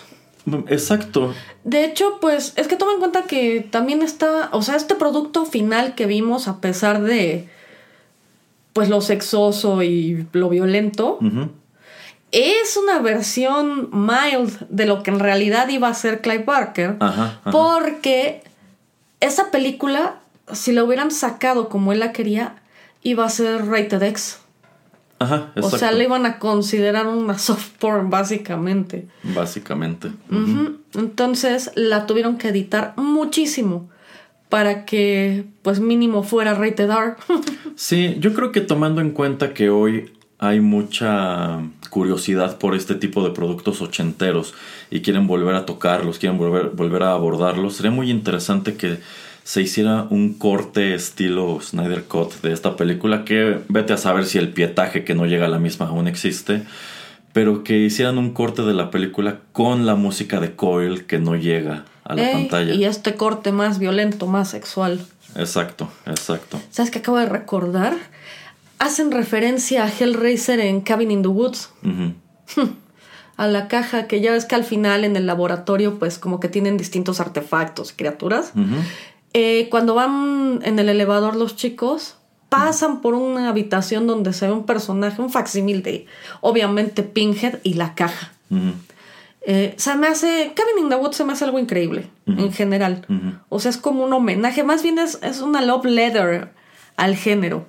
Exacto. 0.68 1.34
De 1.64 1.86
hecho, 1.86 2.20
pues 2.22 2.54
es 2.56 2.68
que 2.68 2.76
toma 2.76 2.94
en 2.94 3.00
cuenta 3.00 3.24
que 3.24 3.68
también 3.70 4.02
está, 4.02 4.50
o 4.52 4.62
sea, 4.62 4.76
este 4.76 4.96
producto 4.96 5.46
final 5.46 5.96
que 5.96 6.06
vimos, 6.06 6.48
a 6.48 6.62
pesar 6.62 7.02
de, 7.02 7.50
pues 8.74 8.90
lo 8.90 9.02
sexoso 9.02 9.82
y 9.82 10.28
lo 10.34 10.50
violento, 10.50 11.20
es 12.32 12.78
una 12.78 13.00
versión 13.00 13.90
mild 13.92 14.68
de 14.70 14.86
lo 14.86 15.02
que 15.04 15.12
en 15.12 15.20
realidad 15.20 15.70
iba 15.70 15.88
a 15.88 15.94
ser 15.94 16.22
Clive 16.22 16.44
Barker, 16.44 16.98
porque 17.52 18.44
esa 19.20 19.50
película, 19.52 20.20
si 20.52 20.72
la 20.72 20.84
hubieran 20.84 21.12
sacado 21.12 21.70
como 21.70 21.92
él 21.92 22.00
la 22.00 22.12
quería, 22.12 22.62
iba 23.02 23.26
a 23.26 23.30
ser 23.30 23.66
rated 23.68 24.04
X. 24.04 24.40
Ajá, 25.18 25.54
O 25.62 25.70
sea, 25.70 25.92
le 25.92 26.04
iban 26.04 26.26
a 26.26 26.40
considerar 26.40 27.08
una 27.08 27.38
soft 27.38 27.72
porn, 27.80 28.10
básicamente. 28.10 29.08
Básicamente. 29.24 30.12
Entonces 30.94 31.72
la 31.76 32.06
tuvieron 32.06 32.38
que 32.38 32.50
editar 32.50 32.94
muchísimo 32.98 33.90
para 34.50 34.86
que, 34.86 35.46
pues 35.62 35.80
mínimo, 35.80 36.24
fuera 36.24 36.54
rated 36.54 36.90
R. 36.90 37.16
sí, 37.76 38.18
yo 38.20 38.34
creo 38.34 38.52
que 38.52 38.62
tomando 38.62 39.02
en 39.02 39.12
cuenta 39.12 39.54
que 39.54 39.70
hoy 39.70 40.12
hay 40.38 40.60
mucha 40.60 41.62
curiosidad 41.90 42.58
por 42.58 42.76
este 42.76 42.96
tipo 42.96 43.24
de 43.24 43.32
productos 43.32 43.82
ochenteros 43.82 44.54
y 44.92 45.02
quieren 45.02 45.28
volver 45.28 45.56
a 45.56 45.66
tocarlos, 45.66 46.20
quieren 46.20 46.38
volver, 46.38 46.72
volver 46.72 47.04
a 47.04 47.14
abordarlos, 47.14 47.76
sería 47.76 47.92
muy 47.92 48.12
interesante 48.12 48.76
que 48.76 49.00
se 49.46 49.62
hiciera 49.62 50.08
un 50.10 50.34
corte 50.34 50.96
estilo 50.96 51.62
Snyder 51.62 52.06
Cut 52.06 52.42
de 52.42 52.52
esta 52.52 52.76
película 52.76 53.24
que 53.26 53.62
vete 53.70 53.94
a 53.94 53.98
saber 53.98 54.26
si 54.26 54.40
el 54.40 54.50
pietaje 54.50 55.04
que 55.04 55.14
no 55.14 55.28
llega 55.28 55.46
a 55.46 55.50
la 55.50 55.60
misma 55.60 55.86
aún 55.86 56.08
existe, 56.08 56.64
pero 57.32 57.64
que 57.64 57.78
hicieran 57.78 58.18
un 58.18 58.34
corte 58.34 58.64
de 58.64 58.74
la 58.74 58.90
película 58.90 59.42
con 59.52 59.86
la 59.86 59.94
música 59.94 60.40
de 60.40 60.56
Coil 60.56 61.06
que 61.06 61.20
no 61.20 61.36
llega 61.36 61.86
a 62.04 62.16
la 62.16 62.32
pantalla. 62.32 62.74
Y 62.74 62.86
este 62.86 63.14
corte 63.14 63.52
más 63.52 63.78
violento, 63.78 64.26
más 64.26 64.50
sexual. 64.50 65.06
Exacto, 65.36 65.92
exacto. 66.08 66.60
¿Sabes 66.72 66.90
qué 66.90 67.00
acabo 67.00 67.20
de 67.20 67.28
recordar? 67.28 67.96
Hacen 68.80 69.12
referencia 69.12 69.84
a 69.84 69.92
Hellraiser 69.92 70.60
en 70.60 70.82
Cabin 70.82 71.12
in 71.12 71.22
the 71.22 71.28
Woods. 71.28 71.70
a 73.38 73.48
la 73.48 73.68
caja 73.68 74.08
que 74.08 74.22
ya 74.22 74.32
ves 74.32 74.46
que 74.46 74.56
al 74.56 74.64
final 74.64 75.04
en 75.04 75.16
el 75.16 75.28
laboratorio 75.28 76.00
pues 76.00 76.18
como 76.18 76.40
que 76.40 76.48
tienen 76.48 76.78
distintos 76.78 77.20
artefactos, 77.20 77.94
criaturas. 77.96 78.54
Eh, 79.38 79.68
cuando 79.70 79.96
van 79.96 80.62
en 80.64 80.80
el 80.80 80.88
elevador 80.88 81.36
los 81.36 81.58
chicos, 81.58 82.16
pasan 82.48 83.02
por 83.02 83.16
una 83.16 83.50
habitación 83.50 84.08
donde 84.08 84.32
se 84.32 84.48
ve 84.48 84.54
un 84.54 84.66
personaje, 84.66 85.22
un 85.22 85.30
facsímil 85.30 85.84
de, 85.84 86.06
obviamente, 86.40 87.04
Pinhead 87.04 87.60
y 87.62 87.74
la 87.74 87.96
caja. 87.96 88.32
Eh, 89.42 89.74
se 89.76 89.94
me 89.96 90.08
hace, 90.08 90.54
Cabin 90.56 90.86
in 90.86 90.90
the 90.90 90.96
Woods 90.96 91.18
se 91.18 91.26
me 91.26 91.34
hace 91.34 91.44
algo 91.44 91.60
increíble, 91.60 92.08
en 92.26 92.54
general. 92.54 93.06
O 93.50 93.60
sea, 93.60 93.72
es 93.72 93.78
como 93.78 94.06
un 94.06 94.14
homenaje, 94.14 94.64
más 94.64 94.82
bien 94.84 95.00
es, 95.00 95.20
es 95.22 95.42
una 95.42 95.62
love 95.62 95.84
letter 95.84 96.54
al 96.96 97.18
género. 97.18 97.66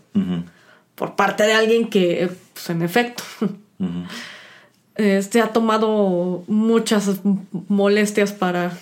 Por 0.94 1.16
parte 1.16 1.42
de 1.42 1.54
alguien 1.54 1.88
que, 1.88 2.30
pues, 2.52 2.70
en 2.70 2.82
efecto, 2.82 3.24
este, 4.94 5.40
ha 5.40 5.48
tomado 5.48 6.44
muchas 6.46 7.22
molestias 7.66 8.32
para 8.32 8.78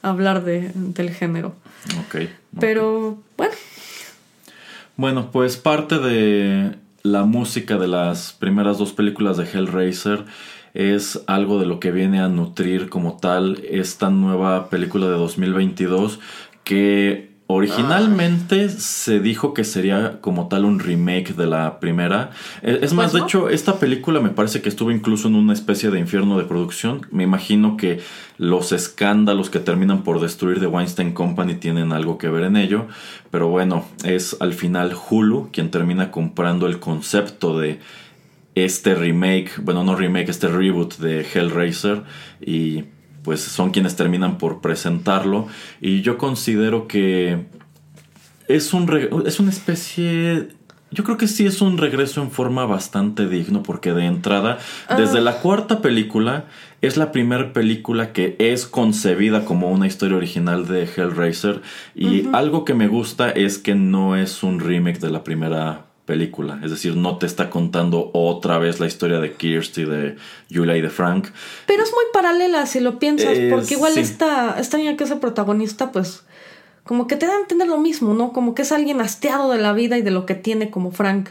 hablar 0.00 0.44
de, 0.44 0.72
del 0.74 1.10
género. 1.10 1.54
Ok. 2.00 2.28
Pero 2.60 3.18
bueno. 3.36 3.54
Bueno, 4.96 5.30
pues 5.32 5.56
parte 5.56 5.98
de 5.98 6.76
la 7.02 7.24
música 7.24 7.78
de 7.78 7.88
las 7.88 8.32
primeras 8.32 8.78
dos 8.78 8.92
películas 8.92 9.36
de 9.36 9.44
Hellraiser 9.44 10.24
es 10.74 11.22
algo 11.26 11.58
de 11.58 11.66
lo 11.66 11.80
que 11.80 11.90
viene 11.90 12.20
a 12.20 12.28
nutrir 12.28 12.88
como 12.88 13.16
tal 13.16 13.62
esta 13.68 14.10
nueva 14.10 14.70
película 14.70 15.06
de 15.06 15.12
2022 15.12 16.20
que 16.64 17.31
Originalmente 17.54 18.70
se 18.70 19.20
dijo 19.20 19.52
que 19.52 19.64
sería 19.64 20.20
como 20.22 20.48
tal 20.48 20.64
un 20.64 20.78
remake 20.78 21.34
de 21.34 21.46
la 21.46 21.80
primera. 21.80 22.30
Eh, 22.62 22.78
es 22.80 22.94
más, 22.94 23.12
de 23.12 23.20
hecho, 23.20 23.50
esta 23.50 23.78
película 23.78 24.20
me 24.20 24.30
parece 24.30 24.62
que 24.62 24.70
estuvo 24.70 24.90
incluso 24.90 25.28
en 25.28 25.34
una 25.34 25.52
especie 25.52 25.90
de 25.90 25.98
infierno 25.98 26.38
de 26.38 26.44
producción. 26.44 27.06
Me 27.10 27.24
imagino 27.24 27.76
que 27.76 28.00
los 28.38 28.72
escándalos 28.72 29.50
que 29.50 29.58
terminan 29.58 30.02
por 30.02 30.18
destruir 30.18 30.60
The 30.60 30.66
Weinstein 30.66 31.12
Company 31.12 31.56
tienen 31.56 31.92
algo 31.92 32.16
que 32.16 32.30
ver 32.30 32.44
en 32.44 32.56
ello. 32.56 32.86
Pero 33.30 33.48
bueno, 33.48 33.84
es 34.02 34.34
al 34.40 34.54
final 34.54 34.94
Hulu 34.94 35.50
quien 35.52 35.70
termina 35.70 36.10
comprando 36.10 36.66
el 36.66 36.78
concepto 36.80 37.58
de 37.58 37.80
este 38.54 38.94
remake, 38.94 39.52
bueno, 39.60 39.84
no 39.84 39.94
remake, 39.94 40.30
este 40.30 40.48
reboot 40.48 40.96
de 40.96 41.20
Hellraiser 41.20 42.02
y 42.40 42.84
pues 43.22 43.40
son 43.40 43.70
quienes 43.70 43.96
terminan 43.96 44.38
por 44.38 44.60
presentarlo. 44.60 45.46
Y 45.80 46.02
yo 46.02 46.18
considero 46.18 46.86
que 46.88 47.46
es 48.48 48.72
un 48.74 49.22
es 49.26 49.40
una 49.40 49.50
especie 49.50 50.48
yo 50.92 51.04
creo 51.04 51.16
que 51.16 51.26
sí 51.26 51.46
es 51.46 51.62
un 51.62 51.78
regreso 51.78 52.22
en 52.22 52.30
forma 52.30 52.66
bastante 52.66 53.26
digno 53.26 53.62
porque 53.62 53.92
de 53.94 54.04
entrada 54.04 54.58
desde 54.94 55.22
la 55.22 55.38
cuarta 55.38 55.80
película 55.80 56.44
es 56.82 56.98
la 56.98 57.12
primera 57.12 57.54
película 57.54 58.12
que 58.12 58.36
es 58.38 58.66
concebida 58.66 59.46
como 59.46 59.70
una 59.70 59.86
historia 59.86 60.18
original 60.18 60.68
de 60.68 60.82
Hellraiser. 60.84 61.62
Y 61.94 62.28
algo 62.34 62.66
que 62.66 62.74
me 62.74 62.88
gusta 62.88 63.30
es 63.30 63.56
que 63.56 63.74
no 63.74 64.16
es 64.16 64.42
un 64.42 64.60
remake 64.60 64.98
de 64.98 65.10
la 65.10 65.24
primera 65.24 65.86
película, 66.12 66.60
es 66.64 66.70
decir, 66.70 66.94
no 66.96 67.16
te 67.18 67.26
está 67.26 67.48
contando 67.50 68.10
otra 68.12 68.58
vez 68.58 68.80
la 68.80 68.86
historia 68.86 69.18
de 69.20 69.32
Kirsty, 69.40 69.84
de 69.84 70.16
Julia 70.54 70.76
y 70.76 70.82
de 70.82 70.90
Frank. 70.90 71.28
Pero 71.66 71.82
es 71.82 71.90
muy 71.90 72.04
paralela 72.12 72.66
si 72.66 72.80
lo 72.80 72.98
piensas, 72.98 73.36
Eh, 73.38 73.48
porque 73.50 73.74
igual 73.74 73.92
sí. 73.94 74.00
esta, 74.00 74.56
esta 74.58 74.76
niña 74.76 74.96
que 74.96 75.04
es 75.04 75.10
el 75.10 75.18
protagonista, 75.18 75.90
pues 75.92 76.22
como 76.84 77.06
que 77.06 77.16
te 77.16 77.26
da 77.26 77.34
a 77.36 77.40
entender 77.40 77.68
lo 77.68 77.78
mismo, 77.78 78.12
¿no? 78.14 78.32
Como 78.32 78.54
que 78.54 78.62
es 78.62 78.72
alguien 78.72 79.00
hastiado 79.00 79.50
de 79.52 79.58
la 79.58 79.72
vida 79.72 79.96
y 79.96 80.02
de 80.02 80.10
lo 80.10 80.26
que 80.26 80.34
tiene 80.34 80.70
como 80.70 80.90
Frank. 80.90 81.28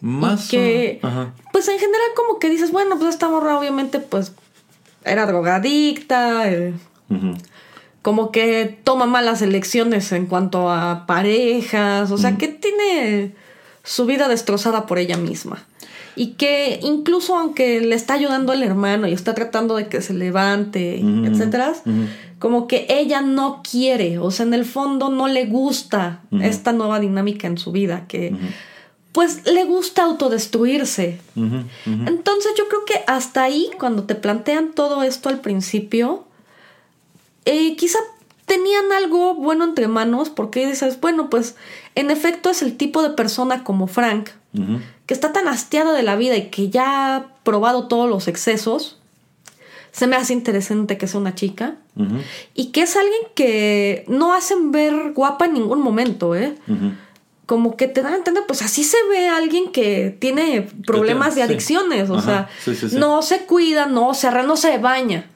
Más 0.00 0.46
y 0.48 0.50
que, 0.50 1.00
o- 1.02 1.06
ajá. 1.06 1.32
pues 1.52 1.68
en 1.68 1.78
general 1.78 2.08
como 2.16 2.38
que 2.40 2.50
dices, 2.50 2.70
bueno, 2.72 2.98
pues 2.98 3.10
esta 3.10 3.28
morra 3.28 3.56
obviamente 3.58 4.00
pues 4.00 4.32
era 5.04 5.26
drogadicta, 5.26 6.50
eh, 6.50 6.72
como 8.02 8.32
que 8.32 8.78
toma 8.82 9.06
malas 9.06 9.42
elecciones 9.42 10.10
en 10.12 10.26
cuanto 10.26 10.70
a 10.70 11.06
parejas, 11.06 12.10
o 12.10 12.18
sea, 12.18 12.36
que 12.36 12.48
tiene 12.48 13.32
su 13.84 14.06
vida 14.06 14.28
destrozada 14.28 14.86
por 14.86 14.98
ella 14.98 15.16
misma. 15.16 15.66
Y 16.14 16.32
que 16.32 16.78
incluso 16.82 17.36
aunque 17.38 17.80
le 17.80 17.94
está 17.94 18.14
ayudando 18.14 18.52
el 18.52 18.62
hermano 18.62 19.06
y 19.08 19.12
está 19.12 19.34
tratando 19.34 19.76
de 19.76 19.88
que 19.88 20.02
se 20.02 20.12
levante, 20.12 21.00
etcétera, 21.00 21.72
como 22.38 22.66
que 22.66 22.86
ella 22.90 23.22
no 23.22 23.62
quiere, 23.68 24.18
o 24.18 24.30
sea, 24.30 24.44
en 24.44 24.52
el 24.52 24.64
fondo 24.64 25.08
no 25.08 25.26
le 25.28 25.46
gusta 25.46 26.20
esta 26.40 26.72
nueva 26.72 27.00
dinámica 27.00 27.46
en 27.46 27.56
su 27.56 27.72
vida, 27.72 28.06
que 28.08 28.34
pues 29.12 29.46
le 29.46 29.64
gusta 29.64 30.04
autodestruirse. 30.04 31.18
Entonces 31.34 32.52
yo 32.58 32.68
creo 32.68 32.84
que 32.84 33.04
hasta 33.06 33.44
ahí, 33.44 33.70
cuando 33.78 34.04
te 34.04 34.14
plantean 34.14 34.72
todo 34.72 35.02
esto 35.02 35.28
al 35.28 35.40
principio, 35.40 36.24
eh, 37.44 37.76
quizá 37.76 37.98
tenían 38.52 38.92
algo 38.92 39.34
bueno 39.34 39.64
entre 39.64 39.88
manos, 39.88 40.28
porque 40.28 40.66
dices, 40.66 41.00
bueno, 41.00 41.30
pues 41.30 41.56
en 41.94 42.10
efecto 42.10 42.50
es 42.50 42.60
el 42.60 42.76
tipo 42.76 43.02
de 43.02 43.08
persona 43.08 43.64
como 43.64 43.86
Frank, 43.86 44.28
que 45.06 45.14
está 45.14 45.32
tan 45.32 45.48
hastiada 45.48 45.94
de 45.94 46.02
la 46.02 46.16
vida 46.16 46.36
y 46.36 46.50
que 46.50 46.68
ya 46.68 47.16
ha 47.16 47.26
probado 47.44 47.88
todos 47.88 48.10
los 48.10 48.28
excesos. 48.28 48.98
Se 49.90 50.06
me 50.06 50.16
hace 50.16 50.34
interesante 50.34 50.98
que 50.98 51.06
sea 51.06 51.18
una 51.18 51.34
chica. 51.34 51.76
Y 52.52 52.66
que 52.72 52.82
es 52.82 52.94
alguien 52.94 53.22
que 53.34 54.04
no 54.06 54.34
hacen 54.34 54.70
ver 54.70 55.12
guapa 55.14 55.46
en 55.46 55.54
ningún 55.54 55.80
momento, 55.80 56.34
¿eh? 56.36 56.54
Como 57.46 57.74
que 57.78 57.88
te 57.88 58.02
dan 58.02 58.12
a 58.12 58.16
entender, 58.16 58.44
pues 58.46 58.60
así 58.60 58.84
se 58.84 58.98
ve 59.08 59.28
alguien 59.28 59.72
que 59.72 60.14
tiene 60.18 60.68
problemas 60.86 61.34
de 61.34 61.40
sí. 61.40 61.48
adicciones, 61.48 62.10
o 62.10 62.16
Ajá, 62.16 62.22
sea, 62.24 62.48
sí, 62.62 62.74
sí, 62.74 62.90
sí. 62.90 62.96
no 62.96 63.22
se 63.22 63.46
cuida, 63.46 63.86
no 63.86 64.12
se 64.12 64.26
arregla, 64.26 64.46
no 64.48 64.56
se 64.56 64.76
baña. 64.76 65.30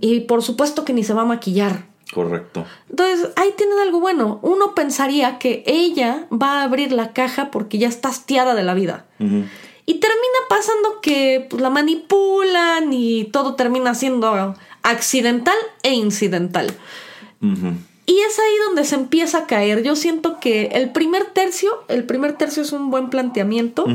Y 0.00 0.20
por 0.20 0.42
supuesto 0.42 0.86
que 0.86 0.94
ni 0.94 1.04
se 1.04 1.12
va 1.12 1.22
a 1.22 1.26
maquillar. 1.26 1.91
Correcto. 2.12 2.66
Entonces, 2.90 3.30
ahí 3.36 3.54
tienen 3.56 3.78
algo 3.78 3.98
bueno. 3.98 4.38
Uno 4.42 4.74
pensaría 4.74 5.38
que 5.38 5.64
ella 5.66 6.26
va 6.30 6.60
a 6.60 6.64
abrir 6.64 6.92
la 6.92 7.12
caja 7.12 7.50
porque 7.50 7.78
ya 7.78 7.88
está 7.88 8.10
hastiada 8.10 8.54
de 8.54 8.62
la 8.62 8.74
vida. 8.74 9.06
Y 9.18 9.94
termina 9.94 10.38
pasando 10.48 11.00
que 11.00 11.46
pues, 11.48 11.62
la 11.62 11.70
manipulan 11.70 12.92
y 12.92 13.24
todo 13.24 13.54
termina 13.54 13.94
siendo 13.94 14.54
accidental 14.82 15.56
e 15.82 15.94
incidental. 15.94 16.74
Y 17.40 18.18
es 18.18 18.38
ahí 18.38 18.56
donde 18.66 18.84
se 18.84 18.96
empieza 18.96 19.38
a 19.38 19.46
caer. 19.46 19.82
Yo 19.82 19.96
siento 19.96 20.38
que 20.38 20.66
el 20.66 20.90
primer 20.90 21.24
tercio, 21.26 21.82
el 21.88 22.04
primer 22.04 22.34
tercio 22.34 22.62
es 22.62 22.72
un 22.72 22.90
buen 22.90 23.08
planteamiento. 23.08 23.86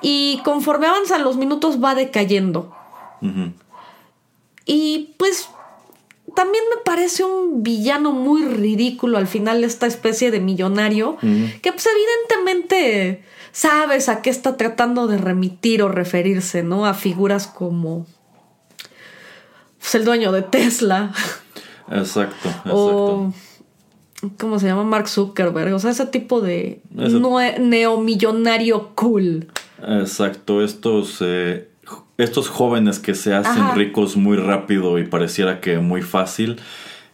Y 0.00 0.40
conforme 0.44 0.86
avanzan 0.86 1.24
los 1.24 1.36
minutos 1.36 1.82
va 1.82 1.94
decayendo. 1.94 2.74
Y 4.64 5.14
pues 5.18 5.50
también 6.34 6.64
me 6.74 6.82
parece 6.84 7.24
un 7.24 7.62
villano 7.62 8.12
muy 8.12 8.44
ridículo 8.44 9.18
al 9.18 9.26
final 9.26 9.64
esta 9.64 9.86
especie 9.86 10.30
de 10.30 10.40
millonario. 10.40 11.16
Que 11.20 11.72
pues 11.72 11.86
evidentemente 11.86 13.22
sabes 13.52 14.08
a 14.08 14.22
qué 14.22 14.30
está 14.30 14.56
tratando 14.56 15.06
de 15.06 15.18
remitir 15.18 15.82
o 15.82 15.88
referirse, 15.88 16.62
¿no? 16.62 16.86
A 16.86 16.94
figuras 16.94 17.46
como 17.46 18.06
pues, 19.78 19.94
el 19.94 20.04
dueño 20.04 20.32
de 20.32 20.42
Tesla. 20.42 21.12
Exacto, 21.90 22.48
exacto. 22.48 22.74
o 22.74 23.32
¿cómo 24.38 24.58
se 24.60 24.66
llama? 24.66 24.84
Mark 24.84 25.08
Zuckerberg, 25.08 25.74
o 25.74 25.78
sea, 25.78 25.90
ese 25.90 26.06
tipo 26.06 26.40
de 26.40 26.80
Ese- 26.96 27.58
neomillonario 27.60 28.92
cool. 28.94 29.48
Exacto, 29.86 30.62
estos, 30.62 31.18
eh, 31.20 31.68
estos 32.22 32.48
jóvenes 32.48 32.98
que 32.98 33.14
se 33.14 33.34
hacen 33.34 33.62
Ajá. 33.62 33.74
ricos 33.74 34.16
muy 34.16 34.36
rápido 34.36 34.98
y 34.98 35.04
pareciera 35.04 35.60
que 35.60 35.78
muy 35.78 36.02
fácil. 36.02 36.60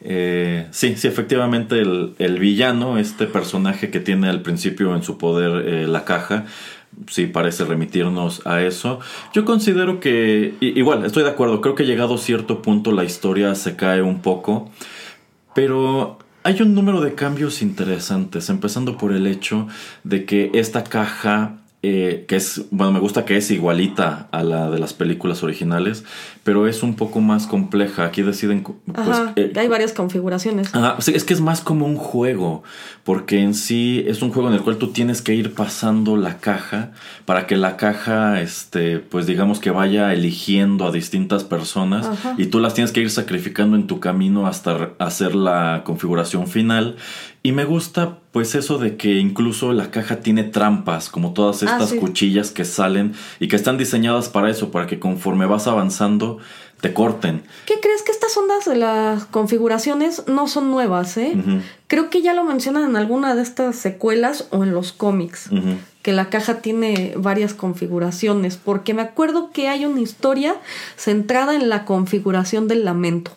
Eh, 0.01 0.69
sí, 0.71 0.95
sí, 0.97 1.09
efectivamente 1.09 1.81
el, 1.81 2.15
el 2.19 2.39
villano, 2.39 2.99
este 2.99 3.27
personaje 3.27 3.91
que 3.91 4.01
tiene 4.01 4.29
al 4.29 4.43
principio 4.43 4.95
en 4.95 5.03
su 5.03 5.19
poder 5.19 5.67
eh, 5.67 5.87
la 5.89 6.05
caja, 6.05 6.47
sí 7.09 7.27
parece 7.27 7.65
remitirnos 7.65 8.47
a 8.47 8.63
eso. 8.63 9.01
Yo 9.33 9.45
considero 9.45 10.01
que, 10.01 10.55
igual, 10.61 11.05
estoy 11.05 11.25
de 11.25 11.31
acuerdo, 11.31 11.61
creo 11.61 11.75
que 11.75 11.85
llegado 11.85 12.15
a 12.15 12.19
cierto 12.19 12.63
punto 12.63 12.93
la 12.93 13.05
historia 13.05 13.55
se 13.55 13.77
cae 13.77 14.03
un 14.03 14.21
poco, 14.21 14.71
pero 15.55 16.19
hay 16.45 16.63
un 16.63 16.75
número 16.75 17.01
de 17.01 17.15
cambios 17.15 17.63
interesantes, 17.63 18.49
empezando 18.49 18.97
por 18.97 19.13
el 19.13 19.27
hecho 19.27 19.67
de 20.05 20.25
que 20.25 20.51
esta 20.55 20.85
caja, 20.85 21.59
eh, 21.81 22.25
que 22.27 22.35
es, 22.35 22.63
bueno, 22.73 22.93
me 22.93 22.99
gusta 22.99 23.25
que 23.25 23.37
es 23.37 23.53
igualita 23.53 24.27
a 24.33 24.43
la 24.43 24.69
de 24.69 24.81
las 24.81 24.95
películas 24.95 25.45
originales, 25.45 26.03
pero 26.43 26.67
es 26.67 26.83
un 26.83 26.97
poco 26.97 27.21
más 27.21 27.47
compleja. 27.47 28.05
Aquí 28.05 28.23
deciden, 28.23 28.65
pues, 28.65 28.99
Ajá, 28.99 29.33
eh, 29.37 29.53
hay 29.55 29.69
varias 29.69 29.93
configuraciones. 29.93 30.75
Ajá, 30.75 30.97
sí, 31.01 31.13
es 31.15 31.23
que 31.23 31.35
es 31.35 31.41
más 31.41 31.61
como 31.61 31.87
un 31.87 31.95
juego, 31.95 32.65
porque 33.05 33.41
en 33.41 33.55
sí 33.55 34.05
es 34.09 34.23
un 34.23 34.33
juego 34.33 34.49
en 34.49 34.57
el 34.57 34.63
cual 34.63 34.79
tú 34.79 34.89
tienes 34.89 35.23
que 35.23 35.35
ir 35.35 35.55
pasando 35.55 36.17
la 36.17 36.39
caja 36.39 36.91
para 37.27 37.47
que 37.47 37.57
la 37.57 37.77
caja, 37.77 38.41
este, 38.41 38.99
pues 38.99 39.27
digamos 39.27 39.61
que 39.61 39.71
vaya 39.71 40.13
eligiendo 40.13 40.85
a 40.85 40.91
distintas 40.91 41.45
personas 41.45 42.07
Ajá. 42.07 42.35
y 42.39 42.47
tú 42.47 42.59
las 42.59 42.75
tienes 42.75 42.91
que 42.91 43.03
ir 43.03 43.11
sacrificando 43.11 43.77
en 43.77 43.87
tu 43.87 44.01
camino 44.01 44.49
hasta 44.49 44.91
hacer 44.99 45.37
la 45.37 45.83
configuración 45.85 46.49
final. 46.49 46.97
Y 47.43 47.52
me 47.52 47.65
gusta 47.65 48.19
pues 48.32 48.55
eso 48.55 48.78
de 48.78 48.97
que 48.97 49.15
incluso 49.19 49.73
la 49.73 49.90
caja 49.90 50.16
tiene 50.20 50.44
trampas, 50.44 51.09
como 51.09 51.32
todas 51.32 51.62
Ah, 51.62 51.66
estas 51.66 51.90
sí. 51.90 51.97
cuchillas 51.98 52.51
que 52.51 52.65
salen 52.65 53.15
y 53.40 53.48
que 53.48 53.56
están 53.56 53.78
diseñadas 53.78 54.28
para 54.28 54.51
eso, 54.51 54.70
para 54.70 54.86
que 54.86 54.98
conforme 54.98 55.47
vas 55.47 55.66
avanzando 55.66 56.39
te 56.81 56.93
corten. 56.94 57.43
¿Qué 57.66 57.74
crees 57.81 58.02
que 58.02 58.12
estas 58.12 58.36
ondas 58.36 58.65
de 58.65 58.77
las 58.77 59.24
configuraciones 59.24 60.24
no 60.28 60.47
son 60.47 60.70
nuevas, 60.70 61.16
eh? 61.16 61.36
Creo 61.89 62.09
que 62.10 62.23
ya 62.23 62.35
lo 62.35 62.44
mencionan 62.44 62.89
en 62.90 62.94
alguna 62.97 63.35
de 63.35 63.43
estas 63.43 63.74
secuelas 63.77 64.47
o 64.51 64.62
en 64.62 64.73
los 64.73 64.93
cómics. 64.93 65.51
Que 66.02 66.12
la 66.12 66.31
caja 66.31 66.60
tiene 66.60 67.15
varias 67.16 67.52
configuraciones. 67.52 68.56
Porque 68.56 68.94
me 68.94 69.02
acuerdo 69.02 69.51
que 69.51 69.69
hay 69.69 69.85
una 69.86 70.01
historia 70.01 70.55
centrada 70.97 71.56
en 71.56 71.69
la 71.69 71.85
configuración 71.85 72.69
del 72.69 72.85
lamento. 72.85 73.32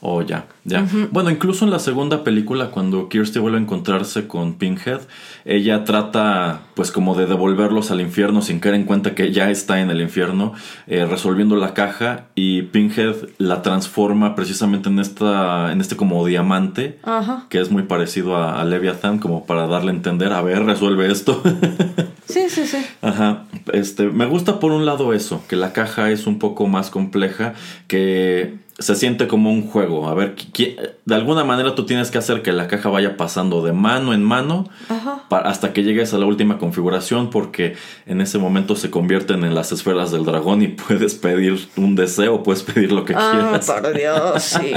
Oh, 0.00 0.22
ya, 0.22 0.46
ya. 0.64 0.86
Bueno, 1.10 1.30
incluso 1.30 1.64
en 1.64 1.72
la 1.72 1.80
segunda 1.80 2.22
película, 2.22 2.70
cuando 2.70 3.08
Kirsty 3.08 3.40
vuelve 3.40 3.58
a 3.58 3.60
encontrarse 3.60 4.28
con 4.28 4.54
Pinhead, 4.54 5.00
ella 5.44 5.82
trata, 5.82 6.60
pues, 6.74 6.92
como 6.92 7.16
de 7.16 7.26
devolverlos 7.26 7.90
al 7.90 8.00
infierno 8.00 8.40
sin 8.40 8.60
caer 8.60 8.76
en 8.76 8.84
cuenta 8.84 9.16
que 9.16 9.32
ya 9.32 9.50
está 9.50 9.80
en 9.80 9.90
el 9.90 10.00
infierno, 10.00 10.52
eh, 10.86 11.04
resolviendo 11.04 11.56
la 11.56 11.74
caja 11.74 12.26
y 12.36 12.62
Pinhead 12.62 13.16
la 13.38 13.62
transforma 13.62 14.36
precisamente 14.36 14.88
en 14.88 15.00
esta, 15.00 15.72
en 15.72 15.80
este 15.80 15.96
como 15.96 16.24
diamante, 16.24 17.00
que 17.48 17.60
es 17.60 17.72
muy 17.72 17.82
parecido 17.82 18.36
a, 18.36 18.60
a 18.60 18.64
Leviathan, 18.64 19.18
como 19.18 19.46
para 19.46 19.66
darle 19.66 19.90
a 19.90 19.94
entender, 19.94 20.32
a 20.32 20.42
ver, 20.42 20.64
resuelve 20.64 21.10
esto. 21.10 21.42
Sí, 22.28 22.50
sí, 22.50 22.66
sí. 22.66 22.84
Ajá, 23.00 23.44
este, 23.72 24.08
me 24.08 24.26
gusta 24.26 24.60
por 24.60 24.72
un 24.72 24.84
lado 24.84 25.14
eso, 25.14 25.42
que 25.48 25.56
la 25.56 25.72
caja 25.72 26.10
es 26.10 26.26
un 26.26 26.38
poco 26.38 26.66
más 26.66 26.90
compleja, 26.90 27.54
que 27.86 28.58
se 28.78 28.94
siente 28.94 29.26
como 29.26 29.50
un 29.50 29.66
juego. 29.66 30.08
A 30.08 30.14
ver, 30.14 30.36
de 30.36 31.14
alguna 31.14 31.42
manera 31.44 31.74
tú 31.74 31.84
tienes 31.84 32.10
que 32.12 32.18
hacer 32.18 32.42
que 32.42 32.52
la 32.52 32.68
caja 32.68 32.88
vaya 32.88 33.16
pasando 33.16 33.62
de 33.64 33.72
mano 33.72 34.14
en 34.14 34.22
mano 34.22 34.68
Ajá. 34.88 35.24
pa- 35.28 35.40
hasta 35.40 35.72
que 35.72 35.82
llegues 35.82 36.14
a 36.14 36.18
la 36.18 36.26
última 36.26 36.58
configuración, 36.58 37.30
porque 37.30 37.74
en 38.06 38.20
ese 38.20 38.38
momento 38.38 38.76
se 38.76 38.88
convierten 38.90 39.42
en 39.42 39.54
las 39.54 39.72
esferas 39.72 40.12
del 40.12 40.24
dragón 40.24 40.62
y 40.62 40.68
puedes 40.86 41.14
pedir 41.16 41.58
un 41.76 41.96
deseo, 41.96 42.42
puedes 42.44 42.62
pedir 42.62 42.92
lo 42.92 43.04
que 43.04 43.14
Ah, 43.16 43.30
quieras. 43.32 43.66
por 43.66 43.92
Dios, 43.94 44.42
sí. 44.42 44.72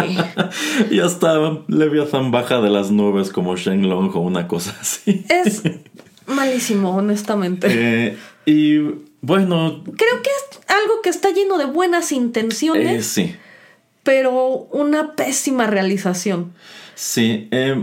y 0.95 0.99
hasta 0.99 1.59
Leviathan 1.67 2.31
baja 2.31 2.59
de 2.59 2.69
las 2.71 2.89
nubes 2.91 3.29
como 3.29 3.55
Shenlong 3.55 4.11
o 4.15 4.19
una 4.21 4.47
cosa 4.47 4.75
así. 4.81 5.23
Es 5.29 5.61
malísimo, 6.25 6.95
honestamente. 6.95 7.67
Eh, 7.69 8.17
y 8.45 8.79
Bueno, 9.21 9.83
Creo 9.83 10.21
que 10.23 10.29
es 10.31 10.59
algo 10.67 11.01
que 11.03 11.09
está 11.09 11.29
lleno 11.29 11.59
de 11.59 11.65
buenas 11.65 12.11
intenciones, 12.11 12.91
eh, 12.95 13.03
sí. 13.03 13.35
Pero 14.03 14.67
una 14.71 15.15
pésima 15.15 15.67
realización. 15.67 16.53
Sí, 16.95 17.47
eh, 17.51 17.75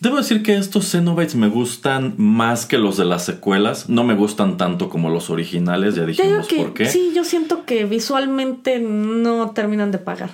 debo 0.00 0.16
decir 0.18 0.42
que 0.42 0.56
estos 0.56 0.90
Xenobites 0.90 1.34
me 1.34 1.48
gustan 1.48 2.14
más 2.18 2.66
que 2.66 2.76
los 2.76 2.96
de 2.96 3.04
las 3.04 3.24
secuelas. 3.24 3.88
No 3.88 4.04
me 4.04 4.14
gustan 4.14 4.56
tanto 4.56 4.88
como 4.88 5.08
los 5.08 5.30
originales, 5.30 5.94
ya 5.94 6.04
dijimos 6.04 6.48
que 6.48 6.56
por 6.56 6.74
qué. 6.74 6.86
sí, 6.86 7.12
yo 7.14 7.24
siento 7.24 7.64
que 7.64 7.84
visualmente 7.84 8.78
no 8.78 9.50
terminan 9.52 9.90
de 9.90 9.98
pagar. 9.98 10.30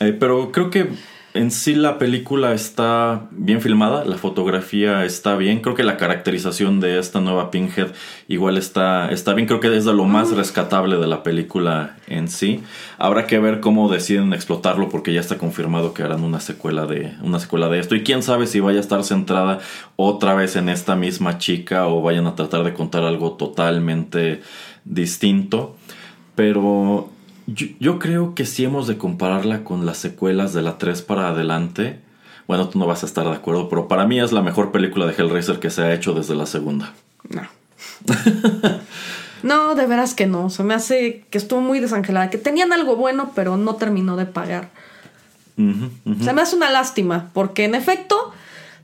Eh, 0.00 0.16
pero 0.18 0.52
creo 0.52 0.70
que 0.70 0.88
en 1.36 1.50
sí 1.50 1.74
la 1.74 1.98
película 1.98 2.52
está 2.54 3.28
bien 3.30 3.60
filmada, 3.60 4.04
la 4.04 4.16
fotografía 4.16 5.04
está 5.04 5.36
bien, 5.36 5.60
creo 5.60 5.74
que 5.74 5.84
la 5.84 5.96
caracterización 5.96 6.80
de 6.80 6.98
esta 6.98 7.20
nueva 7.20 7.50
Pinhead 7.50 7.88
igual 8.28 8.56
está, 8.56 9.10
está 9.10 9.34
bien, 9.34 9.46
creo 9.46 9.60
que 9.60 9.76
es 9.76 9.84
de 9.84 9.92
lo 9.92 10.04
más 10.04 10.30
rescatable 10.30 10.96
de 10.96 11.06
la 11.06 11.22
película 11.22 11.96
en 12.06 12.28
sí. 12.28 12.62
Habrá 12.98 13.26
que 13.26 13.38
ver 13.38 13.60
cómo 13.60 13.90
deciden 13.90 14.32
explotarlo 14.32 14.88
porque 14.88 15.12
ya 15.12 15.20
está 15.20 15.38
confirmado 15.38 15.94
que 15.94 16.02
harán 16.02 16.24
una 16.24 16.40
secuela 16.40 16.86
de, 16.86 17.12
una 17.22 17.38
secuela 17.38 17.68
de 17.68 17.78
esto 17.78 17.94
y 17.94 18.02
quién 18.02 18.22
sabe 18.22 18.46
si 18.46 18.60
vaya 18.60 18.78
a 18.78 18.82
estar 18.82 19.04
centrada 19.04 19.60
otra 19.96 20.34
vez 20.34 20.56
en 20.56 20.68
esta 20.68 20.96
misma 20.96 21.38
chica 21.38 21.86
o 21.86 22.02
vayan 22.02 22.26
a 22.26 22.34
tratar 22.34 22.64
de 22.64 22.74
contar 22.74 23.04
algo 23.04 23.32
totalmente 23.32 24.40
distinto. 24.84 25.76
Pero 26.34 27.10
yo, 27.46 27.66
yo 27.78 27.98
creo 27.98 28.34
que 28.34 28.46
sí 28.46 28.64
hemos 28.64 28.86
de 28.86 28.98
compararla 28.98 29.64
con 29.64 29.86
las 29.86 29.98
secuelas 29.98 30.52
de 30.52 30.62
la 30.62 30.78
3 30.78 31.02
para 31.02 31.28
adelante. 31.28 32.00
Bueno, 32.46 32.68
tú 32.68 32.78
no 32.78 32.86
vas 32.86 33.02
a 33.02 33.06
estar 33.06 33.24
de 33.24 33.32
acuerdo, 33.32 33.68
pero 33.68 33.88
para 33.88 34.06
mí 34.06 34.20
es 34.20 34.32
la 34.32 34.42
mejor 34.42 34.72
película 34.72 35.06
de 35.06 35.12
Hellraiser 35.12 35.58
que 35.58 35.70
se 35.70 35.82
ha 35.82 35.94
hecho 35.94 36.12
desde 36.12 36.34
la 36.34 36.46
segunda. 36.46 36.92
No. 37.28 37.42
no, 39.42 39.74
de 39.74 39.86
veras 39.86 40.14
que 40.14 40.26
no. 40.26 40.50
Se 40.50 40.62
me 40.62 40.74
hace 40.74 41.24
que 41.30 41.38
estuvo 41.38 41.60
muy 41.60 41.80
desangelada. 41.80 42.30
Que 42.30 42.38
tenían 42.38 42.72
algo 42.72 42.96
bueno, 42.96 43.32
pero 43.34 43.56
no 43.56 43.76
terminó 43.76 44.16
de 44.16 44.26
pagar. 44.26 44.70
Se 45.56 46.32
me 46.34 46.42
hace 46.42 46.54
una 46.54 46.70
lástima, 46.70 47.30
porque 47.32 47.64
en 47.64 47.74
efecto, 47.74 48.34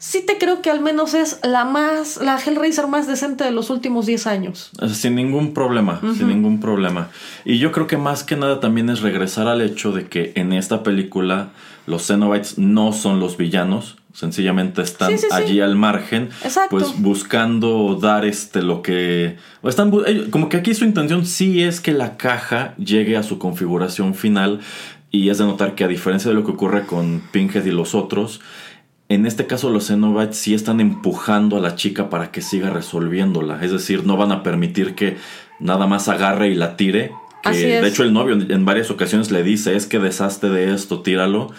sí 0.04 0.24
te 0.26 0.36
creo 0.36 0.62
que 0.62 0.70
al 0.70 0.80
menos 0.80 1.14
es 1.14 1.38
la 1.44 1.64
más, 1.64 2.16
la 2.16 2.36
Hellraiser 2.36 2.88
más 2.88 3.06
decente 3.06 3.44
de 3.44 3.52
los 3.52 3.70
últimos 3.70 4.04
10 4.04 4.26
años. 4.26 4.72
Sin 4.92 5.14
ningún 5.14 5.54
problema, 5.54 6.00
sin 6.18 6.26
ningún 6.26 6.58
problema. 6.58 7.08
Y 7.44 7.58
yo 7.58 7.70
creo 7.70 7.86
que 7.86 7.96
más 7.96 8.24
que 8.24 8.34
nada 8.34 8.58
también 8.58 8.90
es 8.90 9.00
regresar 9.00 9.46
al 9.46 9.60
hecho 9.60 9.92
de 9.92 10.08
que 10.08 10.32
en 10.34 10.52
esta 10.52 10.82
película 10.82 11.50
los 11.86 12.04
Cenobites 12.08 12.58
no 12.58 12.92
son 12.92 13.20
los 13.20 13.36
villanos, 13.36 13.96
sencillamente 14.12 14.82
están 14.82 15.12
Sí, 15.12 15.18
sí, 15.18 15.26
sí. 15.30 15.34
allí 15.36 15.60
al 15.60 15.76
margen, 15.76 16.30
Exacto. 16.42 16.70
pues 16.70 17.00
buscando 17.00 17.96
dar 18.02 18.24
este 18.24 18.60
lo 18.60 18.82
que 18.82 19.36
están 19.62 19.92
como 20.30 20.48
que 20.48 20.56
aquí 20.56 20.74
su 20.74 20.84
intención 20.84 21.24
sí 21.26 21.62
es 21.62 21.80
que 21.80 21.92
la 21.92 22.16
caja 22.16 22.74
llegue 22.76 23.16
a 23.16 23.22
su 23.22 23.38
configuración 23.38 24.16
final 24.16 24.58
y 25.12 25.28
es 25.28 25.38
de 25.38 25.44
notar 25.44 25.76
que 25.76 25.84
a 25.84 25.88
diferencia 25.88 26.28
de 26.30 26.34
lo 26.34 26.44
que 26.44 26.50
ocurre 26.50 26.86
con 26.86 27.22
Pinhead 27.32 27.64
y 27.66 27.70
los 27.70 27.94
otros, 27.94 28.40
en 29.14 29.26
este 29.26 29.46
caso 29.46 29.70
los 29.70 29.88
Cenobites 29.88 30.36
sí 30.36 30.54
están 30.54 30.80
empujando 30.80 31.56
a 31.56 31.60
la 31.60 31.74
chica 31.74 32.08
para 32.08 32.30
que 32.30 32.40
siga 32.40 32.70
resolviéndola. 32.70 33.62
Es 33.62 33.72
decir, 33.72 34.06
no 34.06 34.16
van 34.16 34.32
a 34.32 34.42
permitir 34.42 34.94
que 34.94 35.16
nada 35.58 35.86
más 35.86 36.08
agarre 36.08 36.48
y 36.48 36.54
la 36.54 36.76
tire. 36.76 37.12
Que, 37.42 37.48
Así 37.48 37.64
es. 37.64 37.82
De 37.82 37.88
hecho, 37.88 38.04
el 38.04 38.12
novio 38.12 38.34
en, 38.34 38.64
varias 38.64 38.90
ocasiones 38.90 39.30
le 39.30 39.42
dice, 39.42 39.76
es 39.76 39.86
que 39.86 39.98
deshazte 39.98 40.48
de 40.48 40.72
esto, 40.72 41.02
tíralo. 41.02 41.52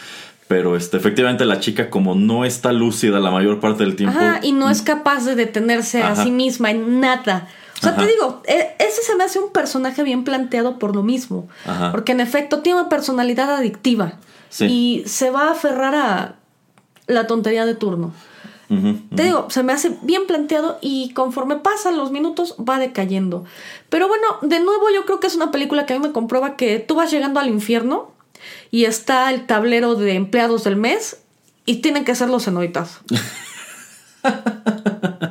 Pero 0.47 0.75
este, 0.75 0.97
efectivamente 0.97 1.45
la 1.45 1.59
chica 1.59 1.89
como 1.89 2.15
no 2.15 2.45
está 2.45 2.71
lúcida 2.71 3.19
la 3.19 3.31
mayor 3.31 3.59
parte 3.59 3.83
del 3.83 3.95
tiempo. 3.95 4.17
Ajá, 4.17 4.39
y 4.43 4.51
no 4.51 4.69
es 4.69 4.81
capaz 4.81 5.25
de 5.25 5.35
detenerse 5.35 6.03
a 6.03 6.15
sí 6.15 6.31
misma 6.31 6.71
en 6.71 6.99
nada. 6.99 7.47
O 7.77 7.81
sea, 7.81 7.91
Ajá. 7.91 8.01
te 8.01 8.07
digo, 8.07 8.43
e- 8.45 8.75
ese 8.79 9.01
se 9.01 9.15
me 9.15 9.23
hace 9.23 9.39
un 9.39 9.51
personaje 9.51 10.03
bien 10.03 10.23
planteado 10.23 10.79
por 10.79 10.95
lo 10.95 11.03
mismo. 11.03 11.47
Ajá. 11.65 11.91
Porque 11.91 12.11
en 12.11 12.19
efecto 12.19 12.59
tiene 12.59 12.79
una 12.81 12.89
personalidad 12.89 13.53
adictiva. 13.55 14.13
Sí. 14.49 14.65
Y 14.65 15.03
se 15.07 15.31
va 15.31 15.47
a 15.47 15.51
aferrar 15.51 15.95
a 15.95 16.35
la 17.07 17.27
tontería 17.27 17.65
de 17.65 17.75
turno. 17.75 18.13
Te 19.15 19.23
digo, 19.23 19.47
se 19.51 19.61
me 19.61 19.71
hace 19.71 19.95
bien 20.01 20.25
planteado 20.25 20.79
y 20.81 21.11
conforme 21.13 21.57
pasan 21.57 21.95
los 21.95 22.09
minutos 22.09 22.55
va 22.57 22.79
decayendo. 22.79 23.45
Pero 23.89 24.07
bueno, 24.07 24.25
de 24.41 24.59
nuevo 24.59 24.85
yo 24.91 25.05
creo 25.05 25.19
que 25.19 25.27
es 25.27 25.35
una 25.35 25.51
película 25.51 25.85
que 25.85 25.93
a 25.93 25.99
mí 25.99 26.07
me 26.07 26.11
comprueba 26.11 26.55
que 26.55 26.79
tú 26.79 26.95
vas 26.95 27.11
llegando 27.11 27.39
al 27.39 27.49
infierno 27.49 28.11
y 28.71 28.85
está 28.85 29.31
el 29.31 29.45
tablero 29.45 29.93
de 29.93 30.15
empleados 30.15 30.63
del 30.63 30.75
mes 30.75 31.21
y 31.67 31.81
tienen 31.81 32.03
que 32.03 32.15
ser 32.15 32.29
los 32.29 32.45
cenoitas. 32.45 33.01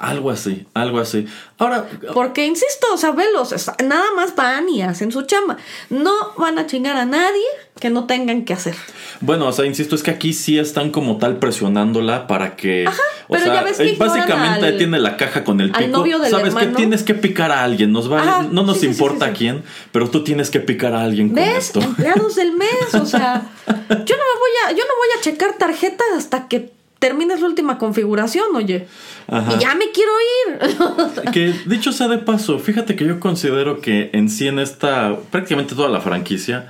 Algo 0.00 0.30
así, 0.30 0.66
algo 0.72 0.98
así. 0.98 1.26
Ahora, 1.58 1.84
Porque, 2.14 2.46
insisto, 2.46 2.86
o 2.90 2.96
sea, 2.96 3.10
velos, 3.10 3.54
nada 3.84 4.06
más 4.16 4.34
van 4.34 4.66
y 4.70 4.80
hacen 4.80 5.12
su 5.12 5.22
chamba. 5.26 5.58
No 5.90 6.32
van 6.38 6.58
a 6.58 6.66
chingar 6.66 6.96
a 6.96 7.04
nadie 7.04 7.44
que 7.78 7.90
no 7.90 8.06
tengan 8.06 8.46
que 8.46 8.54
hacer. 8.54 8.74
Bueno, 9.20 9.46
o 9.48 9.52
sea, 9.52 9.66
insisto, 9.66 9.94
es 9.94 10.02
que 10.02 10.10
aquí 10.10 10.32
sí 10.32 10.58
están 10.58 10.90
como 10.90 11.18
tal 11.18 11.36
presionándola 11.36 12.26
para 12.26 12.56
que. 12.56 12.86
o 12.88 12.92
pero 13.28 13.44
sea, 13.44 13.54
ya 13.56 13.62
ves 13.62 13.76
que 13.76 13.90
eh, 13.90 13.96
básicamente 13.98 14.66
al- 14.68 14.78
tiene 14.78 14.98
la 14.98 15.18
caja 15.18 15.44
con 15.44 15.60
el 15.60 15.70
al 15.74 15.84
pico. 15.84 15.98
novio 15.98 16.18
del 16.18 16.30
Sabes 16.30 16.54
que 16.54 16.66
tienes 16.68 17.02
que 17.02 17.12
picar 17.14 17.52
a 17.52 17.62
alguien. 17.62 17.92
Nos 17.92 18.10
Ajá, 18.10 18.48
no 18.50 18.62
nos 18.62 18.80
sí, 18.80 18.86
importa 18.86 19.26
sí, 19.26 19.32
sí. 19.32 19.36
quién, 19.38 19.62
pero 19.92 20.08
tú 20.08 20.24
tienes 20.24 20.48
que 20.48 20.60
picar 20.60 20.94
a 20.94 21.02
alguien 21.04 21.28
con 21.28 21.38
esto. 21.40 21.78
Empleados 21.80 22.36
del 22.36 22.52
mes, 22.52 22.94
o 22.94 23.04
sea, 23.04 23.42
yo 23.66 23.76
no 23.76 23.84
me 23.90 23.96
voy 23.98 24.50
a, 24.66 24.70
yo 24.70 24.78
no 24.78 24.94
voy 24.96 25.08
a 25.18 25.20
checar 25.20 25.58
tarjetas 25.58 26.06
hasta 26.16 26.48
que 26.48 26.72
termines 27.00 27.40
la 27.40 27.48
última 27.48 27.78
configuración, 27.78 28.54
oye. 28.54 28.86
Ajá. 29.26 29.54
Y 29.56 29.58
ya 29.58 29.74
me 29.74 29.90
quiero 29.90 30.12
ir. 30.46 31.30
Que 31.32 31.52
dicho 31.66 31.92
sea 31.92 32.06
de 32.06 32.18
paso, 32.18 32.58
fíjate 32.58 32.94
que 32.94 33.04
yo 33.04 33.18
considero 33.18 33.80
que 33.80 34.10
en 34.12 34.28
sí 34.28 34.46
en 34.46 34.60
esta, 34.60 35.16
prácticamente 35.30 35.74
toda 35.74 35.88
la 35.88 36.00
franquicia, 36.00 36.68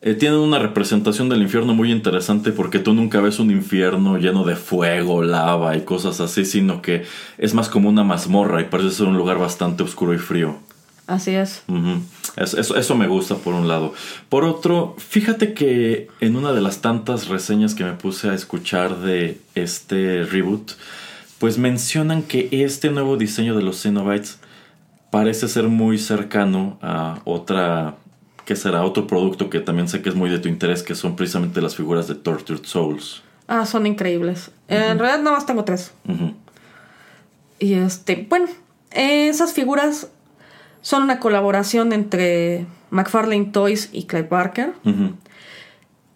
eh, 0.00 0.14
tienen 0.14 0.38
una 0.38 0.58
representación 0.58 1.28
del 1.28 1.42
infierno 1.42 1.74
muy 1.74 1.90
interesante 1.90 2.52
porque 2.52 2.78
tú 2.78 2.92
nunca 2.92 3.20
ves 3.20 3.38
un 3.38 3.50
infierno 3.50 4.18
lleno 4.18 4.44
de 4.44 4.54
fuego, 4.54 5.22
lava 5.22 5.76
y 5.76 5.80
cosas 5.80 6.20
así, 6.20 6.44
sino 6.44 6.82
que 6.82 7.04
es 7.38 7.54
más 7.54 7.68
como 7.68 7.88
una 7.88 8.04
mazmorra 8.04 8.60
y 8.60 8.64
parece 8.64 8.90
ser 8.90 9.06
un 9.06 9.16
lugar 9.16 9.38
bastante 9.38 9.82
oscuro 9.82 10.14
y 10.14 10.18
frío. 10.18 10.58
Así 11.06 11.34
es. 11.34 11.62
Eso, 12.36 12.76
eso 12.76 12.94
me 12.94 13.06
gusta 13.06 13.36
por 13.36 13.54
un 13.54 13.68
lado. 13.68 13.92
Por 14.28 14.44
otro, 14.44 14.96
fíjate 14.96 15.52
que 15.52 16.08
en 16.20 16.36
una 16.36 16.52
de 16.52 16.62
las 16.62 16.80
tantas 16.80 17.28
reseñas 17.28 17.74
que 17.74 17.84
me 17.84 17.92
puse 17.92 18.30
a 18.30 18.34
escuchar 18.34 18.98
de 19.00 19.38
este 19.54 20.24
reboot, 20.24 20.72
pues 21.38 21.58
mencionan 21.58 22.22
que 22.22 22.48
este 22.50 22.90
nuevo 22.90 23.18
diseño 23.18 23.54
de 23.54 23.62
los 23.62 23.82
Xenobites 23.82 24.38
parece 25.10 25.46
ser 25.46 25.68
muy 25.68 25.98
cercano 25.98 26.78
a 26.80 27.20
otra, 27.24 27.96
¿qué 28.46 28.56
será? 28.56 28.82
Otro 28.82 29.06
producto 29.06 29.50
que 29.50 29.60
también 29.60 29.88
sé 29.88 30.00
que 30.00 30.08
es 30.08 30.14
muy 30.14 30.30
de 30.30 30.38
tu 30.38 30.48
interés, 30.48 30.82
que 30.82 30.94
son 30.94 31.16
precisamente 31.16 31.60
las 31.60 31.76
figuras 31.76 32.08
de 32.08 32.14
Tortured 32.14 32.64
Souls. 32.64 33.22
Ah, 33.46 33.66
son 33.66 33.86
increíbles. 33.86 34.50
En 34.68 34.98
realidad 34.98 35.22
nada 35.22 35.36
más 35.36 35.44
tengo 35.44 35.64
tres. 35.64 35.92
Y 37.58 37.74
este, 37.74 38.26
bueno, 38.28 38.46
esas 38.90 39.52
figuras 39.52 40.08
son 40.84 41.02
una 41.02 41.18
colaboración 41.18 41.94
entre 41.94 42.66
McFarlane 42.90 43.46
Toys 43.46 43.88
y 43.90 44.04
Clive 44.04 44.28
Barker. 44.28 44.74
Ujú. 44.84 45.14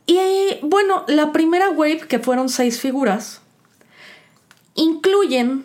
Y 0.04 0.18
bueno, 0.62 1.04
la 1.08 1.32
primera 1.32 1.70
wave, 1.70 2.00
que 2.06 2.18
fueron 2.18 2.50
seis 2.50 2.78
figuras, 2.78 3.40
incluyen 4.74 5.64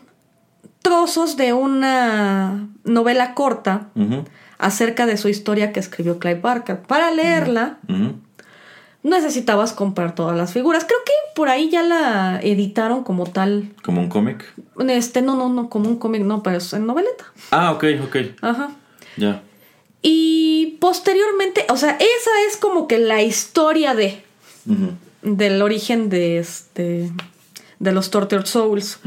trozos 0.82 1.36
de 1.36 1.52
una 1.52 2.70
novela 2.86 3.34
corta 3.34 3.90
acerca 4.58 5.06
de 5.06 5.18
su 5.18 5.28
historia 5.28 5.74
que 5.74 5.82
escribió 5.82 6.18
Clive 6.18 6.40
Barker. 6.40 6.82
Para 6.82 7.12
leerla, 7.12 7.80
necesitabas 9.04 9.74
comprar 9.74 10.16
todas 10.16 10.38
las 10.38 10.54
figuras. 10.54 10.86
Creo 10.86 11.00
que 11.06 11.12
por 11.36 11.50
ahí 11.50 11.70
ya 11.70 11.84
la 11.84 12.40
editaron 12.42 13.04
como 13.04 13.26
tal. 13.26 13.74
Como 13.84 14.00
un 14.00 14.08
cómic. 14.08 14.46
Este, 14.88 15.22
no, 15.22 15.36
no, 15.36 15.50
no, 15.50 15.70
como 15.70 15.90
un 15.90 15.98
cómic, 15.98 16.22
no, 16.24 16.42
pero 16.42 16.58
es 16.58 16.72
en 16.72 16.86
noveleta. 16.86 17.26
Ah, 17.52 17.74
ok, 17.74 17.84
ok. 18.06 18.16
Ajá. 18.42 18.70
Ya. 19.18 19.44
Y 20.02 20.78
posteriormente, 20.80 21.66
o 21.70 21.78
sea, 21.78 21.92
esa 21.92 22.32
es 22.50 22.58
como 22.58 22.88
que 22.88 23.00
la 23.00 23.22
historia 23.22 23.96
de 23.96 24.22
del 25.22 25.62
origen 25.62 26.10
de 26.10 26.38
este 26.38 27.12
de 27.80 27.92
los 27.92 28.12
Tortured 28.12 28.46
Souls. 28.46 29.00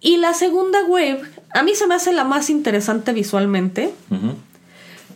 Y 0.00 0.16
la 0.16 0.34
segunda 0.34 0.84
wave, 0.84 1.20
a 1.54 1.62
mí 1.62 1.74
se 1.74 1.86
me 1.86 1.94
hace 1.94 2.12
la 2.12 2.24
más 2.24 2.50
interesante 2.50 3.12
visualmente, 3.12 3.92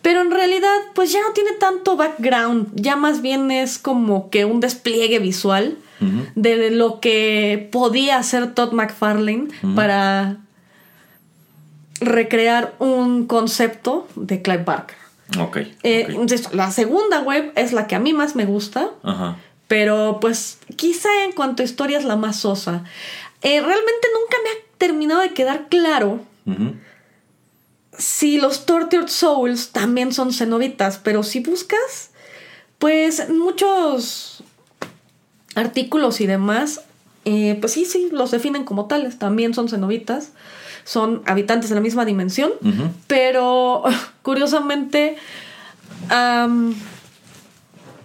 pero 0.02 0.20
en 0.20 0.31
realidad 0.31 0.76
pues 0.94 1.12
ya 1.12 1.20
no 1.22 1.32
tiene 1.32 1.52
tanto 1.52 1.97
background, 1.97 2.68
ya 2.74 2.94
más 2.94 3.22
bien 3.22 3.51
es 3.51 3.78
como 3.78 4.31
que 4.31 4.44
un 4.44 4.60
despliegue 4.60 5.18
visual 5.18 5.78
de 6.35 6.70
lo 6.70 7.01
que 7.01 7.68
podía 7.72 8.18
hacer 8.18 8.52
Todd 8.55 8.72
McFarlane 8.72 9.48
para 9.74 10.39
recrear 12.00 12.74
un 12.78 13.26
concepto 13.26 14.08
de 14.16 14.42
Clive 14.42 14.64
Barker. 14.64 14.96
Ok. 15.38 15.58
Eh, 15.82 16.06
ok. 16.08 16.22
insisto, 16.22 16.50
la 16.52 16.70
segunda 16.70 17.20
web 17.20 17.52
es 17.56 17.72
la 17.72 17.86
que 17.86 17.94
a 17.94 18.00
mí 18.00 18.12
más 18.12 18.36
me 18.36 18.44
gusta, 18.44 18.90
Ajá. 19.02 19.36
pero 19.68 20.18
pues 20.20 20.58
quizá 20.76 21.08
en 21.24 21.32
cuanto 21.32 21.62
a 21.62 21.64
historia 21.64 21.98
es 21.98 22.04
la 22.04 22.16
más 22.16 22.36
sosa. 22.36 22.84
Eh, 23.42 23.60
realmente 23.60 24.08
nunca 24.12 24.36
me 24.42 24.50
ha 24.50 24.78
terminado 24.78 25.20
de 25.20 25.32
quedar 25.32 25.68
claro 25.68 26.20
si 27.98 28.38
los 28.38 28.66
Tortured 28.66 29.08
Souls 29.08 29.70
también 29.70 30.12
son 30.12 30.32
cenobitas, 30.32 30.98
pero 30.98 31.22
si 31.22 31.40
buscas, 31.40 32.10
pues 32.78 33.28
muchos 33.30 34.42
artículos 35.54 36.20
y 36.20 36.26
demás, 36.26 36.82
eh, 37.24 37.56
pues 37.60 37.72
sí, 37.72 37.84
sí, 37.84 38.08
los 38.12 38.30
definen 38.30 38.64
como 38.64 38.86
tales, 38.86 39.18
también 39.18 39.54
son 39.54 39.68
cenobitas, 39.68 40.32
son 40.85 41.23
habitantes 41.27 41.70
de 41.70 41.74
la 41.74 41.81
misma 41.81 42.05
dimensión, 42.05 42.52
pero 43.06 43.82
curiosamente, 44.23 45.16
am, 46.11 46.74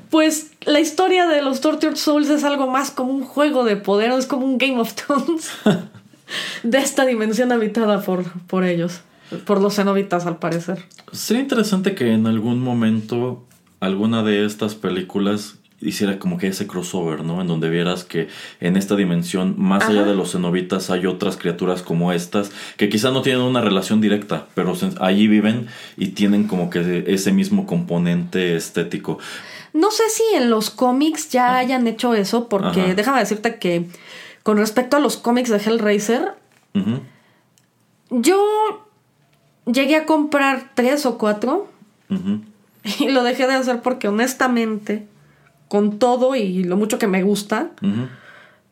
pues 0.10 0.52
la 0.66 0.80
historia 0.80 1.28
de 1.28 1.42
los 1.42 1.62
Tortured 1.62 1.96
Souls 1.96 2.30
es 2.30 2.44
algo 2.44 2.68
más 2.68 2.92
como 2.92 3.12
un 3.12 3.24
juego 3.24 3.64
de 3.64 3.76
poder, 3.76 4.12
es 4.12 4.26
como 4.26 4.46
un 4.46 4.58
Game 4.58 4.80
of 4.80 4.94
Thrones 4.94 5.52
de 6.64 6.78
esta 6.78 7.06
dimensión 7.06 7.52
habitada 7.52 8.02
por, 8.02 8.24
por 8.48 8.64
ellos, 8.64 9.02
por 9.46 9.62
los 9.62 9.76
cenobitas 9.76 10.26
al 10.26 10.38
parecer. 10.38 10.86
Sería 11.12 11.44
interesante 11.44 11.96
que 11.96 12.14
en 12.14 12.28
algún 12.28 12.62
momento 12.62 13.44
alguna 13.82 14.24
de 14.24 14.46
estas 14.46 14.76
películas 14.76 15.59
hiciera 15.82 16.20
como 16.20 16.38
que 16.38 16.48
ese 16.48 16.68
crossover, 16.68 17.24
¿no? 17.24 17.42
En 17.42 17.48
donde 17.48 17.70
vieras 17.70 18.04
que 18.04 18.28
en 18.60 18.76
esta 18.76 18.96
dimensión, 18.96 19.56
más 19.58 19.84
allá 19.88 20.04
de 20.04 20.16
los 20.16 20.32
cenobitas, 20.34 20.90
hay 20.90 21.06
otras 21.06 21.38
criaturas 21.38 21.82
como 21.82 22.12
estas 22.12 22.52
que 22.78 22.90
quizás 22.90 23.14
no 23.14 23.22
tienen 23.22 23.42
una 23.42 23.62
relación 23.62 24.02
directa, 24.02 24.48
pero 24.56 24.74
allí 25.00 25.28
viven 25.28 25.68
y 25.98 26.10
tienen 26.10 26.48
como 26.48 26.70
que 26.70 27.06
ese 27.08 27.32
mismo 27.32 27.66
componente 27.66 28.56
estético. 28.56 29.20
No 29.74 29.92
sé 29.92 30.04
si 30.10 30.24
en 30.36 30.50
los 30.50 30.70
cómics 30.70 31.30
ya 31.30 31.58
hayan 31.58 31.88
hecho 31.88 32.14
eso, 32.14 32.50
porque 32.50 32.82
Ajá. 32.82 32.94
déjame 32.96 33.20
decirte 33.20 33.58
que 33.60 33.88
con 34.44 34.58
respecto 34.58 34.98
a 34.98 35.00
los 35.00 35.18
cómics 35.18 35.50
de 35.50 35.58
Hellraiser, 35.58 36.34
Ujú, 36.74 37.02
yo 38.10 38.88
llegué 39.66 39.96
a 39.96 40.06
comprar 40.06 40.72
tres 40.74 41.06
o 41.06 41.18
cuatro 41.18 41.68
y 43.00 43.10
lo 43.10 43.24
dejé 43.24 43.48
de 43.48 43.54
hacer 43.54 43.82
porque 43.82 44.08
honestamente, 44.08 45.06
con 45.70 45.98
todo 46.00 46.36
y 46.36 46.64
lo 46.66 46.76
mucho 46.76 47.00
que 47.00 47.08
me 47.08 47.24
gusta, 47.24 47.70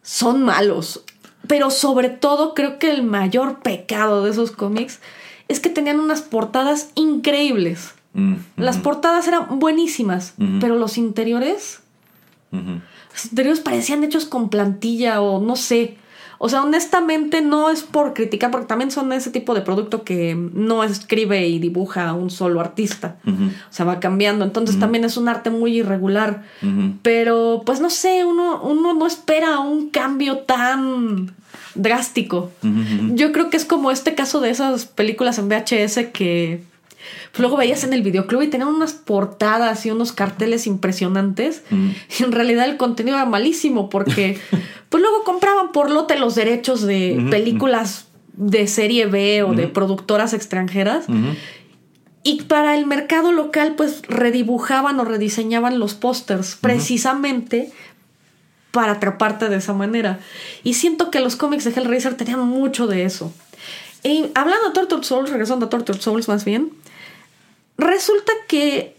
son 0.01 0.43
malos. 0.43 1.03
Pero 1.47 1.69
sobre 1.71 2.09
todo 2.09 2.53
creo 2.53 2.77
que 2.79 2.91
el 2.91 3.03
mayor 3.03 3.59
pecado 3.59 4.25
de 4.25 4.31
esos 4.31 4.51
cómics 4.51 4.99
es 5.47 5.61
que 5.61 5.69
tenían 5.69 5.99
unas 6.01 6.21
portadas 6.21 6.89
increíbles. 6.95 7.93
Mm, 8.13 8.35
Las 8.57 8.77
portadas 8.77 9.27
eran 9.29 9.59
buenísimas, 9.59 10.33
pero 10.59 10.75
los 10.75 10.97
interiores, 10.97 11.79
los 12.51 13.25
interiores 13.25 13.61
parecían 13.61 14.03
hechos 14.03 14.25
con 14.25 14.49
plantilla 14.49 15.21
o 15.21 15.39
no 15.39 15.55
sé. 15.55 15.97
O 16.39 16.49
sea, 16.49 16.63
honestamente 16.63 17.41
no 17.41 17.69
es 17.69 17.83
por 17.83 18.13
criticar, 18.13 18.51
porque 18.51 18.67
también 18.67 18.91
son 18.91 19.11
ese 19.11 19.31
tipo 19.31 19.53
de 19.53 19.61
producto 19.61 20.03
que 20.03 20.35
no 20.35 20.83
escribe 20.83 21.47
y 21.47 21.59
dibuja 21.59 22.13
un 22.13 22.29
solo 22.29 22.59
artista. 22.59 23.17
O 23.25 23.73
sea, 23.73 23.85
va 23.85 23.99
cambiando. 23.99 24.45
Entonces 24.45 24.79
también 24.79 25.03
es 25.03 25.17
un 25.17 25.29
arte 25.29 25.49
muy 25.49 25.77
irregular. 25.77 26.43
Pero, 27.01 27.63
pues 27.65 27.79
no 27.79 27.89
sé, 27.89 28.25
uno, 28.25 28.61
uno 28.61 28.93
no 28.93 29.07
espera 29.07 29.59
un 29.59 29.89
cambio 29.89 30.39
tan 30.39 31.33
drástico. 31.75 32.51
Yo 33.13 33.31
creo 33.31 33.49
que 33.49 33.57
es 33.57 33.65
como 33.65 33.91
este 33.91 34.15
caso 34.15 34.39
de 34.39 34.49
esas 34.49 34.85
películas 34.85 35.39
en 35.39 35.49
VHS 35.49 36.07
que 36.13 36.63
luego 37.37 37.57
veías 37.57 37.83
en 37.83 37.93
el 37.93 38.01
videoclub 38.01 38.41
y 38.41 38.47
tenían 38.47 38.69
unas 38.69 38.93
portadas 38.93 39.85
y 39.85 39.91
unos 39.91 40.11
carteles 40.11 40.67
impresionantes. 40.67 41.63
Mm. 41.69 41.89
Y 42.19 42.23
en 42.23 42.31
realidad 42.31 42.65
el 42.65 42.77
contenido 42.77 43.17
era 43.17 43.25
malísimo 43.25 43.89
porque 43.89 44.39
pues 44.89 45.01
luego 45.01 45.23
compraban 45.23 45.71
por 45.71 45.91
lote 45.91 46.17
los 46.17 46.35
derechos 46.35 46.81
de 46.81 47.27
películas 47.29 48.07
de 48.33 48.67
serie 48.67 49.07
B 49.07 49.43
o 49.43 49.53
de 49.53 49.67
productoras 49.67 50.33
extranjeras. 50.33 51.05
Y 52.23 52.43
para 52.43 52.77
el 52.77 52.85
mercado 52.85 53.31
local, 53.31 53.75
pues 53.77 54.01
redibujaban 54.07 54.99
o 54.99 55.05
rediseñaban 55.05 55.79
los 55.79 55.93
pósters 55.93 56.57
precisamente 56.59 57.71
para 58.71 58.93
atraparte 58.93 59.49
de 59.49 59.55
esa 59.55 59.73
manera. 59.73 60.19
Y 60.63 60.73
siento 60.75 61.09
que 61.09 61.19
los 61.19 61.35
cómics 61.35 61.63
de 61.63 61.71
Hellraiser 61.71 62.15
tenían 62.15 62.41
mucho 62.41 62.85
de 62.85 63.05
eso. 63.05 63.33
Y 64.03 64.25
hablando 64.35 64.67
de 64.67 64.73
Tortured 64.73 65.03
Souls, 65.03 65.29
regresando 65.29 65.65
a 65.65 65.69
Tortured 65.69 65.99
Souls 65.99 66.27
más 66.27 66.45
bien, 66.45 66.71
resulta 67.77 68.31
que 68.47 68.95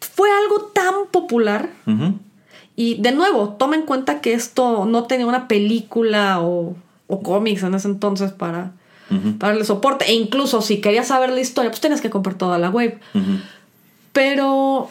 fue 0.00 0.28
algo 0.30 0.62
tan 0.74 0.94
popular. 1.10 1.70
Y 2.74 2.94
de 3.02 3.12
nuevo, 3.12 3.50
toma 3.50 3.76
en 3.76 3.82
cuenta 3.82 4.20
que 4.20 4.32
esto 4.32 4.86
no 4.86 5.04
tenía 5.04 5.26
una 5.26 5.46
película 5.46 6.40
o, 6.40 6.74
o 7.06 7.22
cómics 7.22 7.62
en 7.62 7.74
ese 7.74 7.88
entonces 7.88 8.32
para, 8.32 8.72
Ujú. 9.10 9.36
para 9.38 9.52
darle 9.52 9.64
soporte. 9.66 10.06
E 10.06 10.14
incluso 10.14 10.62
si 10.62 10.80
querías 10.80 11.08
saber 11.08 11.30
la 11.30 11.40
historia, 11.40 11.70
pues 11.70 11.80
tenías 11.80 12.00
que 12.00 12.10
comprar 12.10 12.36
toda 12.36 12.58
la 12.58 12.70
web. 12.70 12.98
Pero 14.12 14.90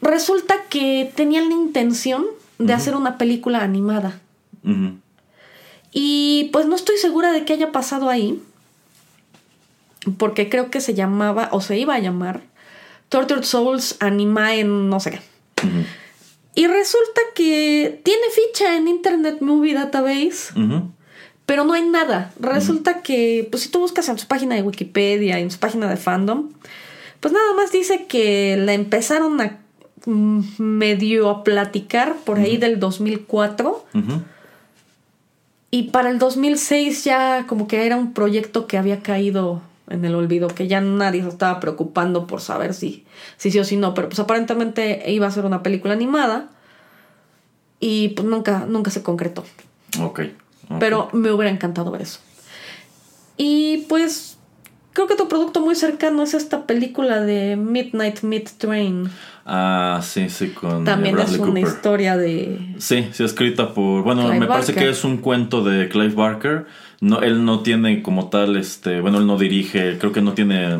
resulta 0.00 0.54
que 0.68 1.10
tenían 1.14 1.48
la 1.48 1.54
intención 1.54 2.24
de 2.58 2.72
hacer 2.72 2.96
una 2.96 3.18
película 3.18 3.62
animada. 3.62 4.20
Y 5.92 6.50
pues 6.52 6.66
no 6.66 6.74
estoy 6.76 6.96
segura 6.98 7.32
de 7.32 7.44
qué 7.44 7.54
haya 7.54 7.72
pasado 7.72 8.08
ahí. 8.08 8.42
Porque 10.16 10.48
creo 10.48 10.70
que 10.70 10.80
se 10.80 10.94
llamaba, 10.94 11.48
o 11.52 11.60
se 11.60 11.78
iba 11.78 11.94
a 11.94 11.98
llamar, 11.98 12.40
Tortured 13.08 13.44
Souls 13.44 13.96
Anima 14.00 14.54
en 14.54 14.88
no 14.88 15.00
sé 15.00 15.12
qué. 15.12 15.20
Y 16.54 16.66
resulta 16.66 17.20
que 17.34 18.00
tiene 18.02 18.22
ficha 18.32 18.76
en 18.76 18.88
Internet 18.88 19.38
Movie 19.40 19.74
Database, 19.74 20.52
pero 21.46 21.64
no 21.64 21.72
hay 21.72 21.88
nada. 21.88 22.32
Resulta 22.40 23.02
que, 23.02 23.46
pues 23.50 23.62
si 23.62 23.68
tú 23.70 23.78
buscas 23.78 24.08
en 24.08 24.18
su 24.18 24.26
página 24.26 24.54
de 24.56 24.62
Wikipedia, 24.62 25.38
en 25.38 25.50
su 25.50 25.58
página 25.58 25.88
de 25.88 25.96
fandom, 25.96 26.50
pues 27.20 27.32
nada 27.32 27.54
más 27.54 27.72
dice 27.72 28.06
que 28.06 28.56
la 28.56 28.74
empezaron 28.74 29.40
a 29.40 29.58
mm, 30.04 30.42
medio 30.58 31.30
a 31.30 31.44
platicar 31.44 32.16
por 32.24 32.38
ahí 32.38 32.56
del 32.56 32.78
2004 32.78 33.84
Ujú. 33.94 34.22
y 35.70 35.84
para 35.84 36.10
el 36.10 36.18
2006 36.18 37.04
ya 37.04 37.46
como 37.46 37.66
que 37.66 37.86
era 37.86 37.96
un 37.96 38.12
proyecto 38.14 38.66
que 38.66 38.78
había 38.78 39.00
caído 39.00 39.62
en 39.90 40.04
el 40.04 40.14
olvido, 40.14 40.48
que 40.48 40.68
ya 40.68 40.80
nadie 40.80 41.22
se 41.22 41.28
estaba 41.28 41.60
preocupando 41.60 42.26
por 42.26 42.40
saber 42.40 42.74
si, 42.74 43.04
si 43.36 43.50
sí 43.50 43.58
o 43.58 43.64
si 43.64 43.76
no, 43.76 43.94
pero 43.94 44.08
pues 44.08 44.18
aparentemente 44.18 45.10
iba 45.10 45.26
a 45.26 45.30
ser 45.30 45.44
una 45.44 45.62
película 45.62 45.94
animada 45.94 46.48
y 47.80 48.08
pues 48.10 48.26
nunca, 48.26 48.66
nunca 48.68 48.90
se 48.90 49.02
concretó. 49.02 49.44
Ok. 50.00 50.20
ok. 50.68 50.76
Pero 50.80 51.08
me 51.12 51.30
hubiera 51.30 51.50
encantado 51.50 51.90
ver 51.90 52.02
eso. 52.02 52.20
Y 53.36 53.86
pues 53.88 54.38
creo 54.92 55.06
que 55.06 55.14
tu 55.14 55.28
producto 55.28 55.60
muy 55.60 55.76
cercano 55.76 56.22
es 56.24 56.34
esta 56.34 56.66
película 56.66 57.20
de 57.20 57.56
Midnight 57.56 58.22
Mid 58.22 58.48
Train. 58.58 59.08
Ah, 59.46 60.00
sí, 60.02 60.28
sí, 60.28 60.48
con 60.48 60.84
También 60.84 61.18
es 61.18 61.38
una 61.38 61.46
Cooper. 61.46 61.62
historia 61.62 62.16
de... 62.16 62.74
Sí, 62.78 63.08
sí, 63.12 63.24
escrita 63.24 63.72
por. 63.72 64.02
Bueno, 64.02 64.22
Clive 64.24 64.40
me 64.40 64.46
parece 64.46 64.72
Barker. 64.72 64.88
que 64.88 64.90
es 64.90 65.04
un 65.04 65.18
cuento 65.18 65.62
de 65.64 65.88
Clive 65.88 66.14
Barker. 66.14 66.66
No, 67.00 67.20
él 67.22 67.44
no 67.44 67.60
tiene 67.60 68.02
como 68.02 68.28
tal, 68.28 68.56
este, 68.56 69.00
bueno, 69.00 69.18
él 69.18 69.26
no 69.26 69.38
dirige, 69.38 69.98
creo 69.98 70.10
que 70.10 70.20
no 70.20 70.32
tiene 70.32 70.78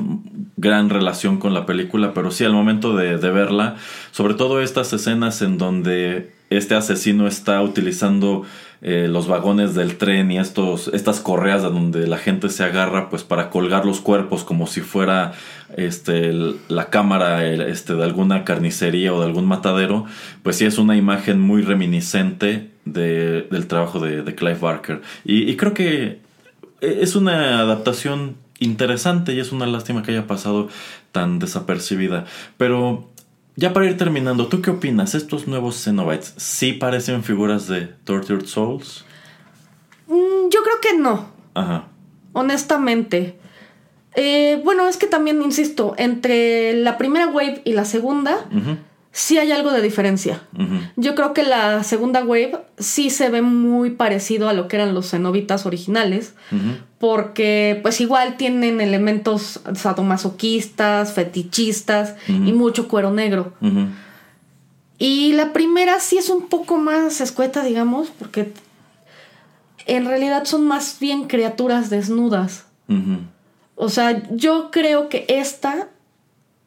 gran 0.56 0.90
relación 0.90 1.38
con 1.38 1.54
la 1.54 1.64
película, 1.64 2.12
pero 2.12 2.32
sí 2.32 2.44
al 2.44 2.52
momento 2.52 2.96
de, 2.96 3.18
de 3.18 3.30
verla, 3.30 3.76
sobre 4.10 4.34
todo 4.34 4.60
estas 4.60 4.92
escenas 4.92 5.42
en 5.42 5.58
donde 5.58 6.32
este 6.50 6.74
asesino 6.74 7.28
está 7.28 7.62
utilizando 7.62 8.42
eh, 8.82 9.06
los 9.08 9.28
vagones 9.28 9.76
del 9.76 9.96
tren 9.96 10.32
y 10.32 10.38
estos, 10.38 10.88
estas 10.88 11.20
correas 11.20 11.62
de 11.62 11.68
donde 11.70 12.08
la 12.08 12.18
gente 12.18 12.48
se 12.48 12.64
agarra, 12.64 13.10
pues 13.10 13.22
para 13.22 13.48
colgar 13.50 13.84
los 13.86 14.00
cuerpos 14.00 14.42
como 14.42 14.66
si 14.66 14.80
fuera 14.80 15.32
este, 15.76 16.32
la 16.68 16.90
cámara 16.90 17.46
el- 17.46 17.60
este, 17.60 17.94
de 17.94 18.02
alguna 18.02 18.44
carnicería 18.44 19.12
o 19.14 19.20
de 19.20 19.26
algún 19.26 19.46
matadero, 19.46 20.04
pues 20.42 20.56
sí 20.56 20.64
es 20.64 20.78
una 20.78 20.96
imagen 20.96 21.40
muy 21.40 21.62
reminiscente 21.62 22.70
de- 22.92 23.42
del 23.50 23.66
trabajo 23.66 24.00
de, 24.00 24.22
de 24.22 24.34
Clive 24.34 24.58
Barker. 24.58 25.02
Y, 25.24 25.50
y 25.50 25.56
creo 25.56 25.74
que 25.74 26.20
es 26.80 27.16
una 27.16 27.60
adaptación 27.60 28.36
interesante 28.60 29.34
y 29.34 29.40
es 29.40 29.52
una 29.52 29.66
lástima 29.66 30.02
que 30.02 30.10
haya 30.12 30.26
pasado 30.26 30.68
tan 31.12 31.38
desapercibida. 31.38 32.24
Pero 32.56 33.08
ya 33.56 33.72
para 33.72 33.86
ir 33.86 33.96
terminando, 33.96 34.46
¿tú 34.48 34.62
qué 34.62 34.70
opinas? 34.70 35.14
¿Estos 35.14 35.46
nuevos 35.48 35.82
Cenobites 35.82 36.34
sí 36.36 36.72
parecen 36.72 37.22
figuras 37.24 37.66
de 37.68 37.82
Tortured 38.04 38.46
Souls? 38.46 39.04
Mm, 40.06 40.48
Yo 40.50 40.62
creo 40.62 40.80
que 40.82 40.98
no. 40.98 41.28
Ajá. 41.54 41.84
honestamente. 42.32 43.36
Eh, 44.14 44.60
bueno, 44.64 44.88
es 44.88 44.96
que 44.96 45.06
también, 45.06 45.42
insisto, 45.42 45.94
entre 45.98 46.72
la 46.74 46.98
primera 46.98 47.28
wave 47.28 47.62
y 47.64 47.72
la 47.72 47.84
segunda, 47.84 48.46
Ujú, 48.50 48.76
sí 49.18 49.36
hay 49.36 49.50
algo 49.50 49.72
de 49.72 49.82
diferencia. 49.82 50.42
Yo 50.94 51.16
creo 51.16 51.34
que 51.34 51.42
la 51.42 51.82
segunda 51.82 52.22
wave 52.22 52.56
sí 52.78 53.10
se 53.10 53.28
ve 53.30 53.42
muy 53.42 53.90
parecido 53.90 54.48
a 54.48 54.52
lo 54.52 54.68
que 54.68 54.76
eran 54.76 54.94
los 54.94 55.10
cenobitas 55.10 55.66
originales, 55.66 56.34
porque 56.98 57.80
pues 57.82 58.00
igual 58.00 58.36
tienen 58.36 58.80
elementos 58.80 59.60
sadomasoquistas, 59.74 61.14
fetichistas 61.14 62.14
y 62.28 62.52
mucho 62.52 62.86
cuero 62.86 63.10
negro. 63.10 63.54
Y 64.98 65.32
la 65.32 65.52
primera 65.52 65.98
sí 65.98 66.16
es 66.18 66.28
un 66.28 66.48
poco 66.48 66.76
más 66.76 67.20
escueta, 67.20 67.64
digamos, 67.64 68.10
porque 68.16 68.52
en 69.86 70.04
realidad 70.04 70.44
son 70.44 70.64
más 70.64 70.98
bien 71.00 71.24
criaturas 71.24 71.90
desnudas. 71.90 72.66
O 73.74 73.88
sea, 73.88 74.22
yo 74.30 74.70
creo 74.70 75.08
que 75.08 75.24
esta 75.28 75.88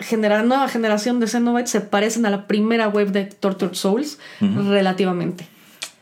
genera- 0.02 0.44
nueva 0.44 0.68
generación 0.68 1.20
de 1.20 1.28
Xenobites 1.28 1.72
se 1.72 1.82
parecen 1.82 2.26
a 2.26 2.30
la 2.30 2.48
primera 2.48 2.88
wave 2.88 3.12
de 3.12 3.26
Tortured 3.26 3.74
Souls 3.76 4.20
relativamente. 4.40 5.48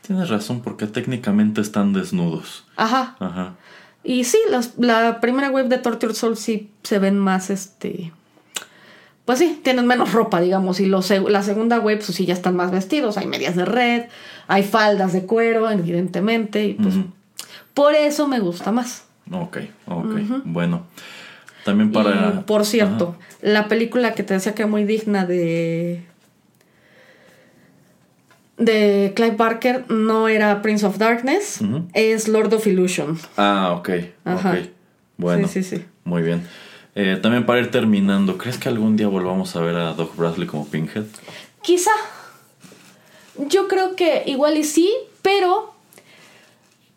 Tienes 0.06 0.28
razón, 0.28 0.60
porque 0.60 0.86
técnicamente 0.86 1.60
están 1.60 1.92
desnudos. 1.92 2.64
Ajá. 2.76 3.16
Ajá. 3.20 3.54
Y 4.02 4.24
sí, 4.24 4.38
las- 4.50 4.72
la 4.78 5.20
primera 5.20 5.50
wave 5.50 5.68
de 5.68 5.78
Tortured 5.78 6.14
Souls 6.14 6.40
sí 6.40 6.70
se 6.82 6.98
ven 6.98 7.18
más, 7.18 7.50
este... 7.50 8.12
Pues 9.26 9.38
sí, 9.38 9.60
tienen 9.62 9.86
menos 9.86 10.12
ropa, 10.12 10.40
digamos. 10.40 10.80
Y 10.80 10.86
los 10.86 11.10
la 11.10 11.42
segunda 11.44 11.78
wave, 11.78 11.98
pues 11.98 12.16
sí, 12.16 12.26
ya 12.26 12.34
están 12.34 12.56
más 12.56 12.72
vestidos. 12.72 13.16
Hay 13.16 13.26
medias 13.26 13.54
de 13.54 13.64
red, 13.64 14.04
hay 14.48 14.64
faldas 14.64 15.12
de 15.12 15.24
cuero, 15.24 15.70
evidentemente. 15.70 16.64
Y 16.64 16.74
pues 16.74 16.94
por 17.72 17.94
eso 17.94 18.26
me 18.26 18.40
gusta 18.40 18.72
más. 18.72 19.04
Ok, 19.30 19.58
ok. 19.86 20.16
Bueno. 20.44 20.82
También 21.64 21.92
para. 21.92 22.40
Y, 22.40 22.42
por 22.44 22.64
cierto, 22.64 23.16
la 23.42 23.68
película 23.68 24.14
que 24.14 24.22
te 24.22 24.34
decía 24.34 24.54
que 24.54 24.62
es 24.62 24.68
muy 24.68 24.84
digna 24.84 25.26
de. 25.26 26.02
de 28.56 29.12
Clive 29.14 29.36
Barker 29.36 29.90
no 29.90 30.28
era 30.28 30.62
Prince 30.62 30.84
of 30.86 30.98
Darkness, 30.98 31.60
es 31.92 32.28
Lord 32.28 32.52
of 32.54 32.66
Illusion. 32.66 33.18
Ah, 33.36 33.74
ok. 33.78 33.90
Ajá. 34.24 34.52
Ok. 34.52 34.58
Bueno. 35.16 35.48
Sí, 35.48 35.62
sí, 35.62 35.76
sí. 35.76 35.84
Muy 36.04 36.22
bien. 36.22 36.46
Eh, 36.94 37.18
también 37.22 37.46
para 37.46 37.60
ir 37.60 37.70
terminando, 37.70 38.36
¿crees 38.36 38.58
que 38.58 38.68
algún 38.68 38.96
día 38.96 39.06
volvamos 39.08 39.54
a 39.54 39.60
ver 39.60 39.76
a 39.76 39.92
Doc 39.92 40.16
Bradley 40.16 40.46
como 40.46 40.66
Pinhead? 40.66 41.04
Quizá. 41.62 41.92
Yo 43.48 43.68
creo 43.68 43.96
que 43.96 44.24
igual 44.26 44.56
y 44.56 44.64
sí, 44.64 44.92
pero 45.22 45.72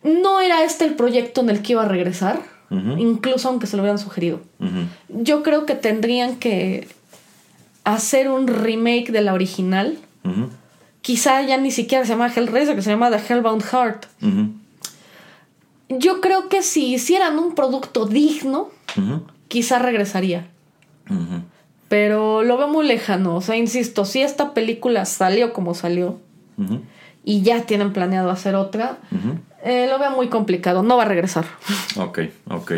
no 0.04 0.42
era 0.42 0.64
este 0.64 0.86
el 0.86 0.96
proyecto 0.96 1.42
en 1.42 1.50
el 1.50 1.62
que 1.62 1.74
iba 1.74 1.84
a 1.84 1.88
regresar, 1.88 2.42
Incluso 2.98 3.50
aunque 3.50 3.68
se 3.68 3.78
lo 3.78 3.84
hubieran 3.84 4.00
sugerido. 4.00 4.42
Yo 5.10 5.44
creo 5.44 5.66
que 5.66 5.76
tendrían 5.76 6.38
que 6.38 6.88
hacer 7.84 8.30
un 8.30 8.48
remake 8.48 9.12
de 9.12 9.22
la 9.22 9.34
original. 9.34 9.98
Quizá 11.02 11.42
ya 11.42 11.58
ni 11.58 11.72
siquiera 11.72 12.06
se 12.06 12.12
llama 12.12 12.32
Hellraiser, 12.34 12.76
que 12.76 12.82
se 12.82 12.90
llama 12.90 13.12
The 13.12 13.34
Hellbound 13.34 13.64
Heart. 13.64 14.06
Yo 15.90 16.22
creo 16.22 16.50
que 16.50 16.64
si 16.64 16.94
hicieran 16.94 17.38
un 17.38 17.56
producto 17.56 18.06
digno, 18.06 18.70
quizá 19.48 19.80
regresaría. 19.80 20.48
Pero 21.90 22.44
lo 22.44 22.58
veo 22.58 22.68
muy 22.68 22.88
lejano. 22.88 23.36
O 23.36 23.42
sea, 23.42 23.56
insisto, 23.56 24.06
si 24.06 24.22
esta 24.22 24.54
película 24.54 25.06
salió 25.06 25.54
como 25.54 25.76
salió 25.76 26.18
y 27.24 27.42
ya 27.42 27.66
tienen 27.66 27.94
planeado 27.94 28.30
hacer 28.30 28.56
otra, 28.56 28.98
eh, 29.64 29.88
lo 29.90 30.00
veo 30.00 30.12
muy 30.12 30.28
complicado. 30.28 30.84
No 30.84 30.98
va 30.98 31.04
a 31.04 31.08
regresar. 31.08 31.46
Ok, 31.96 32.20
ok. 32.50 32.74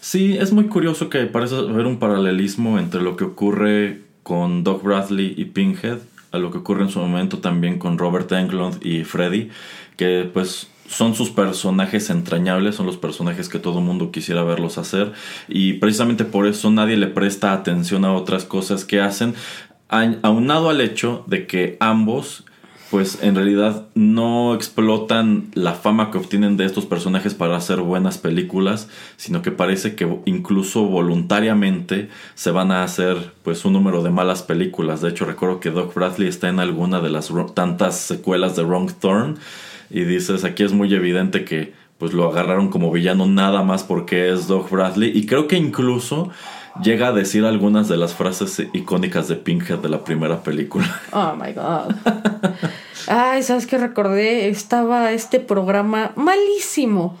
Sí, 0.00 0.38
es 0.38 0.52
muy 0.52 0.66
curioso 0.68 1.10
que 1.10 1.26
parece 1.26 1.56
haber 1.56 1.86
un 1.86 1.98
paralelismo 1.98 2.78
entre 2.78 3.02
lo 3.02 3.16
que 3.16 3.24
ocurre 3.24 4.02
con 4.22 4.64
Doc 4.64 4.82
Bradley 4.82 5.34
y 5.36 5.46
Pinhead 5.46 5.98
a 6.32 6.38
lo 6.38 6.50
que 6.50 6.58
ocurre 6.58 6.82
en 6.82 6.90
su 6.90 7.00
momento 7.00 7.38
también 7.38 7.78
con 7.78 7.98
Robert 7.98 8.30
Englund 8.32 8.84
y 8.84 9.04
Freddy, 9.04 9.50
que 9.96 10.28
pues 10.32 10.68
son 10.88 11.14
sus 11.14 11.30
personajes 11.30 12.10
entrañables, 12.10 12.74
son 12.74 12.86
los 12.86 12.96
personajes 12.96 13.48
que 13.48 13.58
todo 13.58 13.80
mundo 13.80 14.10
quisiera 14.10 14.42
verlos 14.42 14.78
hacer 14.78 15.12
y 15.48 15.74
precisamente 15.74 16.24
por 16.24 16.46
eso 16.46 16.70
nadie 16.70 16.96
le 16.96 17.06
presta 17.06 17.52
atención 17.52 18.04
a 18.04 18.12
otras 18.12 18.44
cosas 18.44 18.84
que 18.84 19.00
hacen, 19.00 19.34
aunado 19.88 20.70
al 20.70 20.80
hecho 20.80 21.24
de 21.26 21.46
que 21.46 21.76
ambos 21.80 22.44
pues 22.90 23.22
en 23.22 23.36
realidad 23.36 23.86
no 23.94 24.54
explotan 24.54 25.50
la 25.54 25.74
fama 25.74 26.10
que 26.10 26.18
obtienen 26.18 26.56
de 26.56 26.64
estos 26.64 26.86
personajes 26.86 27.34
para 27.34 27.56
hacer 27.56 27.80
buenas 27.80 28.18
películas, 28.18 28.88
sino 29.16 29.42
que 29.42 29.52
parece 29.52 29.94
que 29.94 30.08
incluso 30.24 30.84
voluntariamente 30.86 32.08
se 32.34 32.50
van 32.50 32.72
a 32.72 32.82
hacer 32.82 33.32
pues 33.44 33.64
un 33.64 33.74
número 33.74 34.02
de 34.02 34.10
malas 34.10 34.42
películas. 34.42 35.00
De 35.00 35.10
hecho 35.10 35.24
recuerdo 35.24 35.60
que 35.60 35.70
Doc 35.70 35.94
Bradley 35.94 36.28
está 36.28 36.48
en 36.48 36.58
alguna 36.58 37.00
de 37.00 37.10
las 37.10 37.32
tantas 37.54 37.96
secuelas 37.96 38.56
de 38.56 38.64
Wrong 38.64 38.90
Turn 39.00 39.38
y 39.88 40.02
dices 40.02 40.42
aquí 40.44 40.64
es 40.64 40.72
muy 40.72 40.92
evidente 40.92 41.44
que 41.44 41.72
pues 41.98 42.12
lo 42.12 42.28
agarraron 42.28 42.70
como 42.70 42.90
villano 42.90 43.26
nada 43.26 43.62
más 43.62 43.84
porque 43.84 44.30
es 44.32 44.48
Doc 44.48 44.68
Bradley 44.68 45.12
y 45.16 45.26
creo 45.26 45.46
que 45.46 45.56
incluso 45.56 46.30
llega 46.82 47.08
a 47.08 47.12
decir 47.12 47.44
algunas 47.44 47.88
de 47.88 47.96
las 47.96 48.14
frases 48.14 48.62
icónicas 48.72 49.28
de 49.28 49.36
Pinhead 49.36 49.78
de 49.78 49.88
la 49.88 50.02
primera 50.02 50.42
película. 50.42 51.00
Oh 51.12 51.34
my 51.36 51.52
god. 51.52 51.94
Ay, 53.06 53.42
¿sabes 53.42 53.66
qué 53.66 53.78
recordé? 53.78 54.48
Estaba 54.48 55.12
este 55.12 55.40
programa 55.40 56.12
malísimo 56.16 57.18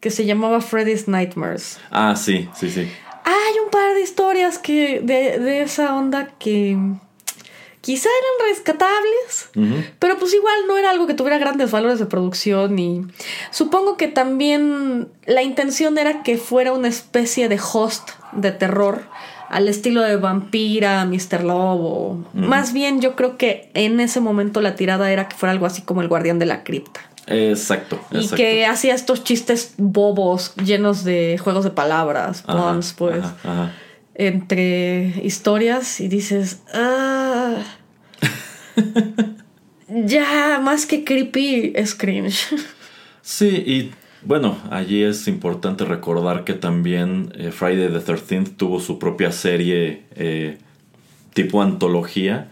que 0.00 0.10
se 0.10 0.24
llamaba 0.24 0.60
Freddy's 0.60 1.08
Nightmares. 1.08 1.78
Ah, 1.90 2.16
sí, 2.16 2.48
sí, 2.54 2.70
sí. 2.70 2.90
Hay 3.24 3.58
un 3.64 3.70
par 3.70 3.94
de 3.94 4.00
historias 4.00 4.58
que 4.58 5.00
de, 5.00 5.38
de 5.38 5.62
esa 5.62 5.94
onda 5.94 6.28
que 6.38 6.76
quizá 7.82 8.08
eran 8.08 8.50
rescatables, 8.54 9.50
pero 9.98 10.16
pues 10.16 10.32
igual 10.32 10.54
no 10.68 10.78
era 10.78 10.90
algo 10.90 11.06
que 11.06 11.14
tuviera 11.14 11.38
grandes 11.38 11.70
valores 11.70 11.98
de 11.98 12.06
producción 12.06 12.78
y 12.78 13.04
supongo 13.50 13.96
que 13.96 14.06
también 14.08 15.08
la 15.26 15.42
intención 15.42 15.98
era 15.98 16.22
que 16.22 16.38
fuera 16.38 16.72
una 16.72 16.88
especie 16.88 17.48
de 17.48 17.60
host 17.60 18.10
de 18.32 18.52
terror 18.52 19.02
al 19.52 19.68
estilo 19.68 20.00
de 20.00 20.16
Vampira, 20.16 21.04
Mr. 21.04 21.44
Lobo. 21.44 22.24
Más 22.32 22.72
bien 22.72 23.02
yo 23.02 23.14
creo 23.16 23.36
que 23.36 23.70
en 23.74 24.00
ese 24.00 24.18
momento 24.20 24.62
la 24.62 24.74
tirada 24.74 25.12
era 25.12 25.28
que 25.28 25.36
fuera 25.36 25.52
algo 25.52 25.66
así 25.66 25.82
como 25.82 26.00
el 26.00 26.08
guardián 26.08 26.38
de 26.38 26.46
la 26.46 26.64
cripta. 26.64 27.00
Exacto, 27.26 28.00
Y 28.10 28.16
exacto. 28.16 28.36
que 28.36 28.66
hacía 28.66 28.94
estos 28.94 29.22
chistes 29.24 29.74
bobos 29.76 30.54
llenos 30.56 31.04
de 31.04 31.38
juegos 31.42 31.64
de 31.64 31.70
palabras, 31.70 32.42
Ajá, 32.46 32.72
puns, 32.72 32.94
pues, 32.94 33.22
ajá, 33.24 33.36
ajá. 33.44 33.72
entre 34.14 35.20
historias 35.22 36.00
y 36.00 36.08
dices, 36.08 36.62
ah, 36.74 37.56
ya, 39.88 40.60
más 40.62 40.86
que 40.86 41.04
creepy, 41.04 41.72
es 41.76 41.94
cringe. 41.94 42.48
Sí, 43.20 43.46
y 43.48 43.92
bueno, 44.24 44.56
allí 44.70 45.02
es 45.02 45.26
importante 45.28 45.84
recordar 45.84 46.44
que 46.44 46.54
también 46.54 47.32
eh, 47.36 47.50
Friday 47.50 47.88
the 47.88 48.00
13th 48.00 48.56
tuvo 48.56 48.80
su 48.80 48.98
propia 48.98 49.32
serie 49.32 50.04
eh, 50.14 50.58
tipo 51.34 51.62
antología. 51.62 52.50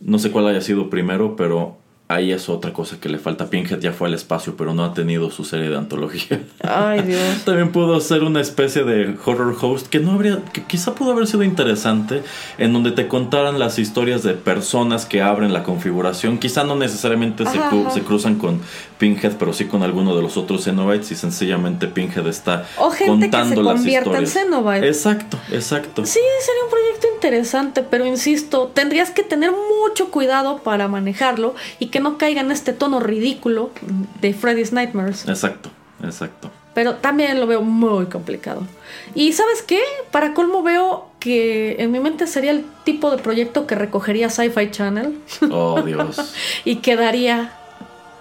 No 0.00 0.18
sé 0.18 0.30
cuál 0.30 0.48
haya 0.48 0.60
sido 0.60 0.90
primero, 0.90 1.36
pero 1.36 1.76
ahí 2.14 2.32
es 2.32 2.48
otra 2.48 2.72
cosa 2.72 2.98
que 3.00 3.08
le 3.08 3.18
falta. 3.18 3.48
Pinhead 3.50 3.80
ya 3.80 3.92
fue 3.92 4.08
al 4.08 4.14
espacio, 4.14 4.54
pero 4.56 4.74
no 4.74 4.84
ha 4.84 4.94
tenido 4.94 5.30
su 5.30 5.44
serie 5.44 5.68
de 5.70 5.76
antología. 5.76 6.40
Ay, 6.62 7.02
Dios. 7.06 7.44
También 7.44 7.72
pudo 7.72 8.00
ser 8.00 8.22
una 8.24 8.40
especie 8.40 8.84
de 8.84 9.16
horror 9.24 9.56
host 9.60 9.86
que 9.88 10.00
no 10.00 10.12
habría, 10.12 10.40
que 10.52 10.62
quizá 10.64 10.94
pudo 10.94 11.12
haber 11.12 11.26
sido 11.26 11.42
interesante, 11.42 12.22
en 12.58 12.72
donde 12.72 12.92
te 12.92 13.08
contaran 13.08 13.58
las 13.58 13.78
historias 13.78 14.22
de 14.22 14.34
personas 14.34 15.06
que 15.06 15.22
abren 15.22 15.52
la 15.52 15.62
configuración. 15.62 16.38
Quizá 16.38 16.64
no 16.64 16.76
necesariamente 16.76 17.44
se, 17.46 17.58
Ajá, 17.58 17.70
cru- 17.70 17.82
ajá. 17.82 17.90
se 17.90 18.00
cruzan 18.02 18.36
con 18.36 18.60
Pinhead, 18.98 19.32
pero 19.38 19.52
sí 19.52 19.64
con 19.66 19.82
alguno 19.82 20.14
de 20.16 20.22
los 20.22 20.36
otros 20.36 20.64
Xenobites 20.64 21.10
y 21.12 21.14
sencillamente 21.16 21.86
Pinhead 21.88 22.26
está 22.26 22.66
O 22.78 22.90
gente 22.90 23.04
que 23.04 23.30
contando 23.30 23.56
se 23.56 23.62
las 23.62 23.74
convierta 23.74 24.10
en 24.18 24.24
historias. 24.24 24.32
Cenobite. 24.50 24.86
Exacto, 24.88 25.38
exacto. 25.50 26.06
Sí, 26.06 26.20
sería 26.40 26.64
un 26.64 26.70
proyecto 26.70 27.06
interesante, 27.14 27.82
pero 27.82 28.06
insisto, 28.06 28.70
tendrías 28.74 29.10
que 29.10 29.22
tener 29.22 29.50
mucho 29.50 30.10
cuidado 30.10 30.58
para 30.58 30.88
manejarlo 30.88 31.54
y 31.78 31.86
que 31.86 32.00
no 32.02 32.18
caiga 32.18 32.40
en 32.40 32.50
este 32.50 32.72
tono 32.72 33.00
ridículo 33.00 33.70
de 34.20 34.34
Freddy's 34.34 34.72
Nightmares. 34.72 35.28
Exacto, 35.28 35.70
exacto. 36.02 36.50
Pero 36.74 36.96
también 36.96 37.38
lo 37.38 37.46
veo 37.46 37.62
muy 37.62 38.06
complicado. 38.06 38.66
Y 39.14 39.32
¿sabes 39.32 39.62
qué? 39.62 39.80
Para 40.10 40.32
colmo 40.32 40.62
veo 40.62 41.10
que 41.20 41.76
en 41.78 41.92
mi 41.92 42.00
mente 42.00 42.26
sería 42.26 42.50
el 42.50 42.64
tipo 42.84 43.10
de 43.10 43.18
proyecto 43.18 43.66
que 43.66 43.74
recogería 43.74 44.30
Sci-Fi 44.30 44.70
Channel 44.70 45.18
Oh, 45.50 45.82
Dios. 45.82 46.34
y 46.64 46.76
quedaría 46.76 47.52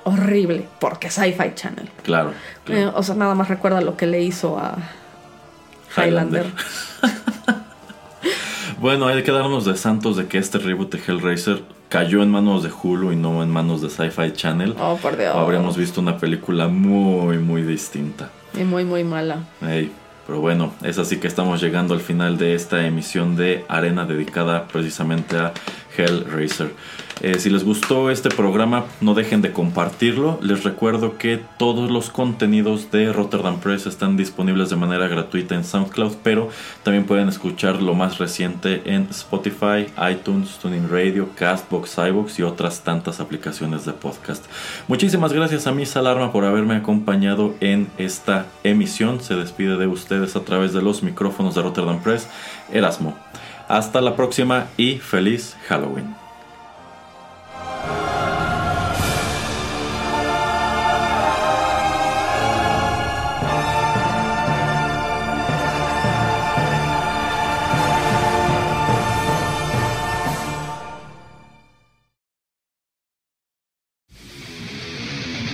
horrible, 0.03 0.67
porque 0.79 1.09
Sci-Fi 1.09 1.55
Channel. 1.55 1.89
Claro. 2.03 2.33
claro. 2.65 2.81
Eh, 2.81 2.91
o 2.93 3.03
sea, 3.03 3.15
nada 3.15 3.35
más 3.35 3.47
recuerda 3.47 3.81
lo 3.81 3.95
que 3.95 4.07
le 4.07 4.21
hizo 4.21 4.57
a 4.57 4.77
Highlander. 5.95 6.45
Bueno, 8.81 9.07
hay 9.07 9.21
que 9.21 9.31
darnos 9.31 9.65
de 9.65 9.77
santos 9.77 10.17
de 10.17 10.25
que 10.25 10.39
este 10.39 10.57
reboot 10.57 10.91
de 10.91 10.99
Hellraiser 11.05 11.61
cayó 11.91 12.23
en 12.23 12.31
manos 12.31 12.63
de 12.63 12.71
Hulu 12.71 13.11
y 13.11 13.17
no 13.17 13.43
en 13.43 13.49
manos 13.49 13.81
de 13.81 13.89
Sci-Fi 13.89 14.31
Channel. 14.31 14.75
Oh, 14.79 14.95
por 14.95 15.17
Dios. 15.17 15.35
Habríamos 15.35 15.75
visto 15.75 15.99
una 15.99 16.17
película 16.17 16.69
muy, 16.69 17.37
muy 17.37 17.63
distinta. 17.63 18.29
Y 18.57 18.63
muy, 18.63 18.85
muy 18.85 19.03
mala. 19.03 19.39
Pero 19.59 20.39
bueno, 20.39 20.71
es 20.83 20.97
así 20.97 21.17
que 21.17 21.27
estamos 21.27 21.61
llegando 21.61 21.93
al 21.93 21.99
final 21.99 22.37
de 22.37 22.55
esta 22.55 22.87
emisión 22.87 23.35
de 23.35 23.65
Arena 23.67 24.05
dedicada 24.05 24.69
precisamente 24.69 25.37
a 25.37 25.51
Hellraiser. 25.97 26.71
Eh, 27.23 27.37
si 27.37 27.51
les 27.51 27.63
gustó 27.63 28.09
este 28.09 28.29
programa, 28.29 28.85
no 28.99 29.13
dejen 29.13 29.43
de 29.43 29.51
compartirlo. 29.51 30.39
Les 30.41 30.63
recuerdo 30.63 31.19
que 31.19 31.39
todos 31.59 31.91
los 31.91 32.09
contenidos 32.09 32.89
de 32.89 33.13
Rotterdam 33.13 33.59
Press 33.59 33.85
están 33.85 34.17
disponibles 34.17 34.71
de 34.71 34.75
manera 34.75 35.07
gratuita 35.07 35.53
en 35.53 35.63
SoundCloud, 35.63 36.15
pero 36.23 36.49
también 36.81 37.05
pueden 37.05 37.29
escuchar 37.29 37.79
lo 37.79 37.93
más 37.93 38.17
reciente 38.17 38.81
en 38.85 39.03
Spotify, 39.11 39.85
iTunes, 40.11 40.57
Tuning 40.57 40.89
Radio, 40.89 41.29
Castbox, 41.35 41.95
iBox 42.09 42.39
y 42.39 42.43
otras 42.43 42.83
tantas 42.83 43.19
aplicaciones 43.19 43.85
de 43.85 43.93
podcast. 43.93 44.43
Muchísimas 44.87 45.31
gracias 45.31 45.67
a 45.67 45.71
Miss 45.71 45.95
Alarma 45.95 46.31
por 46.31 46.43
haberme 46.43 46.75
acompañado 46.75 47.53
en 47.59 47.87
esta 47.99 48.47
emisión. 48.63 49.21
Se 49.21 49.35
despide 49.35 49.77
de 49.77 49.85
ustedes 49.85 50.35
a 50.35 50.43
través 50.43 50.73
de 50.73 50.81
los 50.81 51.03
micrófonos 51.03 51.53
de 51.53 51.61
Rotterdam 51.61 52.01
Press, 52.01 52.27
Erasmo. 52.73 53.15
Hasta 53.71 54.01
la 54.01 54.17
próxima 54.17 54.67
y 54.75 54.97
feliz 54.97 55.55
Halloween. 55.69 56.13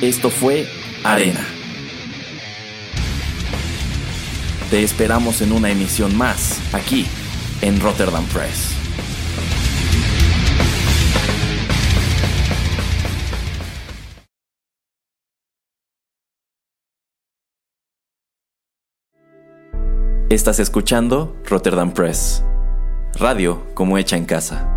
Esto 0.02 0.32
fue 0.32 0.68
Arena. 1.04 1.46
Te 4.72 4.82
esperamos 4.82 5.42
en 5.42 5.52
una 5.52 5.70
emisión 5.70 6.18
más, 6.18 6.60
aquí, 6.74 7.06
en 7.62 7.80
Rotterdam 7.80 8.26
Press. 8.28 8.76
Estás 20.30 20.60
escuchando 20.60 21.36
Rotterdam 21.46 21.94
Press. 21.94 22.44
Radio 23.16 23.66
como 23.74 23.98
hecha 23.98 24.18
en 24.18 24.26
casa. 24.26 24.77